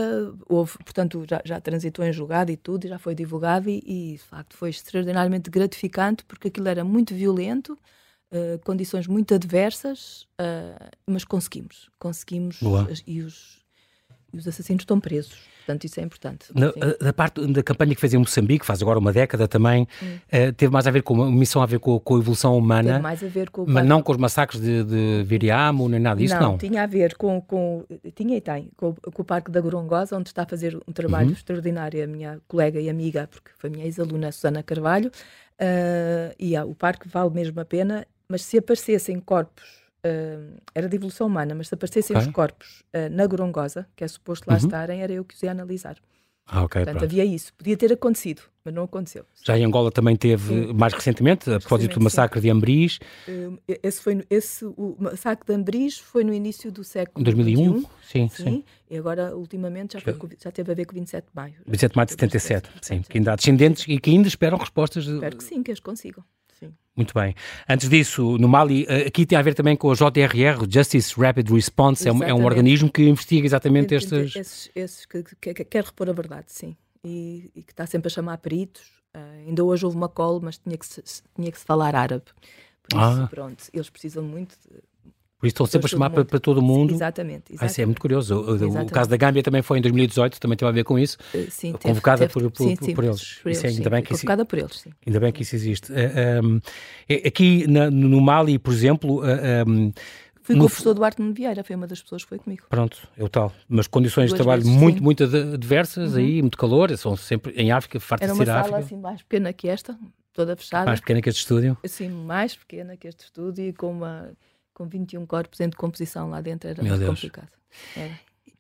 houve, 0.46 0.72
portanto, 0.78 1.24
já, 1.28 1.40
já 1.42 1.58
transitou 1.58 2.04
em 2.04 2.12
julgado 2.12 2.50
e 2.50 2.56
tudo, 2.56 2.86
já 2.86 2.98
foi 2.98 3.14
divulgado, 3.14 3.70
e, 3.70 3.82
e 3.86 4.12
de 4.12 4.22
facto 4.22 4.54
foi 4.54 4.70
extraordinariamente 4.70 5.50
gratificante, 5.50 6.24
porque 6.24 6.48
aquilo 6.48 6.68
era 6.68 6.84
muito 6.84 7.14
violento 7.14 7.78
uh, 8.32 8.58
condições 8.64 9.06
muito 9.06 9.34
adversas, 9.34 10.26
uh, 10.40 10.90
mas 11.06 11.24
conseguimos. 11.24 11.88
Conseguimos 11.98 12.60
e 13.06 13.22
os, 13.22 13.60
e 14.32 14.38
os 14.38 14.48
assassinos 14.48 14.82
estão 14.82 15.00
presos. 15.00 15.56
Portanto, 15.66 15.84
isso 15.84 15.98
é 15.98 16.02
importante. 16.04 16.46
Na, 16.54 16.70
da 17.00 17.12
parte 17.12 17.44
da 17.44 17.60
campanha 17.60 17.92
que 17.92 18.00
fez 18.00 18.14
em 18.14 18.18
Moçambique, 18.18 18.64
faz 18.64 18.80
agora 18.80 19.00
uma 19.00 19.12
década 19.12 19.48
também, 19.48 19.88
hum. 20.00 20.16
uh, 20.32 20.52
teve 20.52 20.72
mais 20.72 20.86
a 20.86 20.92
ver 20.92 21.02
com 21.02 21.14
uma 21.14 21.28
missão 21.28 21.60
a 21.60 21.66
ver 21.66 21.80
com, 21.80 21.98
com, 21.98 22.14
a 22.14 22.18
evolução 22.18 22.56
humana. 22.56 22.90
Teve 22.92 23.02
mais 23.02 23.24
a 23.24 23.26
ver 23.26 23.50
com 23.50 23.64
Mas 23.66 23.84
não 23.84 24.00
com 24.00 24.12
os 24.12 24.18
massacres 24.18 24.60
de, 24.60 24.84
de 24.84 25.24
Viriamo, 25.24 25.88
nem 25.88 25.98
nada 25.98 26.20
disso, 26.20 26.36
não. 26.36 26.52
Não, 26.52 26.58
tinha 26.58 26.84
a 26.84 26.86
ver 26.86 27.16
com, 27.16 27.40
com 27.40 27.84
tinha 28.14 28.36
e 28.36 28.40
tem, 28.40 28.70
com, 28.76 28.94
com, 28.94 29.22
o 29.22 29.24
Parque 29.24 29.50
da 29.50 29.60
Gorongosa, 29.60 30.16
onde 30.16 30.28
está 30.28 30.44
a 30.44 30.46
fazer 30.46 30.78
um 30.86 30.92
trabalho 30.92 31.26
uhum. 31.26 31.32
extraordinário 31.32 32.04
a 32.04 32.06
minha 32.06 32.40
colega 32.46 32.80
e 32.80 32.88
amiga, 32.88 33.26
porque 33.28 33.50
foi 33.58 33.68
minha 33.68 33.86
ex-aluna, 33.86 34.30
Susana 34.30 34.62
Carvalho, 34.62 35.08
uh, 35.08 36.32
e 36.38 36.54
ah, 36.54 36.64
o 36.64 36.76
parque 36.76 37.08
vale 37.08 37.30
mesmo 37.30 37.60
a 37.60 37.64
pena 37.64 38.06
mas 38.28 38.42
se 38.42 38.58
aparecessem 38.58 39.18
corpos, 39.20 39.64
uh, 40.04 40.60
era 40.74 40.88
de 40.88 40.96
evolução 40.96 41.26
humana, 41.26 41.54
mas 41.54 41.68
se 41.68 41.74
aparecessem 41.74 42.16
okay. 42.16 42.28
os 42.28 42.34
corpos 42.34 42.82
uh, 42.94 43.10
na 43.10 43.26
Gorongosa, 43.26 43.86
que 43.94 44.04
é 44.04 44.08
suposto 44.08 44.48
lá 44.48 44.56
uhum. 44.56 44.64
estarem, 44.64 45.02
era 45.02 45.12
eu 45.12 45.24
que 45.24 45.34
os 45.34 45.42
ia 45.42 45.50
analisar. 45.50 45.96
Ah, 46.48 46.62
ok. 46.62 46.80
Portanto, 46.80 47.00
pronto. 47.00 47.04
havia 47.04 47.24
isso. 47.24 47.52
Podia 47.54 47.76
ter 47.76 47.92
acontecido, 47.92 48.42
mas 48.64 48.72
não 48.72 48.84
aconteceu. 48.84 49.24
Já 49.42 49.58
em 49.58 49.64
Angola 49.64 49.90
também 49.90 50.14
teve, 50.14 50.66
sim. 50.66 50.72
mais 50.72 50.92
recentemente, 50.92 51.50
a 51.50 51.58
propósito 51.58 51.98
do 51.98 52.04
massacre 52.04 52.38
sim. 52.38 52.44
de 52.44 52.50
Ambris. 52.50 52.98
Uh, 53.26 53.58
esse 53.82 54.00
foi, 54.00 54.24
esse, 54.30 54.64
o 54.64 54.96
massacre 54.96 55.44
de 55.44 55.54
Ambris 55.54 55.98
foi 55.98 56.22
no 56.22 56.32
início 56.32 56.70
do 56.70 56.84
século 56.84 57.24
2001? 57.24 57.80
XXI, 57.80 57.88
sim, 58.00 58.28
sim, 58.28 58.44
sim. 58.44 58.64
E 58.88 58.96
agora, 58.96 59.36
ultimamente, 59.36 59.94
já, 59.94 60.00
foi, 60.00 60.14
já 60.40 60.52
teve 60.52 60.70
a 60.70 60.74
ver 60.74 60.84
com 60.84 60.94
27 60.94 61.24
de 61.24 61.30
maio. 61.34 61.54
27 61.66 61.90
de 61.90 61.96
maio 61.96 62.06
de 62.06 62.12
77, 62.12 62.70
sim. 62.80 63.02
Que 63.02 63.18
ainda 63.18 63.32
há 63.32 63.36
descendentes 63.36 63.84
e 63.88 63.98
que 63.98 64.10
ainda 64.10 64.28
esperam 64.28 64.56
respostas. 64.56 65.04
Espero 65.04 65.36
que 65.36 65.44
sim, 65.44 65.64
que 65.64 65.72
as 65.72 65.80
consigam. 65.80 66.22
Sim. 66.58 66.72
Muito 66.96 67.12
bem. 67.12 67.34
Antes 67.68 67.90
disso, 67.90 68.38
no 68.38 68.48
Mali, 68.48 68.86
eh, 68.88 69.06
aqui 69.06 69.26
tem 69.26 69.36
a 69.36 69.42
ver 69.42 69.54
também 69.54 69.76
com 69.76 69.90
a 69.90 69.94
JRR, 69.94 70.66
Justice 70.68 71.14
Rapid 71.14 71.50
Response, 71.50 72.08
é 72.08 72.12
um, 72.12 72.22
é 72.22 72.32
um, 72.32 72.44
organismo 72.44 72.90
que 72.90 73.02
investiga 73.02 73.46
exatamente 73.46 73.94
estes... 73.94 74.34
Esses, 74.34 74.70
esses 74.74 75.06
que, 75.06 75.22
que, 75.22 75.54
que, 75.54 75.64
quer 75.64 75.84
repor 75.84 76.08
a 76.08 76.12
verdade, 76.12 76.46
sim. 76.48 76.74
E, 77.04 77.50
e, 77.54 77.62
que 77.62 77.72
está 77.72 77.86
sempre 77.86 78.08
a 78.08 78.10
chamar 78.10 78.38
peritos. 78.38 78.82
Uh, 79.14 79.46
ainda 79.46 79.62
hoje 79.62 79.84
houve 79.84 79.96
uma 79.96 80.08
call, 80.08 80.40
mas 80.40 80.58
tinha 80.58 80.76
que 80.76 80.86
se, 80.86 81.02
tinha 81.34 81.52
que 81.52 81.58
se 81.58 81.64
falar 81.64 81.94
árabe. 81.94 82.24
Por 82.82 82.98
isso, 82.98 83.22
ah. 83.22 83.28
pronto, 83.30 83.64
eles 83.72 83.90
precisam 83.90 84.24
muito 84.24 84.56
por 85.38 85.46
isso 85.46 85.52
estão 85.52 85.66
sempre 85.66 85.86
a 85.86 85.88
chamar 85.90 86.10
para, 86.10 86.24
para, 86.24 86.40
todo 86.40 86.62
mundo. 86.62 86.94
Exatamente. 86.94 87.52
exatamente. 87.52 87.62
Ah, 87.62 87.66
isso 87.66 87.80
é 87.82 87.84
muito 87.84 88.00
curioso. 88.00 88.34
O, 88.34 88.82
o, 88.82 88.86
caso 88.86 89.10
da 89.10 89.18
Gâmbia 89.18 89.42
também 89.42 89.60
foi 89.60 89.78
em 89.78 89.82
2018, 89.82 90.40
também 90.40 90.56
teve 90.56 90.68
a 90.68 90.72
ver 90.72 90.84
com 90.84 90.98
isso. 90.98 91.18
Uh, 91.34 91.50
sim, 91.50 91.72
convocada 91.72 92.26
teve, 92.26 92.32
por, 92.32 92.50
por, 92.50 92.62
sim, 92.62 92.76
sim, 92.80 92.94
por, 92.94 93.04
eles. 93.04 93.34
Por 93.42 93.50
eles 93.50 93.64
ainda 93.64 93.90
bem 93.90 94.02
que 94.02 94.08
convocada 94.10 94.42
isso, 94.42 94.48
por 94.48 94.58
eles, 94.58 94.80
sim. 94.80 94.90
Ainda 95.06 95.20
bem 95.20 95.32
que 95.32 95.42
isso 95.42 95.54
existe. 95.54 95.92
Uh, 95.92 95.96
eh, 95.96 96.40
um, 96.42 96.60
eh, 97.06 97.28
aqui 97.28 97.66
na, 97.66 97.90
no 97.90 98.20
Mali, 98.20 98.58
por 98.58 98.72
exemplo. 98.72 99.20
Uh, 99.20 99.68
um, 99.68 99.92
Fui 100.42 100.54
com 100.54 100.62
o 100.62 100.68
professor 100.68 100.94
Duarte 100.94 101.20
Nuno 101.20 101.34
Vieira, 101.34 101.64
foi 101.64 101.74
uma 101.74 101.88
das 101.88 102.00
pessoas 102.00 102.22
que 102.22 102.28
foi 102.28 102.38
comigo. 102.38 102.66
Pronto, 102.70 102.96
é 103.18 103.24
o 103.24 103.28
tal. 103.28 103.52
Mas 103.68 103.88
condições 103.88 104.30
Duas 104.30 104.38
de 104.38 104.44
trabalho 104.44 104.62
vezes, 104.62 104.78
muito, 104.78 104.98
sim. 104.98 105.04
muito 105.04 105.24
adversas 105.24 106.12
uhum. 106.12 106.18
aí, 106.18 106.40
muito 106.40 106.56
calor, 106.56 106.96
são 106.96 107.16
sempre 107.16 107.52
em 107.56 107.72
África, 107.72 107.98
farta 107.98 108.26
de 108.26 108.32
ser 108.32 108.42
África. 108.42 108.52
Era 108.52 108.60
uma 108.60 108.68
sala 108.68 108.78
assim 108.78 108.96
mais 108.96 109.22
pequena 109.22 109.52
que 109.52 109.68
esta, 109.68 109.98
toda 110.32 110.54
fechada. 110.54 110.86
Mais 110.86 111.00
pequena 111.00 111.20
que 111.20 111.28
este 111.28 111.40
estúdio? 111.40 111.76
Sim, 111.84 112.10
mais 112.10 112.54
pequena 112.54 112.96
que 112.96 113.08
este 113.08 113.24
estúdio 113.24 113.66
e 113.66 113.72
com 113.72 113.90
uma 113.90 114.30
com 114.76 114.86
21 114.86 115.24
corpos 115.24 115.58
em 115.60 115.68
decomposição 115.70 116.28
lá 116.28 116.42
dentro 116.42 116.68
era 116.68 116.82
Meu 116.82 116.90
muito 116.90 117.00
Deus. 117.00 117.14
complicado. 117.14 117.48
Era. 117.96 118.12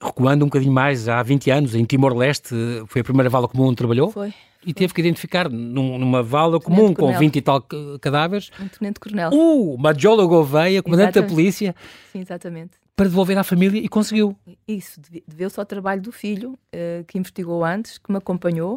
Recuando 0.02 0.44
um 0.44 0.48
bocadinho 0.48 0.72
mais, 0.72 1.08
há 1.08 1.22
20 1.22 1.50
anos, 1.50 1.74
em 1.74 1.84
Timor-Leste, 1.84 2.54
foi 2.86 3.00
a 3.02 3.04
primeira 3.04 3.30
vala 3.30 3.46
comum 3.46 3.64
onde 3.64 3.76
trabalhou? 3.76 4.10
Foi. 4.10 4.32
E 4.64 4.74
teve 4.74 4.92
que 4.92 5.00
identificar 5.00 5.48
num, 5.48 5.98
numa 5.98 6.22
vala 6.22 6.58
comum 6.58 6.92
com 6.92 7.16
20 7.16 7.36
e 7.36 7.42
tal 7.42 7.62
cadáveres. 8.00 8.50
Um 8.60 8.68
tenente-coronel. 8.68 9.30
Uh, 9.32 9.78
Majolo 9.78 10.26
Gouveia, 10.26 10.82
comandante 10.82 11.10
exatamente. 11.10 11.30
da 11.30 11.34
polícia. 11.34 11.74
Sim, 12.12 12.20
exatamente. 12.20 12.72
Para 12.94 13.06
devolver 13.06 13.38
à 13.38 13.44
família 13.44 13.78
e 13.78 13.88
conseguiu. 13.88 14.36
Isso, 14.66 15.00
deveu-se 15.26 15.58
ao 15.60 15.66
trabalho 15.66 16.02
do 16.02 16.10
filho, 16.10 16.58
uh, 16.74 17.04
que 17.06 17.18
investigou 17.18 17.64
antes, 17.64 17.98
que 17.98 18.10
me 18.10 18.18
acompanhou, 18.18 18.76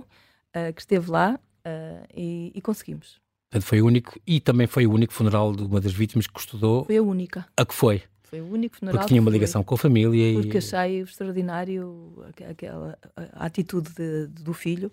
uh, 0.56 0.73
que 0.73 0.82
esteve 0.82 1.10
lá 1.10 1.39
uh, 1.65 2.08
e, 2.15 2.52
e 2.54 2.62
conseguimos. 2.62 3.19
Portanto, 3.50 3.68
foi 3.68 3.82
o 3.82 3.86
único, 3.88 4.20
e 4.28 4.40
também 4.40 4.68
foi 4.68 4.86
o 4.86 4.92
único 4.92 5.12
funeral 5.12 5.56
de 5.56 5.64
uma 5.64 5.82
das 5.82 5.92
vítimas 5.92 6.28
que 6.28 6.40
estudou. 6.40 6.86
Foi 6.86 6.98
a 6.98 7.02
única. 7.02 7.48
A 7.58 7.66
que 7.66 7.74
foi? 7.74 8.04
Foi 8.24 8.42
o 8.42 8.46
único 8.46 8.78
funeral. 8.78 9.00
Porque 9.00 9.08
tinha 9.08 9.22
uma 9.22 9.32
ligação 9.32 9.64
com 9.64 9.74
a 9.74 9.78
família. 9.78 10.40
Porque 10.40 10.58
e... 10.58 10.60
achei 10.60 11.02
extraordinário 11.02 12.24
aquela 12.48 12.96
a 13.34 13.46
atitude 13.46 13.90
de, 13.90 14.28
de, 14.28 14.44
do 14.44 14.54
filho 14.54 14.92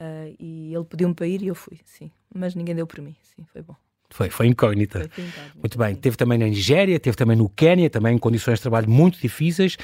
uh, 0.00 0.34
e 0.40 0.74
ele 0.74 0.84
pediu-me 0.84 1.14
para 1.14 1.26
ir 1.26 1.42
e 1.42 1.48
eu 1.48 1.54
fui, 1.54 1.78
sim. 1.84 2.10
Mas 2.34 2.54
ninguém 2.54 2.74
deu 2.74 2.86
por 2.86 3.02
mim, 3.02 3.14
sim, 3.22 3.44
foi 3.52 3.60
bom. 3.60 3.76
Foi, 4.08 4.30
foi 4.30 4.46
incógnita. 4.46 5.00
Foi, 5.00 5.24
foi 5.26 5.42
muito 5.56 5.76
bem. 5.76 5.94
Sim. 5.94 6.00
Teve 6.00 6.16
também 6.16 6.38
na 6.38 6.46
Nigéria, 6.46 6.98
teve 6.98 7.14
também 7.14 7.36
no 7.36 7.50
Quénia, 7.50 7.90
também 7.90 8.16
em 8.16 8.18
condições 8.18 8.54
de 8.54 8.62
trabalho 8.62 8.88
muito 8.88 9.20
difíceis. 9.20 9.76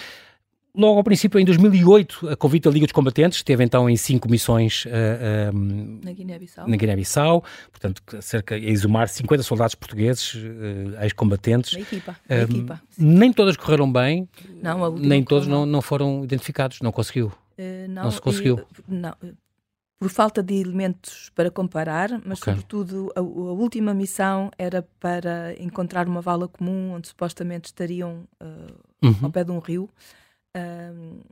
Logo 0.77 0.99
ao 0.99 1.05
princípio, 1.05 1.39
em 1.39 1.45
2008, 1.45 2.31
a 2.31 2.37
convite 2.37 2.65
da 2.65 2.71
Liga 2.71 2.85
dos 2.85 2.93
Combatentes, 2.93 3.39
esteve 3.39 3.63
então 3.63 3.89
em 3.89 3.97
cinco 3.97 4.29
missões 4.29 4.85
uh, 4.87 5.55
uh, 5.55 6.05
na 6.05 6.13
Guiné-Bissau, 6.13 6.69
na 6.69 6.77
Guiné-Bissau, 6.77 7.45
portanto, 7.71 8.03
cerca 8.21 8.59
de 8.59 8.67
exumar 8.67 9.09
50 9.09 9.45
soldados 9.45 9.77
portugueses, 9.77 10.35
uh, 10.35 11.01
ex-combatentes. 11.03 11.75
Equipa, 11.75 12.17
equipa 12.29 12.83
nem 12.99 13.33
todas 13.33 13.57
correram 13.57 13.91
bem, 13.91 14.29
não, 14.61 14.97
nem 14.97 15.23
todos 15.23 15.47
não, 15.47 15.65
não 15.65 15.81
foram 15.81 16.25
identificados, 16.25 16.81
não 16.81 16.91
conseguiu. 16.91 17.33
não, 17.89 18.03
não 18.03 18.11
se 18.11 18.21
conseguiu. 18.21 18.59
E, 18.89 18.93
não, 18.93 19.15
por 19.97 20.11
falta 20.11 20.43
de 20.43 20.55
elementos 20.57 21.31
para 21.37 21.53
comparar, 21.53 22.11
mas 22.27 22.43
okay. 22.43 22.53
sobretudo 22.53 23.13
a, 23.15 23.21
a, 23.21 23.23
última 23.23 23.95
missão 23.95 24.51
era 24.59 24.85
para 24.99 25.55
encontrar 25.63 26.09
uma 26.09 26.21
vala 26.21 26.49
comum 26.49 26.95
onde 26.95 27.07
supostamente 27.07 27.67
estariam 27.67 28.25
uhum. 29.01 29.15
ao 29.23 29.31
pé 29.31 29.45
de 29.45 29.53
um 29.53 29.61
rio. 29.61 29.89
Um, 30.55 31.25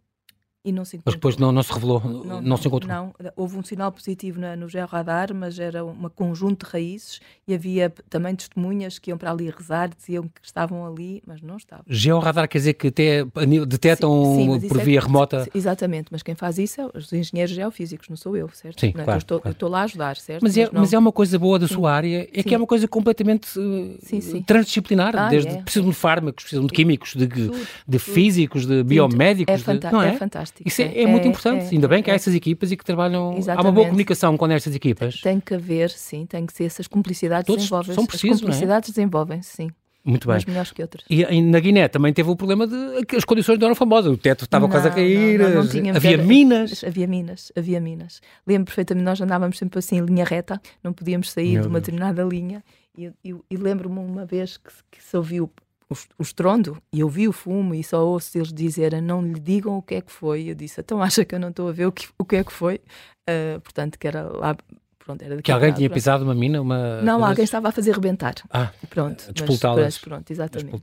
e 0.64 0.70
não 0.70 0.84
se 0.84 1.00
Mas 1.04 1.14
depois 1.14 1.36
não, 1.36 1.50
não 1.50 1.62
se 1.62 1.72
revelou, 1.72 2.00
não, 2.00 2.40
não, 2.40 2.56
se 2.56 2.68
encontrou? 2.68 2.92
Não, 2.92 3.14
houve 3.34 3.56
um 3.56 3.64
sinal 3.64 3.90
positivo 3.90 4.38
na, 4.38 4.54
no 4.54 4.68
georradar, 4.68 5.34
mas 5.34 5.58
era 5.58 5.84
um 5.84 6.08
conjunto 6.08 6.64
de 6.64 6.72
raízes 6.72 7.20
e 7.48 7.54
havia 7.54 7.92
também 8.08 8.34
testemunhas 8.36 8.98
que 8.98 9.10
iam 9.10 9.18
para 9.18 9.32
ali 9.32 9.50
rezar, 9.50 9.88
diziam 9.88 10.22
que 10.24 10.40
estavam 10.42 10.86
ali, 10.86 11.20
mas 11.26 11.42
não 11.42 11.56
estavam. 11.56 11.84
Georradar 11.88 12.48
quer 12.48 12.58
dizer 12.58 12.74
que 12.74 12.88
até 12.88 13.24
detectam 13.66 14.36
sim, 14.36 14.60
sim, 14.60 14.68
por 14.68 14.80
é 14.80 14.84
via 14.84 14.98
é, 14.98 15.02
remota? 15.02 15.48
Exatamente, 15.52 16.08
mas 16.12 16.22
quem 16.22 16.36
faz 16.36 16.58
isso 16.58 16.80
é 16.80 16.86
os 16.94 17.12
engenheiros 17.12 17.54
geofísicos, 17.54 18.08
não 18.08 18.16
sou 18.16 18.36
eu, 18.36 18.48
certo? 18.50 18.80
Sim, 18.80 18.92
não, 18.94 19.04
claro, 19.04 19.12
eu, 19.12 19.18
estou, 19.18 19.40
claro. 19.40 19.50
eu 19.50 19.52
estou 19.52 19.68
lá 19.68 19.80
a 19.80 19.84
ajudar, 19.84 20.16
certo? 20.16 20.42
Mas 20.42 20.56
é, 20.56 20.64
mas, 20.64 20.72
mas 20.72 20.92
é 20.92 20.98
uma 20.98 21.12
coisa 21.12 21.38
boa 21.40 21.58
da 21.58 21.66
sua 21.66 21.92
área, 21.92 22.28
é 22.32 22.42
que 22.42 22.54
é 22.54 22.56
uma 22.56 22.66
coisa 22.66 22.86
completamente 22.86 23.58
uh, 23.58 24.42
transdisciplinar, 24.46 25.16
ah, 25.16 25.28
desde 25.28 25.50
é. 25.50 25.62
precisam 25.62 25.88
de 25.88 25.96
fármacos, 25.96 26.44
precisam 26.44 26.66
de 26.66 26.72
químicos, 26.72 27.14
de, 27.16 27.26
tudo, 27.26 27.66
de 27.88 27.98
físicos, 27.98 28.64
de 28.64 28.84
biomédicos. 28.84 29.66
É, 29.66 29.74
de, 29.74 29.90
não 29.90 30.00
é? 30.00 30.14
é 30.14 30.18
fantástico. 30.58 30.68
Isso 30.68 30.82
é, 30.82 31.02
é 31.02 31.06
muito 31.06 31.26
importante. 31.26 31.64
É, 31.64 31.68
Ainda 31.70 31.88
bem 31.88 32.02
que 32.02 32.10
há 32.10 32.14
é. 32.14 32.16
essas 32.16 32.34
equipas 32.34 32.70
e 32.72 32.76
que 32.76 32.84
trabalham. 32.84 33.36
Exatamente. 33.36 33.58
Há 33.58 33.68
uma 33.68 33.72
boa 33.72 33.86
comunicação 33.86 34.36
com 34.36 34.46
estas 34.46 34.74
equipas. 34.74 35.20
Tem 35.20 35.40
que 35.40 35.54
haver, 35.54 35.90
sim, 35.90 36.26
tem 36.26 36.46
que 36.46 36.52
ser 36.52 36.64
essas 36.64 36.86
cumplicidades 36.86 37.46
Todos 37.46 37.62
desenvolvem 37.62 37.94
são 37.94 38.06
precisos, 38.06 38.36
As 38.36 38.40
cumplicidades 38.40 38.90
é? 38.90 38.92
desenvolvem-se, 38.92 39.56
sim. 39.56 39.70
Muito 40.04 40.26
bem. 40.26 40.34
Mas 40.34 40.44
melhores 40.44 40.72
que 40.72 40.82
outras. 40.82 41.04
E, 41.08 41.40
na 41.40 41.60
Guiné 41.60 41.86
também 41.86 42.12
teve 42.12 42.28
o 42.28 42.34
problema 42.34 42.66
de 42.66 43.16
as 43.16 43.24
condições 43.24 43.58
não 43.58 43.66
eram 43.66 43.74
famosas. 43.74 44.12
O 44.12 44.16
teto 44.16 44.44
estava 44.44 44.66
não, 44.66 44.70
quase 44.70 44.88
a 44.88 44.90
cair, 44.90 45.38
não, 45.38 45.50
não, 45.50 45.96
havia 45.96 46.18
minas. 46.18 46.82
Havia 46.84 47.06
minas, 47.06 47.52
havia 47.56 47.80
minas. 47.80 48.20
Lembro 48.44 48.66
perfeitamente, 48.66 49.04
nós 49.04 49.20
andávamos 49.20 49.58
sempre 49.58 49.78
assim 49.78 49.98
em 49.98 50.00
linha 50.00 50.24
reta, 50.24 50.60
não 50.82 50.92
podíamos 50.92 51.30
sair 51.30 51.52
Meu 51.52 51.62
de 51.62 51.68
uma 51.68 51.80
Deus. 51.80 51.86
determinada 51.86 52.24
linha. 52.24 52.64
E, 52.98 53.12
e, 53.24 53.34
e 53.48 53.56
lembro-me 53.56 54.00
uma 54.00 54.26
vez 54.26 54.56
que, 54.56 54.72
que 54.90 55.02
se 55.02 55.16
ouviu 55.16 55.50
o, 55.92 55.96
o 56.18 56.22
estrondo 56.22 56.82
e 56.92 57.00
eu 57.00 57.08
vi 57.08 57.28
o 57.28 57.32
fumo 57.32 57.74
e 57.74 57.82
só 57.82 58.04
ouço 58.06 58.36
eles 58.36 58.52
dizerem 58.52 59.00
não 59.00 59.22
lhe 59.22 59.38
digam 59.38 59.76
o 59.76 59.82
que 59.82 59.96
é 59.96 60.00
que 60.00 60.10
foi. 60.10 60.50
Eu 60.50 60.54
disse, 60.54 60.80
então 60.80 61.02
acha 61.02 61.24
que 61.24 61.34
eu 61.34 61.40
não 61.40 61.48
estou 61.50 61.68
a 61.68 61.72
ver 61.72 61.86
o 61.86 61.92
que, 61.92 62.08
o 62.18 62.24
que 62.24 62.36
é 62.36 62.44
que 62.44 62.52
foi? 62.52 62.80
Uh, 63.28 63.60
portanto, 63.60 63.98
que 63.98 64.06
era 64.06 64.22
lá. 64.22 64.56
Pronto, 64.98 65.20
era 65.20 65.42
que 65.42 65.50
alguém 65.50 65.70
lado, 65.70 65.78
tinha 65.78 65.88
pronto. 65.88 65.98
pisado 65.98 66.24
uma 66.24 66.34
mina? 66.34 66.62
Uma... 66.62 67.02
Não, 67.02 67.24
alguém 67.24 67.42
estava 67.42 67.68
a 67.68 67.72
fazer 67.72 67.92
rebentar. 67.92 68.34
Ah, 68.48 68.70
pronto. 68.88 69.32
Despoltá-las. 69.32 69.98
Pronto, 69.98 70.30
exatamente. 70.30 70.80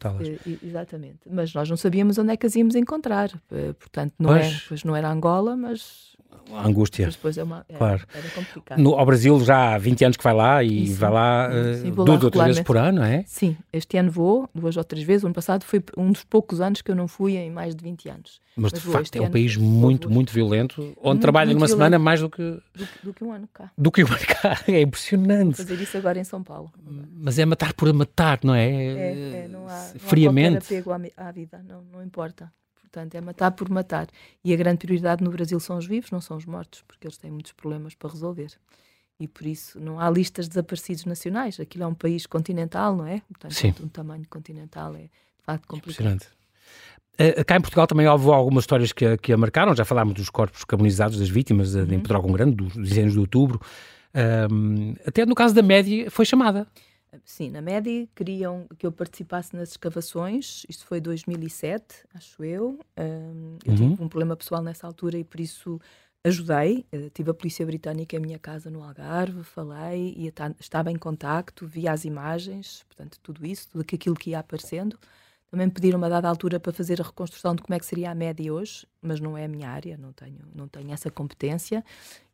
Exatamente. 0.62 1.19
Mas 1.32 1.54
nós 1.54 1.69
não 1.69 1.78
sabíamos 1.78 2.17
onde 2.17 2.34
é 2.34 2.38
que 2.38 2.45
as 2.45 2.54
íamos 2.54 2.76
encontrar. 2.76 3.32
Eh, 3.50 3.72
portanto, 3.80 4.13
não, 4.19 4.32
pois. 4.32 4.45
É, 4.45 4.62
pois 4.67 4.84
não 4.84 4.93
era 4.93 5.10
Angola, 5.10 5.56
mas 5.56 6.17
a 6.53 6.67
angústia. 6.67 7.05
Mas 7.05 7.15
depois 7.15 7.38
é 7.38 7.43
uma, 7.43 7.65
é, 7.69 7.73
claro. 7.73 8.03
era 8.13 8.29
complicado. 8.29 8.79
No, 8.79 8.95
ao 8.95 9.05
Brasil 9.05 9.39
já 9.41 9.75
há 9.75 9.77
20 9.77 10.05
anos 10.05 10.17
que 10.17 10.23
vai 10.23 10.33
lá 10.33 10.63
e 10.63 10.91
vai 10.93 11.12
lá 11.12 11.49
uh, 11.49 12.05
duas 12.05 12.23
ou 12.23 12.31
três 12.31 12.47
vezes 12.47 12.62
por 12.63 12.77
ano, 12.77 13.03
é? 13.03 13.23
Sim, 13.25 13.57
este 13.71 13.97
ano 13.97 14.12
vou 14.12 14.49
duas 14.53 14.77
ou 14.77 14.83
três 14.83 15.05
vezes. 15.05 15.23
O 15.23 15.27
ano 15.27 15.35
passado 15.35 15.63
foi 15.63 15.83
um 15.97 16.12
dos 16.12 16.23
poucos 16.23 16.62
anos 16.62 16.81
que 16.81 16.91
eu 16.91 16.95
não 16.95 17.07
fui 17.07 17.35
em 17.35 17.49
mais 17.49 17.75
de 17.75 17.83
20 17.83 18.09
anos. 18.09 18.41
Mas, 18.55 18.73
Mas 18.73 18.81
de 18.81 18.89
facto 18.89 19.15
é 19.15 19.21
um 19.21 19.31
país 19.31 19.55
muito, 19.55 20.09
muito 20.09 20.33
violento, 20.33 20.81
onde 20.81 20.97
muito, 21.03 21.21
trabalha 21.21 21.53
numa 21.53 21.67
semana 21.67 21.97
mais 21.97 22.19
do 22.19 22.29
que... 22.29 22.41
do 22.41 22.85
que... 22.85 23.05
Do, 23.05 23.13
que 23.13 23.23
um 23.23 23.31
ano 23.31 23.47
cá. 23.53 23.71
Do 23.77 23.91
que 23.91 24.03
um 24.03 24.07
ano 24.07 24.25
cá, 24.27 24.59
é 24.67 24.81
impressionante. 24.81 25.57
Fazer 25.57 25.81
isso 25.81 25.97
agora 25.97 26.19
em 26.19 26.23
São 26.23 26.43
Paulo. 26.43 26.71
Mas 27.13 27.39
é 27.39 27.45
matar 27.45 27.73
por 27.73 27.91
matar, 27.93 28.39
não 28.43 28.53
é? 28.53 28.69
É, 28.69 29.43
é 29.45 29.47
não 29.47 29.65
há, 29.67 29.93
Friamente. 29.97 30.49
Não 30.49 30.55
há 30.55 30.59
apego 30.59 30.91
à, 30.91 31.27
à 31.27 31.31
vida, 31.31 31.63
não, 31.65 31.83
não 31.83 32.03
importa. 32.03 32.51
Portanto, 32.91 33.15
é 33.15 33.21
matar 33.21 33.52
por 33.52 33.69
matar. 33.69 34.08
E 34.43 34.52
a 34.52 34.58
grande 34.58 34.80
prioridade 34.80 35.23
no 35.23 35.30
Brasil 35.30 35.60
são 35.60 35.78
os 35.78 35.86
vivos, 35.86 36.10
não 36.10 36.19
são 36.19 36.36
os 36.38 36.45
mortos, 36.45 36.84
porque 36.88 37.06
eles 37.06 37.17
têm 37.17 37.30
muitos 37.30 37.52
problemas 37.52 37.93
para 37.93 38.10
resolver. 38.10 38.52
E 39.19 39.28
por 39.28 39.45
isso 39.45 39.80
não 39.80 39.99
há 39.99 40.10
listas 40.10 40.45
de 40.45 40.49
desaparecidos 40.49 41.06
nacionais. 41.06 41.60
Aquilo 41.60 41.84
é 41.84 41.88
um 41.88 41.93
país 41.93 42.25
continental, 42.25 42.95
não 42.95 43.06
é? 43.06 43.21
Portanto, 43.28 43.54
Sim. 43.54 43.73
um 43.84 43.88
tamanho 43.88 44.25
continental 44.30 44.95
é 44.95 45.04
de 45.04 45.10
facto 45.43 45.67
complicado. 45.67 46.15
Impressionante. 46.15 46.39
Uh, 47.19 47.45
cá 47.45 47.58
em 47.58 47.62
Portugal 47.62 47.86
também 47.86 48.08
houve 48.08 48.30
algumas 48.30 48.63
histórias 48.63 48.91
que, 48.91 49.17
que 49.17 49.34
a 49.34 49.38
marcaram. 49.38 49.75
Já 49.75 49.86
falámos 49.86 50.13
dos 50.15 50.30
corpos 50.30 50.63
carbonizados 50.63 51.19
das 51.19 51.30
vítimas 51.30 51.75
uh, 51.75 51.80
uhum. 51.80 51.93
em 51.93 51.99
Pedrógão 51.99 52.32
Grande, 52.32 52.56
dos, 52.56 52.73
dos 52.73 52.89
de 52.89 53.19
outubro. 53.19 53.62
Uh, 54.15 54.95
até 55.06 55.25
no 55.25 55.36
caso 55.36 55.54
da 55.54 55.62
média 55.62 56.10
foi 56.10 56.25
chamada. 56.25 56.65
Sim, 57.26 57.50
na 57.50 57.62
média 57.62 58.08
queriam 58.15 58.67
que 58.78 58.86
eu 58.86 58.91
participasse 58.91 59.56
nas 59.56 59.69
escavações, 59.69 60.63
isto 60.69 60.86
foi 60.86 61.02
2007, 61.02 62.06
acho 62.13 62.43
eu. 62.43 62.80
Um, 62.98 63.58
eu 63.65 63.72
uhum. 63.72 63.76
tive 63.76 64.04
um 64.04 64.08
problema 64.08 64.36
pessoal 64.36 64.62
nessa 64.62 64.86
altura 64.86 65.17
e 65.17 65.24
por 65.24 65.39
isso 65.39 65.80
ajudei. 66.24 66.86
Uh, 66.93 67.10
tive 67.10 67.32
a 67.32 67.34
polícia 67.34 67.65
britânica 67.65 68.15
em 68.15 68.19
minha 68.19 68.38
casa 68.38 68.69
no 68.69 68.84
Algarve, 68.84 69.43
falei 69.43 70.13
e 70.15 70.32
estava 70.60 70.91
em 70.91 70.98
contacto, 70.98 71.65
via 71.65 71.91
as 71.91 72.06
imagens, 72.06 72.84
portanto, 72.88 73.19
tudo 73.24 73.45
isso, 73.45 73.69
tudo 73.69 73.82
aquilo 73.82 74.15
que 74.15 74.32
ia 74.32 74.39
aparecendo. 74.39 75.00
Também 75.51 75.67
pediram-me 75.67 76.05
a 76.05 76.09
dada 76.09 76.29
altura 76.29 76.59
para 76.59 76.71
fazer 76.71 77.01
a 77.01 77.03
reconstrução 77.03 77.55
de 77.55 77.63
como 77.63 77.73
é 77.73 77.79
que 77.79 77.85
seria 77.85 78.12
a 78.12 78.15
média 78.15 78.53
hoje, 78.53 78.85
mas 79.01 79.19
não 79.19 79.35
é 79.35 79.45
a 79.45 79.47
minha 79.47 79.67
área, 79.67 79.97
não 79.97 80.13
tenho, 80.13 80.38
não 80.53 80.67
tenho 80.67 80.91
essa 80.91 81.09
competência. 81.09 81.83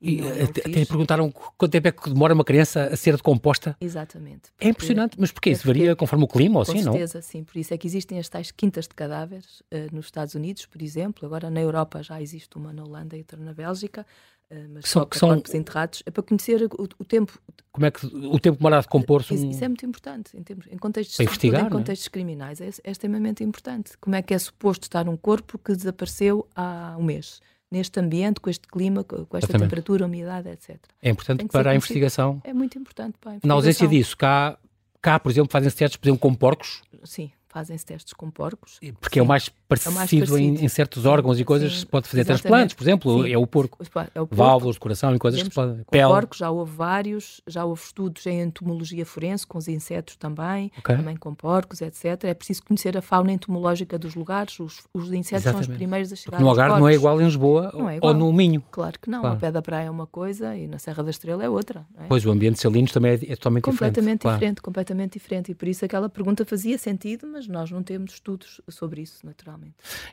E, 0.02 0.20
e 0.20 0.42
até 0.42 0.86
perguntaram 0.86 1.32
quanto 1.32 1.72
tempo 1.72 1.88
é 1.88 1.92
que 1.94 2.10
demora 2.10 2.34
uma 2.34 2.44
criança 2.44 2.90
a 2.92 2.98
ser 2.98 3.16
decomposta? 3.16 3.78
Exatamente. 3.80 4.52
É 4.60 4.68
impressionante, 4.68 5.16
mas 5.18 5.32
porquê? 5.32 5.52
Isso 5.52 5.66
varia 5.66 5.96
conforme 5.96 6.26
o 6.26 6.28
clima 6.28 6.58
ou 6.58 6.62
assim, 6.64 6.84
não? 6.84 6.92
Com 6.92 6.98
certeza, 6.98 7.22
sim. 7.22 7.46
Por 7.46 7.58
isso 7.58 7.74
é 7.74 7.78
que 7.78 7.88
existem 7.88 8.20
as 8.20 8.28
tais 8.28 8.52
quintas 8.52 8.86
de 8.86 8.94
cadáveres 8.94 9.62
uh, 9.62 9.96
nos 9.96 10.08
Estados 10.08 10.36
Unidos, 10.36 10.66
por 10.66 10.82
exemplo. 10.82 11.26
Agora 11.26 11.50
na 11.50 11.62
Europa 11.62 12.04
já 12.04 12.22
existe 12.22 12.58
uma 12.58 12.74
na 12.74 12.84
Holanda 12.84 13.16
e 13.16 13.20
outra 13.20 13.40
na 13.40 13.54
Bélgica. 13.54 14.06
Uh, 14.50 14.70
mas 14.70 14.88
são, 14.88 15.06
que 15.06 15.18
são 15.18 15.30
corpos 15.30 15.54
enterrados, 15.56 16.04
é 16.06 16.12
para 16.12 16.22
conhecer 16.22 16.62
o, 16.64 16.84
o, 17.00 17.06
tempo. 17.06 17.40
Como 17.72 17.86
é 17.86 17.92
que 17.92 18.06
o 18.06 18.40
tempo 18.40 18.58
demora 18.58 18.78
a 18.78 18.82
decompor-se? 18.82 19.34
Isso, 19.34 19.46
isso, 19.46 19.64
é 19.64 19.68
muito 19.68 19.86
importante 19.86 20.38
em, 20.38 20.44
termos, 20.44 20.68
em 20.70 20.78
contextos, 20.78 21.20
em 21.20 21.56
é? 21.56 21.70
contextos 21.70 22.08
é? 22.08 22.10
criminais. 22.12 22.62
É, 22.62 22.70
é, 22.84 22.92
extremamente 22.92 23.44
importante. 23.44 23.98
Como 23.98 24.16
é 24.16 24.22
que 24.22 24.34
é 24.34 24.40
suposto 24.40 24.84
estar 24.84 25.10
um 25.10 25.18
corpo 25.18 25.58
que 25.58 25.76
desapareceu 25.76 26.48
há 26.56 26.96
um 26.98 27.04
mês? 27.04 27.42
Neste 27.72 28.00
ambiente, 28.00 28.40
com 28.40 28.50
este 28.50 28.68
clima, 28.68 29.04
com 29.04 29.16
esta 29.16 29.38
Exatamente. 29.38 29.64
temperatura, 29.64 30.06
umidade, 30.06 30.48
etc. 30.50 30.78
É 31.02 31.10
importante 31.10 31.46
para 31.48 31.72
a 31.72 31.76
investigação. 31.76 32.40
É 32.44 32.54
muito 32.54 32.78
importante 32.78 33.18
para 33.20 33.32
a 33.32 33.34
investigação. 33.34 33.48
Na 33.48 33.56
ausência 33.56 33.88
disso, 33.88 34.16
cá, 34.16 34.58
cá 35.02 35.20
por 35.20 35.32
exemplo, 35.32 35.52
fazem-se 35.52 35.76
testes, 35.76 35.98
por 35.98 36.08
exemplo, 36.08 36.20
com 36.20 36.36
porcos? 36.36 36.84
Sim, 37.04 37.32
fazem-se 37.48 37.84
testes 37.84 38.14
com 38.14 38.30
porcos. 38.30 38.80
Porque 39.02 39.18
é 39.18 39.24
o 39.24 39.26
mais 39.26 39.50
parecido, 39.68 39.96
é 39.96 39.98
parecido. 39.98 40.38
Em, 40.38 40.66
em, 40.66 40.68
certos 40.68 41.06
órgãos 41.06 41.40
e 41.40 41.44
coisas, 41.44 41.80
se 41.80 41.86
pode 41.86 42.08
fazer 42.08 42.22
Exatamente. 42.22 42.42
transplantes, 42.42 42.76
por 42.76 42.84
exemplo, 42.84 43.28
é 43.28 43.38
o 43.38 43.48
porco. 43.48 43.78
É 44.14 44.22
o 44.22 44.28
porco. 44.28 44.36
Válvulas 44.36 44.76
de 44.76 44.80
coração 44.80 45.16
e 45.16 45.20
coisas 45.20 45.40
Podemos, 45.42 45.56
que 45.56 45.62
se 45.62 45.86
pode... 45.92 46.06
Com 46.06 46.14
porcos 46.14 46.38
já 46.38 46.50
houve 46.50 46.76
vários, 46.76 47.42
já 47.48 47.66
houve 47.66 47.82
estudos 47.82 48.26
em 48.26 48.42
entomologia 48.42 49.06
forense, 49.06 49.46
com 49.46 49.58
os 49.58 49.68
insetos 49.68 50.16
também, 50.16 50.72
okay. 50.78 50.96
também 50.96 51.16
com 51.16 51.34
porcos, 51.34 51.82
etc. 51.82 52.24
É 52.24 52.34
preciso 52.34 52.64
conhecer 52.64 52.98
a 52.98 53.02
fauna 53.02 53.32
entomológica 53.32 53.98
dos 53.98 54.16
lugares, 54.16 54.60
os, 54.60 54.84
os 54.94 55.12
insetos 55.12 55.46
Exatamente. 55.46 55.66
são 55.66 55.74
os 55.74 55.78
primeiros 55.78 56.14
a 56.14 56.16
chegar 56.16 56.40
No 56.40 56.50
Algarve 56.50 56.80
não 56.80 56.88
é 56.88 56.94
igual 56.94 57.20
em 57.22 57.26
Lisboa 57.26 57.72
é 57.92 57.98
igual. 57.98 58.14
ou 58.14 58.14
no 58.14 58.32
Minho. 58.32 58.64
Claro 58.72 59.00
que 59.00 59.10
não, 59.10 59.22
claro. 59.22 59.36
a 59.36 59.40
pé 59.40 59.52
da 59.52 59.62
praia 59.62 59.88
é 59.88 59.92
uma 59.92 60.08
coisa 60.08 60.56
e 60.56 60.68
na 60.68 60.78
Serra 60.78 61.04
da 61.04 61.10
Estrela 61.10 61.44
é 61.44 61.50
outra. 61.50 61.86
É? 61.98 62.06
Pois, 62.08 62.26
o 62.26 62.32
ambiente 62.32 62.60
salinos 62.60 62.92
também 62.92 63.12
é, 63.12 63.16
é 63.16 63.36
totalmente 63.36 63.64
completamente 63.64 64.20
diferente. 64.20 64.34
diferente, 64.34 64.62
claro. 64.62 64.64
completamente 64.64 65.14
diferente. 65.14 65.52
E 65.52 65.56
por 65.56 65.68
isso 65.68 65.86
aquela 65.86 66.10
pergunta 66.10 66.46
fazia 66.46 66.78
sentido, 66.78 67.28
mas 67.28 67.48
nós 67.48 67.72
não 67.72 67.84
temos 67.84 68.14
estudos 68.14 68.62
sobre 68.70 69.02
isso, 69.02 69.26
naturalmente. 69.26 69.55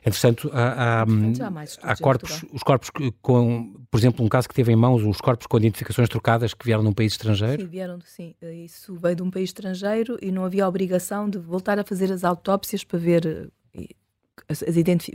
Entretanto, 0.05 0.49
há, 0.53 1.01
há, 1.01 1.91
há 1.91 1.95
corpos, 1.97 2.45
os 2.51 2.63
corpos 2.63 2.89
com, 3.21 3.73
por 3.89 3.97
exemplo, 3.97 4.25
um 4.25 4.29
caso 4.29 4.47
que 4.47 4.55
teve 4.55 4.71
em 4.71 4.75
mãos, 4.75 5.03
os 5.03 5.19
corpos 5.19 5.47
com 5.47 5.57
identificações 5.57 6.09
trocadas 6.09 6.53
que 6.53 6.65
vieram 6.65 6.83
de 6.83 6.89
um 6.89 6.93
país 6.93 7.13
estrangeiro? 7.13 7.63
Sim, 7.63 7.67
vieram, 7.67 7.99
sim. 8.01 8.35
Isso 8.65 8.95
veio 8.95 9.15
de 9.15 9.23
um 9.23 9.31
país 9.31 9.49
estrangeiro 9.49 10.17
e 10.21 10.31
não 10.31 10.45
havia 10.45 10.67
obrigação 10.67 11.29
de 11.29 11.37
voltar 11.37 11.79
a 11.79 11.83
fazer 11.83 12.11
as 12.11 12.23
autópsias 12.23 12.83
para 12.83 12.99
ver 12.99 13.51
eh, 13.75 13.87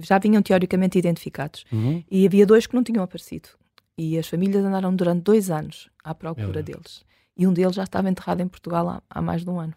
já 0.00 0.18
vinham 0.18 0.42
teoricamente 0.42 0.98
identificados. 0.98 1.64
Uhum. 1.72 2.02
E 2.10 2.26
havia 2.26 2.46
dois 2.46 2.66
que 2.66 2.74
não 2.74 2.82
tinham 2.82 3.02
aparecido. 3.02 3.48
E 3.96 4.16
as 4.16 4.28
famílias 4.28 4.64
andaram 4.64 4.94
durante 4.94 5.22
dois 5.22 5.50
anos 5.50 5.90
à 6.04 6.14
procura 6.14 6.62
deles. 6.62 7.04
e 7.36 7.46
um 7.46 7.52
deles 7.52 7.74
já 7.74 7.84
estava 7.84 8.08
enterrado 8.08 8.40
em 8.40 8.48
Portugal 8.48 8.88
há, 8.88 9.02
há 9.08 9.22
mais 9.22 9.44
de 9.44 9.50
um 9.50 9.60
ano. 9.60 9.74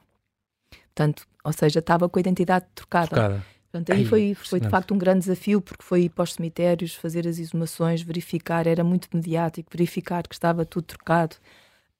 Portanto, 0.93 1.27
ou 1.43 1.53
seja, 1.53 1.79
estava 1.79 2.09
com 2.09 2.19
a 2.19 2.21
identidade 2.21 2.65
trocada. 2.75 3.07
trocada. 3.07 3.45
Portanto, 3.71 3.93
aí 3.93 4.05
foi, 4.05 4.35
foi 4.35 4.59
de 4.59 4.67
facto 4.67 4.93
um 4.93 4.97
grande 4.97 5.19
desafio, 5.19 5.61
porque 5.61 5.81
foi 5.81 6.03
ir 6.03 6.09
para 6.09 6.23
os 6.23 6.33
cemitérios, 6.33 6.93
fazer 6.93 7.25
as 7.25 7.39
exumações, 7.39 8.01
verificar, 8.01 8.67
era 8.67 8.83
muito 8.83 9.07
mediático, 9.13 9.69
verificar 9.71 10.27
que 10.27 10.35
estava 10.35 10.65
tudo 10.65 10.83
trocado, 10.83 11.37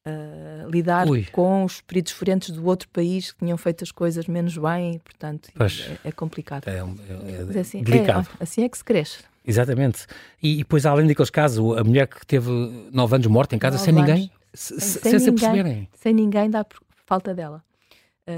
uh, 0.06 0.70
lidar 0.70 1.08
Ui. 1.08 1.26
com 1.32 1.64
os 1.64 1.80
peritos 1.80 2.12
forenses 2.12 2.52
do 2.52 2.66
outro 2.66 2.90
país 2.90 3.32
que 3.32 3.40
tinham 3.40 3.58
feito 3.58 3.86
as 3.86 3.92
coisas 3.92 4.28
menos 4.28 4.58
bem, 4.58 5.00
portanto, 5.00 5.50
é, 5.58 6.10
é, 6.10 6.12
complicado. 6.12 6.68
É, 6.68 6.80
é, 6.80 7.58
é 7.58 7.60
assim, 7.62 7.82
delicado. 7.82 8.28
É, 8.38 8.44
assim 8.44 8.66
é 8.66 8.70
que 8.70 8.78
se 8.78 8.84
cresce. 8.84 9.20
Exatamente. 9.48 10.06
E, 10.44 10.56
e 10.56 10.58
depois, 10.58 10.86
além 10.86 11.08
daqueles 11.08 11.30
casos, 11.30 11.78
a 11.78 11.84
mulher 11.86 12.06
que 12.06 12.26
teve 12.28 12.50
nove 12.92 13.16
anos 13.16 13.28
morta 13.28 13.56
em 13.56 13.60
casa 13.60 13.78
sem 13.78 13.94
anos. 13.94 14.10
ninguém, 14.10 14.32
se, 14.54 14.78
sem, 14.82 15.12
sem, 15.12 15.20
se 15.20 15.32
perceberem. 15.32 15.88
Sem 15.96 16.14
ninguém 16.14 16.50
dá 16.50 16.66
falta 17.06 17.34
dela. 17.34 17.64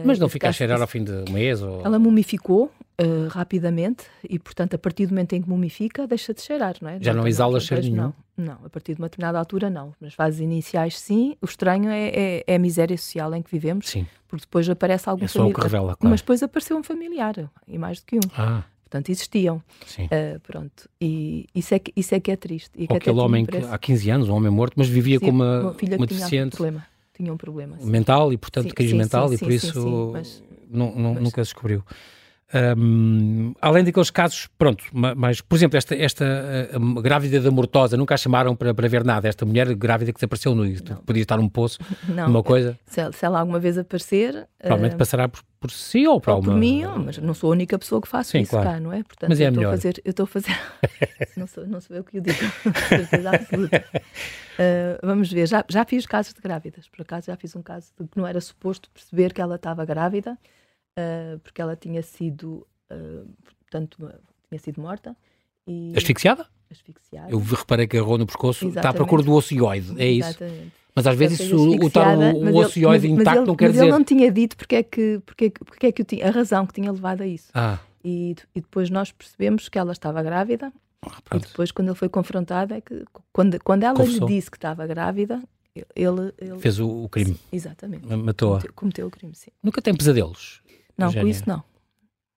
Mas 0.05 0.17
não 0.17 0.29
fica 0.29 0.49
a 0.49 0.51
cheirar 0.51 0.81
ao 0.81 0.87
fim 0.87 1.03
de 1.03 1.11
um 1.11 1.33
mês? 1.33 1.61
Ou... 1.61 1.81
Ela 1.85 1.99
mumificou 1.99 2.71
uh, 3.01 3.27
rapidamente 3.29 4.05
e, 4.27 4.37
portanto, 4.39 4.75
a 4.75 4.77
partir 4.77 5.05
do 5.05 5.09
momento 5.11 5.33
em 5.33 5.41
que 5.41 5.49
mumifica, 5.49 6.07
deixa 6.07 6.33
de 6.33 6.41
cheirar, 6.41 6.75
não 6.81 6.89
é? 6.89 6.97
Já 7.01 7.13
não, 7.13 7.21
não 7.21 7.27
exala 7.27 7.59
cheiro 7.59 7.83
nenhum? 7.83 7.95
Não, 7.95 8.13
não, 8.37 8.57
a 8.65 8.69
partir 8.69 8.93
de 8.93 9.01
uma 9.01 9.07
determinada 9.07 9.39
altura, 9.39 9.69
não. 9.69 9.93
Nas 9.99 10.13
fases 10.13 10.39
iniciais, 10.39 10.99
sim. 10.99 11.35
O 11.41 11.45
estranho 11.45 11.89
é, 11.89 12.09
é, 12.09 12.43
é 12.47 12.55
a 12.55 12.59
miséria 12.59 12.97
social 12.97 13.33
em 13.35 13.41
que 13.41 13.51
vivemos, 13.51 13.87
sim. 13.87 14.07
porque 14.27 14.45
depois 14.45 14.69
aparece 14.69 15.09
algum 15.09 15.25
é 15.25 15.27
familiar. 15.27 15.51
o 15.51 15.55
que 15.55 15.61
revela, 15.61 15.95
claro. 15.95 16.11
Mas 16.11 16.21
depois 16.21 16.43
apareceu 16.43 16.77
um 16.77 16.83
familiar, 16.83 17.49
e 17.67 17.77
mais 17.77 17.99
do 17.99 18.05
que 18.05 18.17
um. 18.17 18.29
Ah. 18.37 18.63
Portanto, 18.93 19.09
existiam. 19.09 19.55
Uh, 19.57 20.39
pronto. 20.41 20.87
E 21.01 21.47
isso 21.55 21.73
é 21.73 21.79
que, 21.79 21.91
isso 21.95 22.13
é, 22.13 22.19
que 22.19 22.29
é 22.29 22.35
triste. 22.35 22.69
E 22.77 22.85
Ou 22.87 22.97
aquele 22.97 23.19
homem 23.19 23.43
que 23.43 23.57
há 23.57 23.75
15 23.75 24.09
anos, 24.11 24.29
um 24.29 24.35
homem 24.35 24.51
morto, 24.51 24.73
mas 24.77 24.87
vivia 24.87 25.17
sim, 25.17 25.25
com 25.25 25.31
uma, 25.31 25.61
uma, 25.61 25.73
filha 25.73 25.97
uma 25.97 26.05
deficiente. 26.05 26.29
Tinha 26.29 26.45
um 26.45 26.49
problema. 26.49 26.87
Tinha 27.15 27.33
um 27.33 27.37
problema. 27.37 27.77
Sim. 27.79 27.89
Mental 27.89 28.31
e, 28.31 28.37
portanto, 28.37 28.65
sim, 28.65 28.73
crise 28.75 28.93
mental, 28.93 29.33
e 29.33 29.37
por 29.39 29.51
isso 29.51 30.11
mas, 30.13 30.43
não, 30.69 30.93
não, 30.93 31.13
mas... 31.15 31.23
nunca 31.23 31.43
se 31.43 31.49
descobriu. 31.49 31.83
Um, 32.53 33.53
além 33.59 33.83
daqueles 33.83 34.11
casos, 34.11 34.47
pronto, 34.59 34.83
mas, 34.93 35.41
por 35.41 35.55
exemplo, 35.55 35.75
esta, 35.75 35.95
esta 35.95 36.23
uh, 36.75 37.01
grávida 37.01 37.41
da 37.41 37.49
Mortosa, 37.49 37.97
nunca 37.97 38.13
a 38.13 38.17
chamaram 38.17 38.55
para, 38.55 38.75
para 38.75 38.87
ver 38.87 39.03
nada. 39.03 39.27
Esta 39.27 39.43
mulher 39.43 39.73
grávida 39.73 40.11
que 40.13 40.19
desapareceu 40.19 40.53
no 40.53 40.63
podia 41.03 41.23
estar 41.23 41.37
num 41.37 41.49
poço, 41.49 41.79
não, 42.07 42.27
numa 42.27 42.43
coisa. 42.43 42.77
Se, 42.85 43.11
se, 43.11 43.25
ela 43.25 43.39
alguma 43.39 43.59
vez 43.59 43.77
aparecer. 43.77 44.47
Provavelmente 44.59 44.93
uh, 44.93 44.97
passará 44.97 45.27
por, 45.27 45.41
por 45.59 45.71
si 45.71 46.05
ou 46.05 46.21
para 46.21 46.35
ou 46.35 46.41
uma. 46.41 46.51
por 46.51 46.59
mim, 46.59 46.83
mas 47.03 47.17
não 47.17 47.33
sou 47.33 47.49
a 47.49 47.53
única 47.53 47.77
pessoa 47.79 47.99
que 47.99 48.07
faço 48.07 48.31
Sim, 48.31 48.41
isso 48.41 48.51
claro. 48.51 48.69
cá, 48.69 48.79
não 48.79 48.93
é? 48.93 49.01
Portanto, 49.01 49.29
mas 49.29 49.41
é 49.41 49.47
eu 49.47 49.51
melhor. 49.51 49.69
A 49.69 49.71
fazer, 49.71 50.01
eu 50.05 50.11
estou 50.11 50.25
a 50.25 50.27
fazer. 50.27 50.59
não, 51.35 51.47
sou, 51.47 51.65
não 51.65 51.81
sou 51.81 51.97
eu 51.97 52.03
que 52.03 52.19
o 52.19 52.21
digo, 52.21 52.37
certeza 52.87 53.31
absoluta. 53.31 53.83
Uh, 53.93 55.07
vamos 55.07 55.31
ver, 55.31 55.47
já, 55.47 55.65
já 55.67 55.83
fiz 55.85 56.05
casos 56.05 56.35
de 56.35 56.41
grávidas, 56.41 56.87
por 56.87 57.01
acaso 57.01 57.25
já 57.25 57.35
fiz 57.35 57.55
um 57.55 57.63
caso 57.63 57.91
de 57.99 58.07
que 58.07 58.15
não 58.15 58.27
era 58.27 58.39
suposto 58.39 58.91
perceber 58.91 59.33
que 59.33 59.41
ela 59.41 59.55
estava 59.55 59.83
grávida 59.85 60.37
uh, 60.97 61.39
porque 61.39 61.61
ela 61.61 61.75
tinha 61.75 62.01
sido, 62.01 62.65
uh, 62.91 63.29
portanto, 63.61 63.97
tinha 64.49 64.59
sido 64.59 64.81
morta. 64.81 65.15
E... 65.67 65.93
Asfixiada? 65.95 66.47
Asfixiada. 66.71 67.31
Eu 67.31 67.39
reparei 67.39 67.87
que 67.87 67.97
agarrou 67.97 68.17
no 68.17 68.25
pescoço, 68.25 68.65
Exatamente. 68.65 68.77
está 68.77 68.89
à 68.89 68.93
procura 68.93 69.23
do 69.23 69.33
ocioide, 69.33 69.93
é 70.01 70.07
isso? 70.07 70.29
Exatamente. 70.29 70.83
Mas 70.95 71.07
às 71.07 71.15
vezes 71.15 71.39
isso, 71.39 71.57
o, 71.57 71.87
estar 71.87 72.17
o, 72.17 72.21
o 72.21 72.57
ocioide 72.57 73.07
mas, 73.09 73.21
intacto 73.21 73.39
mas 73.39 73.47
não 73.47 73.55
quer 73.55 73.65
mas 73.65 73.73
dizer... 73.73 73.85
Mas 73.85 73.89
ele 73.89 73.97
não 73.97 74.03
tinha 74.03 74.31
dito 74.31 74.55
porque 74.55 74.75
é 74.75 74.83
que, 74.83 75.21
porque, 75.25 75.45
é 75.45 75.49
porque 75.49 75.87
é 75.87 75.91
que 75.91 76.03
tinha, 76.03 76.27
a 76.27 76.31
razão 76.31 76.67
que 76.67 76.73
tinha 76.73 76.91
levado 76.91 77.21
a 77.21 77.27
isso. 77.27 77.49
Ah. 77.53 77.79
E, 78.03 78.35
e 78.53 78.61
depois 78.61 78.89
nós 78.89 79.11
percebemos 79.11 79.69
que 79.69 79.79
ela 79.79 79.91
estava 79.91 80.21
grávida 80.21 80.71
ah, 81.01 81.17
e 81.35 81.39
depois 81.39 81.71
quando 81.71 81.87
ele 81.87 81.97
foi 81.97 82.09
confrontado 82.09 82.73
é 82.73 82.81
que 82.81 83.03
quando, 83.31 83.59
quando 83.63 83.83
ela 83.83 83.95
Confessou. 83.95 84.27
lhe 84.27 84.35
disse 84.35 84.51
que 84.51 84.57
estava 84.57 84.85
grávida, 84.85 85.41
ele... 85.95 86.31
ele 86.37 86.59
Fez 86.59 86.79
o, 86.79 86.87
o 87.05 87.09
crime. 87.09 87.33
Sim, 87.33 87.39
exatamente. 87.51 88.05
Matou-a. 88.05 88.57
Cometeu, 88.59 88.73
cometeu, 88.75 89.07
o 89.07 89.09
crime, 89.09 89.33
sim. 89.33 89.49
Nunca 89.63 89.81
tem 89.81 89.95
pesadelos? 89.95 90.61
Não, 90.97 91.11
com 91.11 91.27
isso 91.27 91.43
não. 91.47 91.63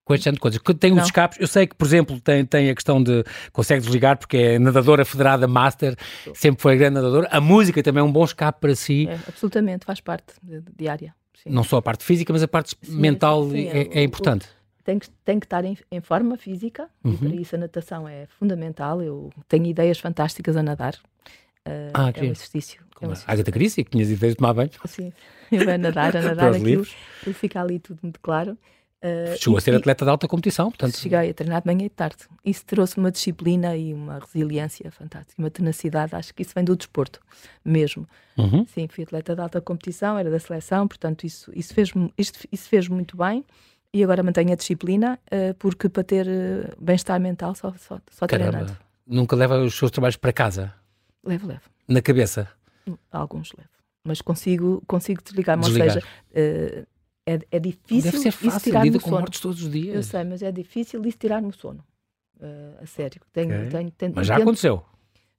Com 0.05 0.15
este 0.15 0.31
de 0.31 0.39
coisas. 0.39 0.61
Tem 0.79 0.93
uns 0.93 1.07
escapes. 1.07 1.37
Eu 1.41 1.49
sei 1.49 1.67
que, 1.67 1.75
por 1.75 1.85
exemplo, 1.85 2.21
tem, 2.21 2.47
tem 2.47 2.71
a 2.71 2.75
questão 2.77 3.03
de. 3.03 3.25
Consegue 3.53 3.83
desligar 3.83 4.17
porque 4.17 4.37
é 4.37 4.59
nadadora 4.59 5.05
federada 5.05 5.49
master, 5.49 5.97
sempre 6.33 6.63
foi 6.63 6.77
grande 6.77 6.95
nadadora. 6.95 7.29
A 7.29 7.41
música 7.41 7.83
também 7.83 8.01
é 8.01 8.05
um 8.05 8.13
bom 8.13 8.25
escape 8.25 8.61
para 8.61 8.75
si. 8.77 9.09
É, 9.09 9.15
absolutamente, 9.27 9.85
faz 9.85 10.01
parte 10.01 10.35
diária. 10.77 11.13
Sim. 11.43 11.51
Não 11.51 11.65
só 11.65 11.79
a 11.79 11.83
parte 11.83 12.05
física, 12.05 12.33
mas 12.33 12.41
a 12.41 12.47
parte 12.47 12.77
sim, 12.81 12.97
mental 12.97 13.51
sim, 13.51 13.67
é, 13.67 13.79
é, 13.79 13.99
é, 13.99 14.03
importante. 14.05 14.47
tem 14.85 15.01
que, 15.01 15.11
tem 15.25 15.41
que 15.41 15.47
estar 15.47 15.65
em, 15.65 15.77
em 15.91 16.01
forma 16.01 16.37
física 16.37 16.89
uhum. 17.03 17.13
e 17.13 17.17
para 17.17 17.35
isso 17.35 17.57
a 17.57 17.59
natação 17.59 18.09
é 18.09 18.27
fundamental. 18.39 19.03
Eu 19.03 19.31
tenho 19.49 19.67
ideias 19.67 19.99
fantásticas 19.99 20.57
a 20.57 20.63
nadar. 20.63 20.95
Uh, 21.67 21.91
ah, 21.93 22.13
é 22.15 22.21
um 22.21 22.27
exercício. 22.27 22.86
Como 22.97 23.12
exercício. 23.12 23.32
Agatha 23.32 23.53
Christie, 23.53 23.84
que 23.84 23.90
tinhas 23.90 24.11
ideias 24.11 24.32
de 24.32 24.38
tomar 24.38 24.55
banho. 24.55 24.70
Sim, 24.86 25.12
eu 25.53 25.70
a 25.70 25.78
nadar, 25.78 26.16
a 26.16 26.22
nadar 26.22 26.55
aquilo, 26.55 26.86
aquilo 27.20 27.34
fica 27.34 27.61
ali 27.61 27.78
tudo 27.78 28.01
muito 28.03 28.18
claro. 28.20 28.57
Uh, 29.05 29.36
Chegou 29.38 29.59
a 29.59 29.61
ser 29.61 29.74
atleta 29.74 30.05
de 30.05 30.11
alta 30.11 30.26
competição, 30.26 30.70
portanto. 30.70 30.97
Cheguei 30.97 31.30
a 31.30 31.34
treinar 31.34 31.61
de 31.61 31.66
manhã 31.66 31.84
e 31.84 31.88
de 31.88 31.94
tarde. 31.94 32.16
Isso 32.42 32.64
trouxe 32.64 32.97
uma 32.97 33.12
disciplina 33.12 33.76
e 33.76 33.92
uma 33.92 34.18
resiliência 34.18 34.90
fantástica, 34.90 35.40
uma 35.40 35.51
tenacidade. 35.51 36.16
Acho 36.16 36.34
que 36.34 36.42
isso 36.42 36.53
vem 36.55 36.64
do 36.64 36.74
desporto 36.74 37.20
mesmo. 37.62 38.09
Uhum. 38.38 38.66
Sim, 38.66 38.88
fui 38.88 39.05
atleta 39.05 39.34
de 39.34 39.40
alta 39.40 39.61
competição, 39.61 40.18
era 40.18 40.30
da 40.30 40.38
seleção, 40.38 40.88
portanto, 40.88 41.26
isso, 41.26 41.53
isso, 41.55 41.74
fez, 41.74 41.92
isso, 42.16 42.32
isso 42.51 42.68
fez 42.68 42.88
muito 42.88 43.16
bem. 43.16 43.44
E 43.92 44.03
agora 44.03 44.22
mantenho 44.22 44.53
a 44.53 44.57
disciplina, 44.57 45.18
uh, 45.26 45.55
porque 45.59 45.88
para 45.88 46.03
ter 46.03 46.26
uh, 46.26 46.82
bem-estar 46.82 47.20
mental 47.20 47.55
só, 47.55 47.72
só, 47.78 48.01
só 48.11 48.26
treinando. 48.26 48.76
Nunca 49.07 49.36
leva 49.36 49.59
os 49.59 49.74
seus 49.74 49.90
trabalhos 49.90 50.16
para 50.16 50.32
casa? 50.32 50.72
Levo, 51.22 51.47
levo. 51.47 51.62
Na 51.86 52.03
cabeça? 52.03 52.49
Alguns 53.11 53.53
levo. 53.53 53.70
Mas 54.05 54.20
consigo, 54.20 54.82
consigo 54.87 55.22
desligar-me, 55.22 55.64
ou 55.64 55.72
seja 55.72 56.03
é, 57.26 57.41
é 57.51 57.59
difícil 57.59 58.12
Deve 58.12 58.22
ser 58.22 58.30
fácil, 58.30 58.61
tirar 58.61 58.84
lida 58.84 59.01
com 59.01 59.11
mortes 59.11 59.41
todos 59.41 59.61
os 59.61 59.70
dias. 59.70 59.97
Eu 59.97 60.03
sei, 60.03 60.22
mas 60.22 60.43
é 60.43 60.53
difícil 60.53 61.05
isso 61.05 61.18
tirar-me 61.18 61.49
o 61.49 61.53
sono. 61.53 61.84
Uh, 62.37 62.82
a 62.82 62.87
sério. 62.87 63.20
Tenho, 63.32 63.57
okay. 63.57 63.68
tenho, 63.68 63.91
tenho, 63.91 64.12
mas 64.14 64.26
já 64.28 64.37
aconteceu? 64.37 64.82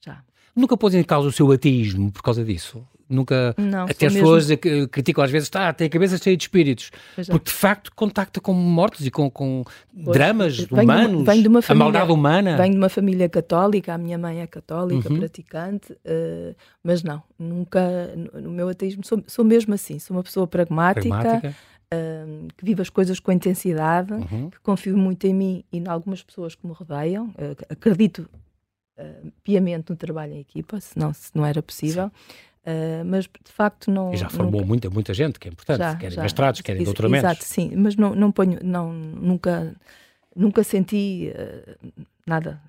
Já. 0.03 0.21
Nunca 0.53 0.75
pôs 0.75 0.93
em 0.93 1.03
causa 1.03 1.29
o 1.29 1.31
seu 1.31 1.49
ateísmo 1.51 2.11
por 2.11 2.21
causa 2.21 2.43
disso? 2.43 2.85
Nunca. 3.09 3.55
Não, 3.57 3.85
Até 3.85 4.07
as 4.07 4.13
pessoas 4.13 4.47
criticam 4.91 5.23
às 5.23 5.31
vezes, 5.31 5.49
tá, 5.49 5.71
tem 5.73 5.87
a 5.87 5.89
cabeça 5.89 6.17
cheia 6.17 6.35
de 6.35 6.43
espíritos. 6.43 6.91
Porque 7.15 7.45
de 7.45 7.51
facto 7.51 7.91
contacta 7.95 8.41
com 8.41 8.53
mortos 8.53 9.05
e 9.05 9.11
com, 9.11 9.29
com 9.29 9.63
dramas 9.93 10.57
venho 10.57 10.83
humanos, 10.83 11.25
de 11.25 11.41
de 11.41 11.47
uma 11.47 11.61
família, 11.61 11.83
a 11.83 11.85
maldade 11.85 12.11
humana. 12.11 12.57
Venho 12.57 12.71
de 12.71 12.77
uma 12.77 12.89
família 12.89 13.29
católica, 13.29 13.93
a 13.93 13.97
minha 13.97 14.17
mãe 14.17 14.41
é 14.41 14.47
católica, 14.47 15.11
uhum. 15.11 15.19
praticante, 15.19 15.93
uh, 15.93 16.55
mas 16.83 17.03
não, 17.03 17.23
nunca. 17.39 17.81
No, 18.33 18.51
meu 18.51 18.69
ateísmo 18.69 19.05
sou, 19.05 19.23
sou 19.27 19.45
mesmo 19.45 19.73
assim, 19.73 19.99
sou 19.99 20.17
uma 20.17 20.23
pessoa 20.23 20.47
pragmática. 20.47 21.07
pragmática 21.07 21.55
uh, 21.93 22.47
que 22.55 22.65
vivo 22.65 22.81
as 22.81 22.89
coisas 22.89 23.19
com 23.19 23.31
intensidade, 23.31 24.13
uhum. 24.13 24.49
que 24.49 24.59
confio 24.59 24.97
muito 24.97 25.25
em 25.25 25.33
mim 25.33 25.63
e 25.71 25.77
em 25.77 25.87
algumas 25.87 26.23
pessoas 26.23 26.55
que 26.55 26.65
me 26.65 26.73
rodeiam. 26.73 27.27
Uh, 27.27 27.55
acredito 27.69 28.29
uh, 28.99 29.31
piamente 29.43 29.89
no 29.89 29.95
trabalho 29.95 30.33
em 30.33 30.39
equipa, 30.39 30.79
senão 30.79 31.13
se 31.13 31.31
não 31.33 31.45
era 31.45 31.61
possível. 31.61 32.11
Uh, 32.68 33.05
mas 33.05 33.24
de 33.24 33.51
facto 33.51 33.89
não. 33.89 34.13
E 34.13 34.18
já 34.18 34.28
formou 34.28 34.59
nunca... 34.59 34.65
muita, 34.68 34.89
muita 34.89 35.13
gente, 35.13 35.39
que 35.39 35.47
é 35.47 35.51
importante, 35.51 35.78
já, 35.78 35.95
querem 35.95 36.15
já. 36.15 36.22
mestrados, 36.22 36.59
querem 36.59 36.82
Ex 36.82 36.86
doutoramentos. 36.86 37.30
Exato, 37.30 37.45
sim, 37.45 37.72
mas 37.78 37.95
não, 37.95 38.13
não 38.13 38.30
ponho, 38.30 38.59
não, 38.61 38.91
nunca, 38.91 39.74
nunca 40.36 40.63
senti 40.65 41.32
uh, 41.34 42.03
nada. 42.26 42.61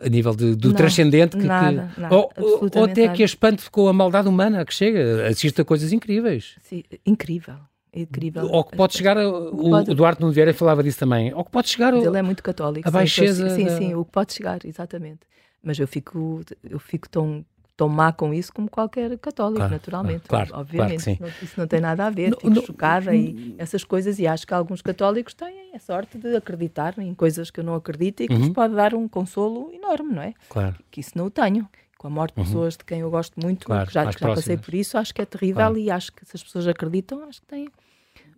A 0.00 0.08
nível 0.08 0.34
de, 0.34 0.56
do 0.56 0.68
não, 0.68 0.74
transcendente 0.74 1.36
que. 1.36 1.44
Nada, 1.44 1.90
que... 1.94 2.00
Nada, 2.00 2.16
ou, 2.16 2.32
ou, 2.36 2.84
até 2.84 3.06
nada. 3.06 3.16
que 3.16 3.22
espante 3.22 3.70
com 3.70 3.86
a 3.86 3.92
maldade 3.92 4.26
humana 4.26 4.64
que 4.64 4.74
chega, 4.74 5.28
assiste 5.28 5.60
a 5.60 5.64
coisas 5.64 5.92
incríveis. 5.92 6.56
Sim, 6.62 6.82
incrível 7.06 7.58
é 7.92 8.00
incrível. 8.00 8.46
Ou 8.46 8.64
que 8.64 8.76
pode 8.76 8.96
chegar, 8.96 9.16
a, 9.16 9.28
o, 9.28 9.70
pode... 9.70 9.90
o 9.90 9.94
Duarte 9.94 10.20
Nuno 10.20 10.32
Vieira 10.32 10.52
falava 10.54 10.82
disso 10.82 10.98
também, 10.98 11.32
ou 11.34 11.44
que 11.44 11.50
pode 11.50 11.68
chegar... 11.68 11.92
Mas 11.92 12.04
ele 12.04 12.18
é 12.18 12.22
muito 12.22 12.42
católico. 12.42 12.86
A 12.86 12.90
baixeza... 12.90 13.50
Sim, 13.50 13.68
sim, 13.68 13.76
sim, 13.76 13.94
o 13.94 14.04
que 14.04 14.12
pode 14.12 14.32
chegar, 14.32 14.60
exatamente. 14.64 15.20
Mas 15.62 15.78
eu 15.78 15.88
fico, 15.88 16.42
eu 16.68 16.78
fico 16.78 17.08
tão, 17.08 17.44
tão 17.78 17.88
má 17.88 18.12
com 18.12 18.34
isso 18.34 18.52
como 18.52 18.68
qualquer 18.68 19.16
católico, 19.18 19.60
claro, 19.60 19.72
naturalmente. 19.72 20.28
Claro, 20.28 20.50
obviamente. 20.52 21.04
Claro 21.04 21.18
não, 21.20 21.28
isso 21.28 21.54
não 21.56 21.66
tem 21.68 21.80
nada 21.80 22.06
a 22.06 22.10
ver, 22.10 22.36
fico 22.36 22.66
chocada 22.66 23.14
e 23.14 23.54
essas 23.56 23.84
coisas, 23.84 24.18
e 24.18 24.26
acho 24.26 24.44
que 24.44 24.52
alguns 24.52 24.82
católicos 24.82 25.32
têm 25.32 25.72
a 25.72 25.78
sorte 25.78 26.18
de 26.18 26.34
acreditar 26.34 26.98
em 26.98 27.14
coisas 27.14 27.52
que 27.52 27.60
eu 27.60 27.64
não 27.64 27.76
acredito 27.76 28.24
e 28.24 28.26
que 28.26 28.34
uhum. 28.34 28.40
nos 28.40 28.48
pode 28.48 28.74
dar 28.74 28.94
um 28.94 29.06
consolo 29.06 29.70
enorme, 29.72 30.12
não 30.12 30.22
é? 30.22 30.34
Claro. 30.48 30.74
Que, 30.74 30.84
que 30.90 31.00
isso 31.00 31.12
não 31.14 31.26
o 31.26 31.30
tenho 31.30 31.68
com 31.96 32.08
a 32.08 32.10
morte 32.10 32.34
de 32.34 32.40
uhum. 32.40 32.46
pessoas 32.46 32.76
de 32.76 32.84
quem 32.84 32.98
eu 33.00 33.10
gosto 33.10 33.40
muito, 33.40 33.66
claro, 33.66 33.88
já, 33.90 34.06
que 34.12 34.20
já 34.20 34.26
passei 34.26 34.56
por 34.56 34.74
isso, 34.74 34.98
acho 34.98 35.14
que 35.14 35.22
é 35.22 35.24
terrível 35.24 35.76
e 35.76 35.88
acho 35.88 36.12
que 36.12 36.24
se 36.26 36.32
as 36.34 36.42
pessoas 36.42 36.66
acreditam, 36.66 37.22
acho 37.28 37.40
que 37.40 37.46
têm 37.46 37.68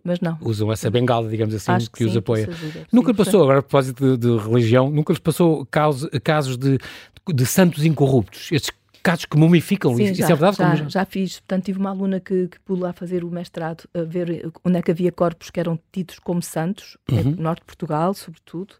mas 0.03 0.19
não. 0.19 0.35
Usam 0.41 0.71
essa 0.71 0.89
bengala, 0.89 1.29
digamos 1.29 1.53
assim, 1.53 1.71
Acho 1.71 1.91
que, 1.91 1.99
que 1.99 2.05
os 2.05 2.13
sim, 2.13 2.17
apoia. 2.17 2.47
Que 2.47 2.87
nunca 2.91 3.11
sim, 3.11 3.17
passou, 3.17 3.43
agora 3.43 3.59
a 3.59 3.61
propósito 3.61 4.17
de, 4.17 4.27
de, 4.27 4.43
religião, 4.43 4.89
nunca 4.89 5.13
lhes 5.13 5.19
passou 5.19 5.63
casos, 5.67 6.09
casos 6.23 6.57
de, 6.57 6.79
de 7.27 7.45
santos 7.45 7.85
incorruptos, 7.85 8.51
estes 8.51 8.71
casos 9.01 9.25
que 9.25 9.37
mumificam, 9.37 9.95
Sim, 9.95 10.03
isso, 10.03 10.15
já, 10.15 10.25
é 10.25 10.27
verdade? 10.27 10.57
Já, 10.57 10.75
já, 10.75 10.89
já 10.89 11.05
fiz, 11.05 11.39
portanto 11.39 11.65
tive 11.65 11.79
uma 11.79 11.89
aluna 11.89 12.19
que, 12.19 12.47
que 12.47 12.59
pulou 12.61 12.87
a 12.87 12.93
fazer 12.93 13.23
o 13.23 13.29
mestrado, 13.29 13.83
a 13.93 14.03
ver 14.03 14.51
onde 14.63 14.77
é 14.77 14.81
que 14.81 14.91
havia 14.91 15.11
corpos 15.11 15.49
que 15.49 15.59
eram 15.59 15.79
tidos 15.91 16.19
como 16.19 16.41
santos, 16.41 16.97
uhum. 17.09 17.31
no 17.31 17.43
norte 17.43 17.61
de 17.61 17.65
Portugal, 17.65 18.13
sobretudo, 18.13 18.75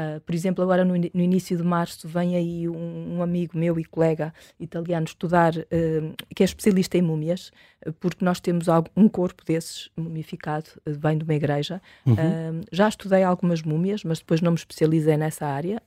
Uh, 0.00 0.20
por 0.20 0.34
exemplo, 0.34 0.62
agora 0.64 0.84
no, 0.84 0.94
no, 0.94 1.20
início 1.20 1.56
de 1.56 1.62
março 1.62 2.08
vem 2.08 2.34
aí 2.34 2.68
um, 2.68 3.16
um 3.16 3.22
amigo 3.22 3.58
meu 3.58 3.78
e 3.78 3.84
colega 3.84 4.32
italiano 4.58 5.04
estudar, 5.04 5.52
uh, 5.56 6.14
que 6.34 6.42
é 6.42 6.44
especialista 6.44 6.96
em 6.96 7.02
múmias, 7.02 7.52
porque 7.98 8.24
nós 8.24 8.40
temos 8.40 8.66
um 8.96 9.08
corpo 9.08 9.44
desses 9.44 9.90
mumificado, 9.96 10.70
vem 10.86 11.18
de 11.18 11.24
uma 11.24 11.34
igreja. 11.34 11.82
Uhum. 12.06 12.14
Uh, 12.14 12.64
já 12.72 12.88
estudei 12.88 13.22
algumas 13.22 13.62
múmias, 13.62 14.02
mas 14.04 14.20
depois 14.20 14.40
não 14.40 14.52
me 14.52 14.58
especializei 14.58 15.16
nessa 15.16 15.46
área, 15.46 15.82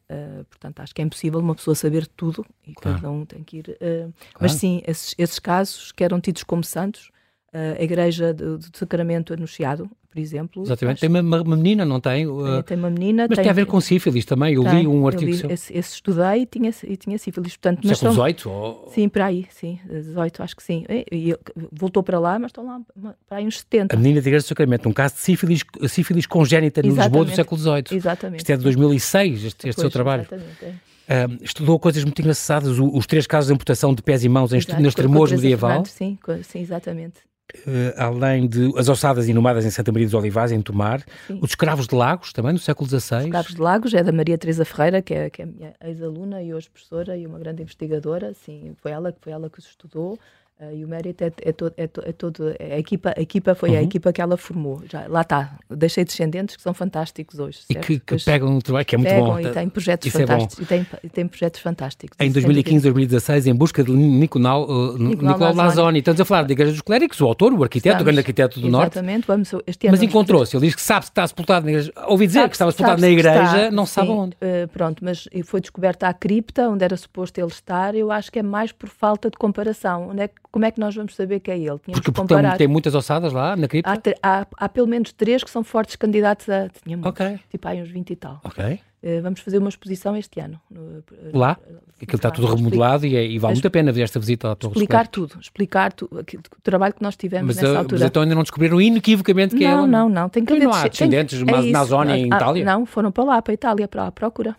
portanto 0.49 0.79
acho 0.81 0.93
que 0.93 1.01
é 1.01 1.05
impossível 1.05 1.39
uma 1.39 1.55
pessoa 1.55 1.73
saber 1.73 2.05
tudo 2.05 2.45
e 2.67 2.73
claro. 2.73 2.97
cada 2.97 3.11
um 3.11 3.25
tem 3.25 3.43
que 3.43 3.57
ir. 3.57 3.77
Claro. 3.77 4.13
Mas 4.39 4.53
sim, 4.53 4.81
esses, 4.85 5.15
esses, 5.17 5.39
casos 5.39 5.91
que 5.91 6.03
eram 6.03 6.19
tidos 6.21 6.43
como 6.43 6.63
santos, 6.63 7.09
a 7.53 7.83
igreja 7.83 8.33
do, 8.33 8.57
do 8.57 8.77
Sacramento 8.77 9.33
Anunciado, 9.33 9.89
por 10.13 10.19
exemplo. 10.19 10.63
Exatamente. 10.63 11.01
Tem 11.01 11.09
uma, 11.09 11.41
uma, 11.41 11.55
menina, 11.55 11.83
não 11.83 11.99
tem? 11.99 12.27
Uh, 12.27 12.61
tem 12.63 12.77
uma 12.77 12.89
menina. 12.89 13.25
Mas 13.27 13.35
tem, 13.35 13.43
tem 13.43 13.49
a 13.49 13.53
ver 13.53 13.65
com 13.65 13.81
sífilis 13.81 14.25
também. 14.25 14.53
Eu 14.53 14.63
tem, 14.63 14.81
li 14.81 14.87
um 14.87 15.07
artigo. 15.07 15.31
Li, 15.31 15.53
esse, 15.53 15.75
esse, 15.75 15.95
estudei 15.95 16.41
e 16.41 16.45
tinha, 16.45 16.71
e 16.83 16.95
tinha 16.95 17.17
sífilis. 17.17 17.57
Portanto, 17.57 17.81
mas 17.83 17.97
século 17.97 18.21
XVIII? 18.21 18.53
Ou... 18.53 18.91
Sim, 18.93 19.09
para 19.09 19.25
aí, 19.25 19.47
sim. 19.49 19.79
18, 19.89 20.43
acho 20.43 20.55
que 20.55 20.61
sim. 20.63 20.85
E, 20.87 21.05
e, 21.11 21.37
voltou 21.71 22.03
para 22.03 22.19
lá, 22.19 22.37
mas 22.37 22.49
estão 22.49 22.65
lá 22.65 22.79
para 23.27 23.39
aí 23.39 23.45
uns 23.47 23.59
70. 23.59 23.95
A 23.95 23.97
menina 23.97 24.21
de 24.21 24.27
Igreja 24.27 24.45
do 24.45 24.47
Sacramento, 24.47 24.87
um 24.87 24.93
caso 24.93 25.15
de 25.15 25.21
sífilis, 25.21 25.63
sífilis 25.87 26.27
congénita 26.27 26.81
no 26.81 26.89
Lisboa 26.89 27.25
do 27.25 27.31
século 27.31 27.59
XVIII. 27.59 27.83
Exatamente. 27.97 28.39
Isto 28.41 28.51
é 28.51 28.57
de 28.57 28.63
2006, 28.63 29.33
este, 29.33 29.45
este 29.45 29.61
pois, 29.63 29.75
seu 29.75 29.89
trabalho. 29.89 30.21
Exatamente, 30.21 30.65
é. 30.65 30.93
Uh, 31.03 31.43
estudou 31.43 31.77
coisas 31.79 32.01
muito 32.03 32.21
engraçadas, 32.21 32.69
os, 32.69 32.79
os, 32.79 33.05
três 33.05 33.27
casos 33.27 33.47
de 33.47 33.53
amputação 33.53 33.93
de 33.93 34.01
pés 34.01 34.23
e 34.23 34.29
mãos 34.29 34.53
em, 34.53 34.57
Exato, 34.57 34.81
nas 34.81 34.95
tremores 34.95 35.33
medieval. 35.33 35.83
Sim, 35.85 36.17
sim, 36.43 36.61
exatamente. 36.61 37.15
Uh, 37.55 37.93
além 37.97 38.47
de 38.47 38.71
as 38.77 38.89
ossadas 38.89 39.29
inumadas 39.29 39.63
em 39.63 39.69
Santa 39.69 39.91
Maria 39.91 40.07
dos 40.07 40.15
Olivais, 40.15 40.51
em 40.51 40.59
Tomar, 40.59 41.03
Sim. 41.27 41.39
os 41.41 41.51
escravos 41.51 41.87
de 41.87 41.93
Lagos, 41.93 42.33
também 42.33 42.51
no 42.51 42.59
século 42.59 42.89
XVI. 42.89 43.19
Os 43.19 43.23
escravos 43.25 43.53
de 43.53 43.61
Lagos 43.61 43.93
é 43.93 44.03
da 44.03 44.11
Maria 44.11 44.37
Teresa 44.37 44.65
Ferreira, 44.65 45.01
que 45.01 45.13
é, 45.13 45.29
que 45.29 45.41
é 45.41 45.45
a 45.45 45.47
minha 45.47 45.73
ex-aluna 45.83 46.41
e 46.41 46.53
hoje 46.53 46.69
professora 46.69 47.15
e 47.15 47.27
uma 47.27 47.37
grande 47.37 47.61
investigadora. 47.61 48.33
Sim, 48.33 48.75
foi 48.81 48.91
ela, 48.91 49.15
foi 49.21 49.31
ela 49.31 49.49
que 49.49 49.59
os 49.59 49.65
estudou. 49.65 50.17
Uh, 50.63 50.75
e 50.75 50.85
o 50.85 50.87
mérito 50.87 51.23
é, 51.23 51.31
é, 51.41 51.51
todo, 51.51 51.73
é, 51.77 51.83
é 51.83 52.11
todo 52.11 52.55
é 52.59 52.75
a 52.75 52.79
equipa, 52.79 53.13
a 53.15 53.21
equipa 53.21 53.55
foi 53.55 53.71
uhum. 53.71 53.77
a 53.77 53.81
equipa 53.81 54.13
que 54.13 54.21
ela 54.21 54.37
formou. 54.37 54.81
Já, 54.89 55.05
lá 55.07 55.21
está, 55.21 55.57
deixei 55.69 56.05
descendentes 56.05 56.55
que 56.55 56.61
são 56.61 56.73
fantásticos 56.73 57.39
hoje. 57.39 57.59
E 57.69 57.75
que, 57.75 57.99
que 57.99 58.23
pegam 58.23 58.49
um 58.49 58.59
trabalho 58.59 58.85
que 58.85 58.95
é 58.95 58.97
muito 58.97 59.13
bom. 59.13 59.39
E 59.39 59.49
têm 59.49 59.69
projetos 59.69 60.07
é 60.07 60.19
fantásticos. 60.19 60.59
É 60.59 60.63
e, 60.63 60.65
têm, 60.65 60.87
e 61.03 61.09
têm 61.09 61.27
projetos 61.27 61.59
fantásticos. 61.59 62.17
Em 62.19 62.31
2015, 62.31 62.83
2016, 62.83 63.47
em 63.47 63.55
busca 63.55 63.83
de 63.83 63.91
Nicolau, 63.91 64.63
uh, 64.63 64.97
Nicolau, 64.97 65.33
Nicolau 65.33 65.53
Lazzoni. 65.53 65.99
Estamos 65.99 66.21
a 66.21 66.25
falar 66.25 66.43
da 66.43 66.53
Igreja 66.53 66.71
dos 66.71 66.81
Clérigos, 66.81 67.19
o 67.19 67.25
autor, 67.25 67.53
o 67.53 67.63
arquiteto, 67.63 67.95
Estamos, 67.95 68.01
o 68.01 68.05
grande 68.05 68.19
arquiteto 68.19 68.59
do 68.59 68.67
exatamente, 68.67 68.71
Norte. 68.71 68.93
Exatamente, 68.93 69.27
vamos 69.27 69.63
este 69.67 69.87
ano. 69.87 69.97
Mas 69.97 70.03
encontrou-se, 70.03 70.55
ele 70.55 70.65
diz 70.67 70.75
que 70.75 70.81
sabe 70.81 71.05
que 71.05 71.11
está 71.11 71.27
sepultado 71.27 71.65
na 71.65 71.71
igreja. 71.71 71.93
Ouvi 72.07 72.27
dizer 72.27 72.39
sabe, 72.39 72.49
que 72.49 72.55
estava 72.55 72.71
sepultado 72.71 73.01
na 73.01 73.09
igreja, 73.09 73.57
está, 73.57 73.71
não 73.71 73.85
sabe 73.85 74.09
onde. 74.09 74.35
Uh, 74.35 74.67
pronto, 74.71 75.03
mas 75.03 75.27
foi 75.45 75.61
descoberta 75.61 76.07
a 76.07 76.13
cripta, 76.13 76.69
onde 76.69 76.83
era 76.83 76.95
suposto 76.95 77.39
ele 77.39 77.47
estar. 77.47 77.95
Eu 77.95 78.11
acho 78.11 78.31
que 78.31 78.39
é 78.39 78.43
mais 78.43 78.71
por 78.71 78.89
falta 78.89 79.29
de 79.29 79.37
comparação. 79.37 80.09
Onde 80.09 80.21
é, 80.21 80.29
como 80.53 80.65
é 80.65 80.71
que 80.71 80.79
nós 80.79 80.95
vamos 80.95 81.15
saber? 81.15 81.39
que 81.39 81.49
é 81.49 81.57
ele. 81.57 81.79
Tínhamos 81.79 81.81
porque, 81.93 82.11
porque 82.11 82.57
tem 82.59 82.67
muitas 82.67 82.93
ossadas 82.93 83.33
lá 83.33 83.55
na 83.55 83.67
cripta? 83.67 83.91
Há, 84.21 84.41
há, 84.41 84.47
há, 84.55 84.69
pelo 84.69 84.87
menos 84.87 85.11
três 85.11 85.43
que 85.43 85.49
são 85.49 85.63
fortes 85.63 85.95
candidatos 85.95 86.47
a. 86.47 86.69
Tinha 86.69 86.95
muitos, 86.95 87.09
okay. 87.09 87.39
tipo 87.49 87.67
aí 87.67 87.81
uns 87.81 87.89
20 87.89 88.11
e 88.11 88.15
tal. 88.15 88.39
Ok. 88.43 88.79
Uh, 89.03 89.21
vamos 89.23 89.39
fazer 89.39 89.57
uma 89.57 89.67
exposição 89.67 90.15
este 90.15 90.39
ano. 90.39 90.61
No, 90.69 91.03
lá? 91.33 91.57
Aquilo 91.99 92.15
está 92.17 92.29
tudo 92.29 92.53
remodelado 92.53 93.05
e, 93.05 93.15
é, 93.15 93.25
e, 93.25 93.39
vale 93.39 93.55
muito 93.55 93.67
a 93.67 93.71
pena 93.71 93.91
ver 93.91 94.03
esta 94.03 94.19
visita 94.19 94.51
à 94.51 94.55
Torre 94.55 94.73
Explicar 94.73 95.07
tudo, 95.07 95.39
explicar 95.41 95.91
tu, 95.91 96.07
o 96.11 96.61
trabalho 96.61 96.93
que 96.93 97.01
nós 97.01 97.15
tivemos 97.15 97.47
mas, 97.47 97.55
nessa 97.55 97.79
altura. 97.79 97.99
Mas 97.99 98.09
então 98.09 98.21
ainda 98.21 98.35
não 98.35 98.43
descobriram 98.43 98.79
inequivocamente 98.79 99.55
que 99.55 99.63
não, 99.63 99.71
é 99.71 99.75
Não, 99.75 99.87
não, 99.87 100.09
não. 100.09 100.29
Tem 100.29 100.45
que 100.45 100.53
haver... 100.53 100.65
Não 100.65 100.73
há 100.73 100.87
descendentes 100.87 101.43
tem, 101.43 101.69
é 101.69 101.71
Nazoni 101.71 102.13
em 102.13 102.27
Itália? 102.27 102.63
Não, 102.63 102.85
foram 102.85 103.11
para 103.11 103.23
lá, 103.23 103.41
para 103.41 103.51
a 103.51 103.55
Itália, 103.55 103.87
para 103.87 104.07
a 104.07 104.11
procura. 104.11 104.55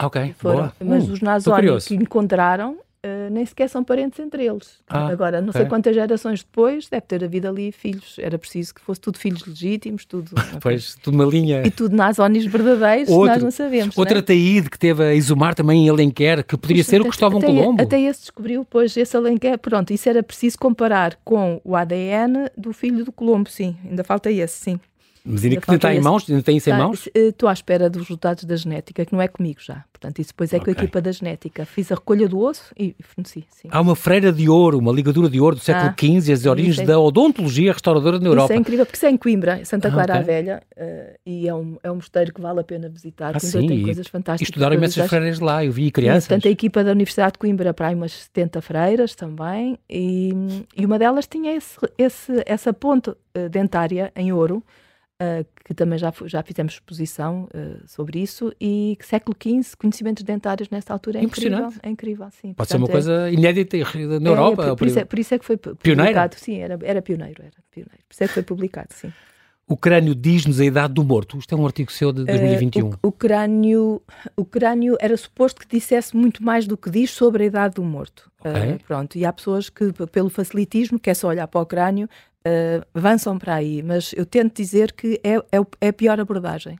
Ok, 0.00 0.34
foram, 0.38 0.56
boa. 0.56 0.72
Mas 0.80 1.08
uh, 1.08 1.12
os 1.12 1.20
Nazoni 1.20 1.80
que 1.82 1.94
encontraram 1.94 2.78
Uh, 3.04 3.28
nem 3.30 3.44
sequer 3.44 3.68
são 3.68 3.84
parentes 3.84 4.18
entre 4.18 4.46
eles. 4.46 4.78
Ah, 4.88 5.08
Agora, 5.08 5.42
não 5.42 5.50
okay. 5.50 5.60
sei 5.60 5.68
quantas 5.68 5.94
gerações 5.94 6.42
depois, 6.42 6.88
deve 6.88 7.02
ter 7.02 7.22
havido 7.22 7.46
ali 7.46 7.70
filhos. 7.70 8.16
Era 8.18 8.38
preciso 8.38 8.74
que 8.74 8.80
fosse 8.80 8.98
tudo 8.98 9.18
filhos 9.18 9.44
legítimos, 9.44 10.06
tudo. 10.06 10.30
pois, 10.62 10.94
tudo 11.02 11.14
uma 11.14 11.26
linha. 11.26 11.62
E 11.66 11.70
tudo 11.70 11.94
nazonis 11.94 12.46
verdadeiros, 12.46 13.10
Outro, 13.10 13.34
nós 13.34 13.42
não 13.42 13.50
sabemos. 13.50 13.98
Outra 13.98 14.14
né? 14.14 14.22
Taíde 14.22 14.70
que 14.70 14.78
teve 14.78 15.04
a 15.04 15.14
exumar 15.14 15.54
também 15.54 15.84
em 15.84 15.90
Alenquer, 15.90 16.42
que 16.42 16.56
poderia 16.56 16.82
ser 16.82 16.96
até, 16.96 17.02
o 17.02 17.08
Cristóvão 17.10 17.38
até, 17.40 17.46
Colombo. 17.46 17.82
Até 17.82 18.00
esse 18.00 18.20
descobriu, 18.20 18.64
pois, 18.64 18.96
esse 18.96 19.14
Alenquer. 19.14 19.58
Pronto, 19.58 19.92
isso 19.92 20.08
era 20.08 20.22
preciso 20.22 20.58
comparar 20.58 21.18
com 21.22 21.60
o 21.62 21.76
ADN 21.76 22.48
do 22.56 22.72
filho 22.72 23.04
do 23.04 23.12
Colombo, 23.12 23.50
sim. 23.50 23.76
Ainda 23.84 24.02
falta 24.02 24.30
esse, 24.30 24.56
sim. 24.56 24.80
Mas 25.26 25.42
ainda, 25.42 25.58
que 25.58 25.74
está 25.74 25.94
em 25.94 26.00
mãos? 26.00 26.28
Ainda 26.28 26.42
tem 26.42 26.58
isso 26.58 26.68
em 26.68 26.74
mãos? 26.74 27.08
Estou 27.14 27.48
à 27.48 27.52
espera 27.52 27.88
dos 27.88 28.02
resultados 28.02 28.44
da 28.44 28.56
genética, 28.56 29.06
que 29.06 29.12
não 29.14 29.22
é 29.22 29.26
comigo 29.26 29.58
já. 29.58 29.82
Portanto, 29.90 30.18
isso 30.18 30.32
depois 30.32 30.52
é 30.52 30.58
okay. 30.58 30.74
com 30.74 30.80
a 30.80 30.84
equipa 30.84 31.00
da 31.00 31.10
genética. 31.10 31.64
Fiz 31.64 31.90
a 31.90 31.94
recolha 31.94 32.28
do 32.28 32.38
osso 32.38 32.74
e 32.78 32.94
forneci. 33.00 33.46
Sim. 33.48 33.68
Há 33.70 33.80
uma 33.80 33.96
freira 33.96 34.30
de 34.30 34.50
ouro, 34.50 34.78
uma 34.78 34.92
ligadura 34.92 35.30
de 35.30 35.40
ouro 35.40 35.56
do 35.56 35.62
século 35.62 35.94
XV, 35.98 36.30
ah, 36.30 36.34
as 36.34 36.44
origens 36.44 36.78
é... 36.78 36.84
da 36.84 37.00
odontologia 37.00 37.72
restauradora 37.72 38.18
na 38.18 38.26
Europa. 38.26 38.52
Isso 38.52 38.52
é 38.52 38.56
incrível, 38.56 38.84
porque 38.84 38.96
isso 38.96 39.06
é 39.06 39.10
em 39.10 39.16
Coimbra, 39.16 39.64
Santa 39.64 39.90
Clara 39.90 40.18
ah, 40.18 40.20
okay. 40.20 40.34
a 40.34 40.36
Velha, 40.36 40.62
uh, 40.76 41.18
e 41.24 41.48
é 41.48 41.54
um, 41.54 41.78
é 41.82 41.90
um 41.90 41.94
mosteiro 41.94 42.34
que 42.34 42.40
vale 42.42 42.60
a 42.60 42.64
pena 42.64 42.90
visitar. 42.90 43.34
Ah, 43.34 43.40
sim, 43.40 43.66
tem 43.66 43.82
coisas 43.82 44.06
fantásticas. 44.06 44.46
E 44.46 44.50
estudaram 44.50 44.76
imensas 44.76 45.08
freiras 45.08 45.40
lá, 45.40 45.64
eu 45.64 45.72
vi 45.72 45.90
crianças. 45.90 46.28
portanto, 46.28 46.48
a 46.48 46.50
equipa 46.50 46.84
da 46.84 46.90
Universidade 46.90 47.32
de 47.32 47.38
Coimbra 47.38 47.72
para 47.72 47.88
aí 47.88 47.94
umas 47.94 48.12
70 48.12 48.60
freiras 48.60 49.14
também, 49.14 49.78
e, 49.88 50.34
e 50.76 50.84
uma 50.84 50.98
delas 50.98 51.26
tinha 51.26 51.56
esse, 51.56 51.78
esse, 51.96 52.42
essa 52.44 52.74
ponte 52.74 53.08
uh, 53.08 53.48
dentária 53.48 54.12
em 54.14 54.34
ouro, 54.34 54.62
Uh, 55.22 55.46
que 55.64 55.72
também 55.72 55.96
já, 55.96 56.12
já 56.26 56.42
fizemos 56.42 56.72
exposição 56.72 57.48
uh, 57.54 57.86
sobre 57.86 58.18
isso, 58.20 58.52
e 58.60 58.96
que 58.98 59.06
século 59.06 59.36
XV, 59.40 59.76
conhecimentos 59.76 60.24
dentários 60.24 60.68
nessa 60.70 60.92
altura 60.92 61.20
é 61.20 61.22
incrível. 61.22 61.72
É 61.84 61.88
incrível, 61.88 62.28
sim. 62.32 62.52
Pode 62.52 62.56
Portanto, 62.56 62.68
ser 62.68 62.76
uma 62.78 62.88
coisa 62.88 63.30
inédita 63.30 63.76
na 64.20 64.30
Europa. 64.30 64.64
É, 64.64 64.66
por, 64.70 64.78
por, 64.78 64.86
isso 64.88 64.98
é, 64.98 65.04
por, 65.04 65.18
isso 65.20 65.32
é, 65.32 65.38
que 65.38 65.44
foi 65.44 65.56
publicado. 65.56 65.82
Pioneira? 65.82 66.30
Sim, 66.36 66.56
era, 66.56 66.76
era 66.82 67.00
pioneiro, 67.00 67.42
era 67.42 67.54
pioneiro. 67.70 68.02
Por 68.08 68.12
isso 68.12 68.24
é 68.24 68.26
que 68.26 68.34
foi 68.34 68.42
publicado, 68.42 68.88
sim. 68.90 69.12
O 69.66 69.76
crânio 69.76 70.14
diz-nos 70.14 70.60
a 70.60 70.64
idade 70.64 70.92
do 70.92 71.02
morto. 71.02 71.38
Isto 71.38 71.54
é 71.54 71.58
um 71.58 71.64
artigo 71.64 71.90
seu 71.90 72.12
de 72.12 72.24
2021. 72.24 72.86
Uh, 72.86 72.98
o, 73.02 73.08
o, 73.08 73.12
crânio, 73.12 74.02
o 74.36 74.44
crânio 74.44 74.96
era 75.00 75.16
suposto 75.16 75.60
que 75.60 75.66
dissesse 75.66 76.14
muito 76.14 76.42
mais 76.42 76.66
do 76.66 76.76
que 76.76 76.90
diz 76.90 77.10
sobre 77.10 77.44
a 77.44 77.46
idade 77.46 77.76
do 77.76 77.82
morto. 77.82 78.30
Okay. 78.40 78.72
Uh, 78.72 78.78
pronto. 78.86 79.16
E 79.16 79.24
há 79.24 79.32
pessoas 79.32 79.70
que, 79.70 79.90
pelo 80.12 80.28
facilitismo, 80.28 80.98
que 80.98 81.08
é 81.08 81.14
só 81.14 81.28
olhar 81.28 81.46
para 81.48 81.62
o 81.62 81.66
crânio, 81.66 82.08
uh, 82.46 82.86
avançam 82.94 83.38
para 83.38 83.54
aí, 83.54 83.82
mas 83.82 84.12
eu 84.12 84.26
tento 84.26 84.56
dizer 84.56 84.92
que 84.92 85.20
é, 85.22 85.36
é, 85.36 85.66
é 85.80 85.88
a 85.88 85.92
pior 85.92 86.20
abordagem. 86.20 86.78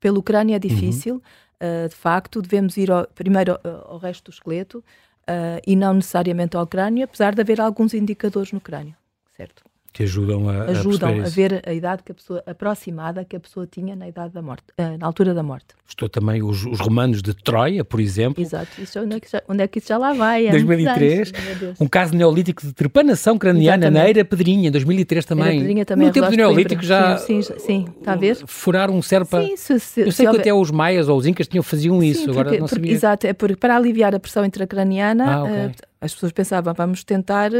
Pelo 0.00 0.22
crânio 0.22 0.54
é 0.54 0.58
difícil, 0.58 1.14
uhum. 1.14 1.84
uh, 1.84 1.88
de 1.88 1.94
facto, 1.94 2.42
devemos 2.42 2.76
ir 2.76 2.90
ao, 2.90 3.06
primeiro 3.08 3.58
ao, 3.64 3.92
ao, 3.92 3.98
resto 3.98 4.30
do 4.30 4.34
esqueleto 4.34 4.78
uh, 4.78 5.60
e 5.66 5.74
não 5.74 5.94
necessariamente 5.94 6.56
ao 6.56 6.66
crânio, 6.66 7.04
apesar 7.04 7.34
de 7.34 7.40
haver 7.40 7.60
alguns 7.60 7.94
indicadores 7.94 8.52
no 8.52 8.60
crânio, 8.60 8.94
certo? 9.36 9.64
Que 9.98 10.04
ajudam 10.04 10.48
a, 10.48 10.62
ajudam 10.66 11.08
a, 11.08 11.24
a, 11.24 11.28
ver 11.28 11.60
a 11.66 11.74
idade 11.74 12.04
que 12.04 12.12
a 12.12 12.14
pessoa 12.14 12.40
aproximada 12.46 13.24
que 13.24 13.34
a 13.34 13.40
pessoa 13.40 13.66
tinha 13.66 13.96
na 13.96 14.06
idade 14.06 14.32
da 14.32 14.40
morte, 14.40 14.62
uh, 14.78 14.96
na 14.96 15.04
altura 15.04 15.34
da 15.34 15.42
morte. 15.42 15.74
Estou 15.88 16.08
também 16.08 16.40
os, 16.40 16.64
os, 16.64 16.78
romanos 16.78 17.20
de 17.20 17.34
Troia, 17.34 17.84
por 17.84 17.98
exemplo. 17.98 18.40
Exato, 18.40 18.80
isso, 18.80 19.00
onde, 19.00 19.16
é 19.16 19.20
que 19.20 19.28
já, 19.28 19.42
onde 19.48 19.60
é 19.64 19.66
que 19.66 19.80
isso 19.80 19.88
já 19.88 19.98
lá 19.98 20.12
vai? 20.12 20.48
2003, 20.50 21.32
anos, 21.32 21.80
um 21.80 21.88
caso 21.88 22.14
neolítico 22.14 22.64
de 22.64 22.72
trepanação 22.72 23.36
craniana 23.36 23.86
Exatamente. 23.86 24.00
na 24.00 24.06
Eira 24.06 24.24
Pedrinha, 24.24 24.68
em 24.68 24.70
2003 24.70 25.24
também. 25.24 25.58
Pedrinha 25.58 25.84
também 25.84 26.04
no 26.04 26.10
é 26.10 26.12
tempo 26.12 26.30
do 26.30 26.36
neolítico 26.36 26.84
já 26.84 27.16
sim, 27.16 27.42
sim, 27.42 27.58
sim, 27.58 27.86
está 27.98 28.12
a 28.12 28.16
ver? 28.16 28.36
Furaram 28.46 28.94
um 28.94 29.02
serpa. 29.02 29.42
Sim, 29.42 29.56
se, 29.56 29.80
se, 29.80 30.00
Eu 30.02 30.12
sei 30.12 30.26
que 30.26 30.28
houver... 30.28 30.42
até 30.42 30.54
os 30.54 30.70
maias 30.70 31.08
ou 31.08 31.18
os 31.18 31.26
incas 31.26 31.48
tinham, 31.48 31.64
faziam 31.64 32.00
isso, 32.00 32.22
sim, 32.22 32.30
agora 32.30 32.56
não 32.56 32.68
sabia. 32.68 32.92
Exato, 32.92 33.26
é 33.26 33.32
porque 33.32 33.56
para 33.56 33.76
aliviar 33.76 34.14
a 34.14 34.20
pressão 34.20 34.44
intracraniana, 34.44 35.24
ah, 35.28 35.42
okay. 35.42 35.66
uh, 35.66 35.72
as 36.00 36.14
pessoas 36.14 36.30
pensavam, 36.30 36.72
vamos 36.72 37.02
tentar 37.02 37.50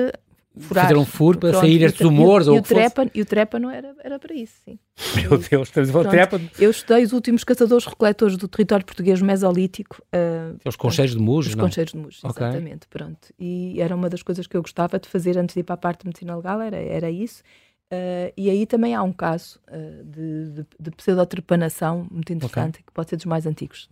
furar. 0.59 0.85
Fazer 0.85 0.97
um 0.97 1.05
furo 1.05 1.39
para 1.39 1.51
Pronto, 1.51 1.63
sair 1.63 1.83
estes 1.83 2.07
humores. 2.07 2.47
E, 2.47 2.51
ou 2.51 2.57
e, 2.57 2.59
o 2.59 2.63
trépano, 2.63 3.11
e 3.15 3.23
o 3.23 3.27
trépano 3.27 3.71
era, 3.71 3.95
era 4.03 4.19
para 4.19 4.35
isso, 4.35 4.55
sim. 4.65 4.79
Meu 5.17 5.39
Deus, 5.39 5.69
estamos 5.69 5.95
a 5.95 6.05
trépano. 6.05 6.51
Eu 6.59 6.71
estudei 6.71 7.05
os 7.05 7.13
últimos 7.13 7.45
caçadores-recoletores 7.45 8.37
do 8.37 8.49
território 8.49 8.85
português 8.85 9.21
mesolítico. 9.23 10.03
Uh, 10.15 10.59
os 10.65 10.77
concheiros 10.77 11.15
de 11.15 11.21
Muros, 11.21 11.49
Os 11.49 11.55
não? 11.55 11.65
concheiros 11.65 11.93
de 11.93 11.99
Muros, 11.99 12.25
okay. 12.25 12.47
exatamente. 12.47 12.87
Pronto. 12.89 13.29
E 13.39 13.81
era 13.81 13.95
uma 13.95 14.09
das 14.09 14.23
coisas 14.23 14.47
que 14.47 14.57
eu 14.57 14.63
gostava 14.63 14.99
de 14.99 15.09
fazer 15.09 15.39
antes 15.39 15.55
de 15.55 15.61
ir 15.61 15.65
para 15.65 15.75
a 15.75 15.79
parte 15.79 16.01
de 16.01 16.07
medicina 16.07 16.37
legal, 16.37 16.61
era, 16.61 16.77
era 16.77 17.11
isso. 17.11 17.43
Uh, 17.91 18.29
e 18.37 18.51
aí 18.51 18.67
também 18.67 18.95
há 18.95 19.03
um 19.03 19.13
caso 19.13 19.59
uh, 19.67 20.05
de, 20.05 20.51
de, 20.51 20.67
de 20.79 20.91
pseudotrepanação 20.91 22.07
muito 22.11 22.31
interessante, 22.35 22.75
okay. 22.75 22.83
que 22.87 22.93
pode 22.93 23.09
ser 23.09 23.17
dos 23.17 23.25
mais 23.25 23.47
antigos. 23.47 23.89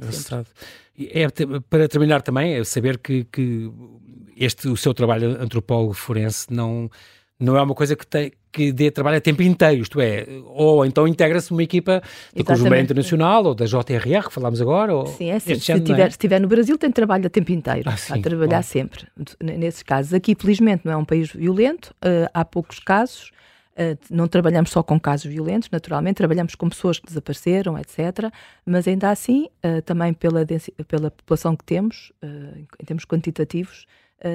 É, 0.99 1.27
para 1.71 1.89
terminar 1.89 2.21
também, 2.21 2.57
é 2.57 2.65
saber 2.65 2.99
que, 2.99 3.25
que 3.25 3.73
este, 4.37 4.69
o 4.69 4.77
seu 4.77 4.93
trabalho 4.93 5.41
antropólogo 5.41 5.95
forense 5.95 6.47
não, 6.51 6.91
não 7.39 7.57
é 7.57 7.63
uma 7.63 7.75
coisa 7.75 7.95
que, 7.97 8.33
que 8.53 8.73
dê 8.73 8.91
trabalho 8.91 9.19
a 9.19 9.21
tempo 9.21 9.43
inteiro, 9.43 9.83
isto 9.83 10.01
é, 10.01 10.27
ou 10.47 10.85
então 10.85 11.07
integra-se 11.07 11.51
uma 11.51 11.63
equipa 11.63 12.03
da 12.35 12.45
Cruz 12.45 12.61
Internacional 12.61 13.45
ou 13.45 13.55
da 13.55 13.67
JRR, 13.67 14.27
que 14.27 14.33
falámos 14.33 14.61
agora. 14.61 14.95
Ou 14.95 15.07
sim, 15.07 15.31
é 15.31 15.37
assim, 15.37 15.55
se 15.59 15.73
estiver, 15.73 16.07
é? 16.07 16.09
estiver 16.09 16.41
no 16.41 16.49
Brasil 16.49 16.79
tem 16.79 16.91
trabalho 16.91 17.27
a 17.27 17.31
tempo 17.31 17.53
inteiro, 17.53 17.89
ah, 17.89 17.97
sim, 17.97 18.15
a 18.15 18.23
trabalhar 18.23 18.59
bom. 18.59 18.63
sempre, 18.63 19.07
nesses 19.41 19.83
casos. 19.83 20.15
Aqui, 20.15 20.35
felizmente, 20.35 20.87
não 20.87 20.93
é 20.93 20.97
um 20.97 21.05
país 21.05 21.31
violento, 21.31 21.95
uh, 22.05 22.29
há 22.33 22.45
poucos 22.45 22.79
casos, 22.79 23.31
Uh, 23.79 23.93
não 24.11 24.27
trabalhamos 24.27 24.71
só 24.71 24.83
com 24.83 24.99
casos 24.99 25.27
violentos, 25.27 25.69
naturalmente, 25.71 26.15
trabalhamos 26.15 26.55
com 26.55 26.67
pessoas 26.67 26.99
que 26.99 27.05
desapareceram, 27.05 27.79
etc. 27.79 28.33
Mas 28.65 28.89
ainda 28.89 29.11
assim, 29.11 29.51
uh, 29.63 29.83
também 29.83 30.15
pela, 30.15 30.47
pela 30.89 31.11
população 31.11 31.55
que 31.55 31.63
temos, 31.63 32.11
em 32.23 32.85
termos 32.87 33.05
quantitativos, 33.05 33.85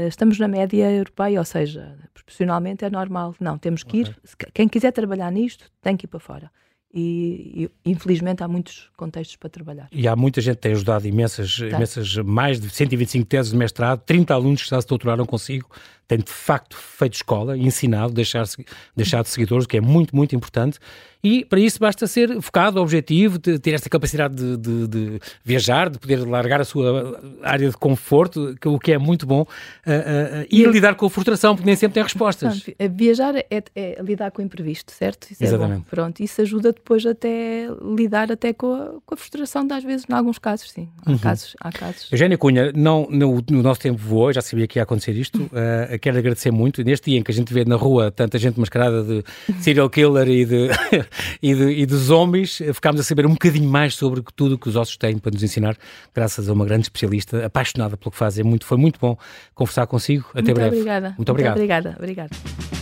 estamos 0.08 0.38
na 0.40 0.48
média 0.48 0.92
europeia, 0.92 1.40
ou 1.40 1.46
seja, 1.46 1.98
proporcionalmente 2.14 2.86
é 2.86 2.90
normal. 2.90 3.36
Não, 3.40 3.58
temos 3.58 3.84
que 3.84 3.98
ir. 3.98 4.18
Quem 4.54 4.68
quiser 4.68 4.92
trabalhar 4.92 5.32
nisto 5.32 5.72
tem 5.82 5.98
que 5.98 6.06
ir 6.06 6.08
para 6.08 6.20
fora 6.20 6.52
e, 6.94 7.70
e, 7.86 7.90
infelizmente 7.92 8.44
há 8.44 8.48
muitos 8.48 8.90
contextos 8.98 9.36
para 9.38 9.50
trabalhar. 9.50 9.88
E 9.92 10.08
há 10.08 10.16
muita 10.16 10.42
gente 10.42 10.56
que 10.56 10.62
tem 10.62 10.74
ajudado 10.74 11.08
imensas, 11.08 11.58
tá. 11.58 11.68
imensas 11.68 12.16
mais 12.18 12.60
de 12.60 12.70
125 12.70 13.26
teses 13.26 13.52
de 13.52 13.58
mestrado, 13.58 14.02
30 14.06 14.34
alunos 14.34 14.64
que 14.64 14.70
já 14.70 14.82
se 14.82 14.88
doutoraram 14.88 15.26
consigo, 15.26 15.70
tem 16.12 16.20
de 16.20 16.30
facto 16.30 16.76
feito 16.76 17.14
escola, 17.14 17.58
ensinado, 17.58 18.12
deixar, 18.12 18.44
deixado 18.94 19.28
seguidores, 19.28 19.64
o 19.64 19.68
que 19.68 19.78
é 19.78 19.82
muito, 19.82 20.14
muito 20.14 20.36
importante. 20.36 20.78
E 21.24 21.46
para 21.46 21.60
isso 21.60 21.80
basta 21.80 22.08
ser 22.08 22.42
focado, 22.42 22.82
objetivo, 22.82 23.38
de 23.38 23.60
ter 23.60 23.74
esta 23.74 23.90
capacidade 23.90 24.36
de, 24.36 24.58
de, 24.58 24.88
de, 24.88 25.20
viajar, 25.44 25.90
de 25.90 26.00
poder 26.00 26.18
largar 26.28 26.60
a 26.60 26.66
sua 26.66 27.20
área 27.44 27.70
de 27.70 27.78
conforto, 27.78 28.56
o 28.66 28.80
que 28.80 28.92
é 28.92 28.98
muito 28.98 29.26
bom, 29.26 29.42
uh, 29.42 29.44
uh, 29.44 30.48
e, 30.50 30.66
lidar 30.66 30.96
com 30.96 31.06
a 31.06 31.10
frustração, 31.10 31.56
porque 31.56 31.68
nem 31.68 31.76
sempre 31.76 31.94
tem 31.94 32.04
respostas. 32.04 32.66
Viajar 32.92 33.36
é, 33.36 33.46
é, 33.76 34.02
lidar 34.02 34.32
com 34.32 34.42
o 34.42 34.46
imprevisto, 34.46 34.92
certo? 34.92 35.32
Isso 35.32 35.44
Exatamente. 35.44 35.84
É 35.88 35.90
Pronto, 35.90 36.20
isso 36.22 36.42
ajuda 36.42 36.74
depois 36.74 37.06
até 37.06 37.68
lidar 37.96 38.32
até 38.32 38.52
com 38.52 38.74
a, 38.74 38.88
com 39.06 39.14
a 39.14 39.18
frustração, 39.18 39.68
às 39.72 39.84
vezes, 39.84 40.06
em 40.10 40.14
alguns 40.14 40.40
casos, 40.40 40.72
sim. 40.72 40.90
Há, 41.06 41.12
uhum. 41.12 41.18
casos, 41.20 41.56
há 41.60 41.72
casos. 41.72 42.12
Eugénia 42.12 42.38
Cunha, 42.38 42.72
não, 42.74 43.08
no, 43.12 43.44
no 43.48 43.62
nosso 43.62 43.80
tempo 43.80 44.00
voou, 44.00 44.34
já 44.34 44.42
sabia 44.42 44.68
que 44.68 44.80
ia 44.80 44.84
acontecer 44.84 45.12
isto, 45.12 45.44
uh, 45.44 45.94
quero 46.02 46.18
agradecer 46.18 46.52
muito. 46.52 46.84
Neste 46.84 47.12
dia 47.12 47.20
em 47.20 47.24
que 47.24 47.32
a 47.32 47.34
gente 47.34 47.54
vê 47.54 47.64
na 47.64 47.76
rua 47.76 48.12
tanta 48.12 48.38
gente 48.38 48.60
mascarada 48.60 49.04
de 49.04 49.24
serial 49.62 49.90
killer 49.90 50.28
e 50.28 50.46
de 50.46 50.70
e, 51.42 51.56
de, 51.56 51.64
e 51.70 51.86
de 51.86 51.96
zombies, 51.96 52.58
ficámos 52.74 53.00
a 53.00 53.04
saber 53.04 53.26
um 53.26 53.32
bocadinho 53.32 53.70
mais 53.70 53.96
sobre 53.96 54.22
tudo 54.36 54.56
o 54.56 54.58
que 54.58 54.68
os 54.68 54.76
ossos 54.76 54.98
têm 54.98 55.18
para 55.18 55.32
nos 55.32 55.44
ensinar, 55.44 55.78
graças 56.14 56.50
a 56.50 56.54
uma 56.54 56.66
grande 56.66 56.84
especialista, 56.84 57.46
apaixonada 57.46 57.96
pelo 57.96 58.12
que 58.12 58.18
faz. 58.18 58.38
É 58.38 58.44
muito, 58.44 58.66
foi 58.66 58.78
muito 58.78 59.00
bom 59.00 59.18
conversar 59.54 59.88
consigo. 59.88 60.26
Até 60.32 60.42
muito 60.42 60.56
breve. 60.56 60.76
Obrigada. 60.76 61.14
Muito 61.18 61.30
obrigado. 61.32 61.58
Muito 61.58 61.72
obrigada. 61.72 61.96
Obrigada. 61.98 62.81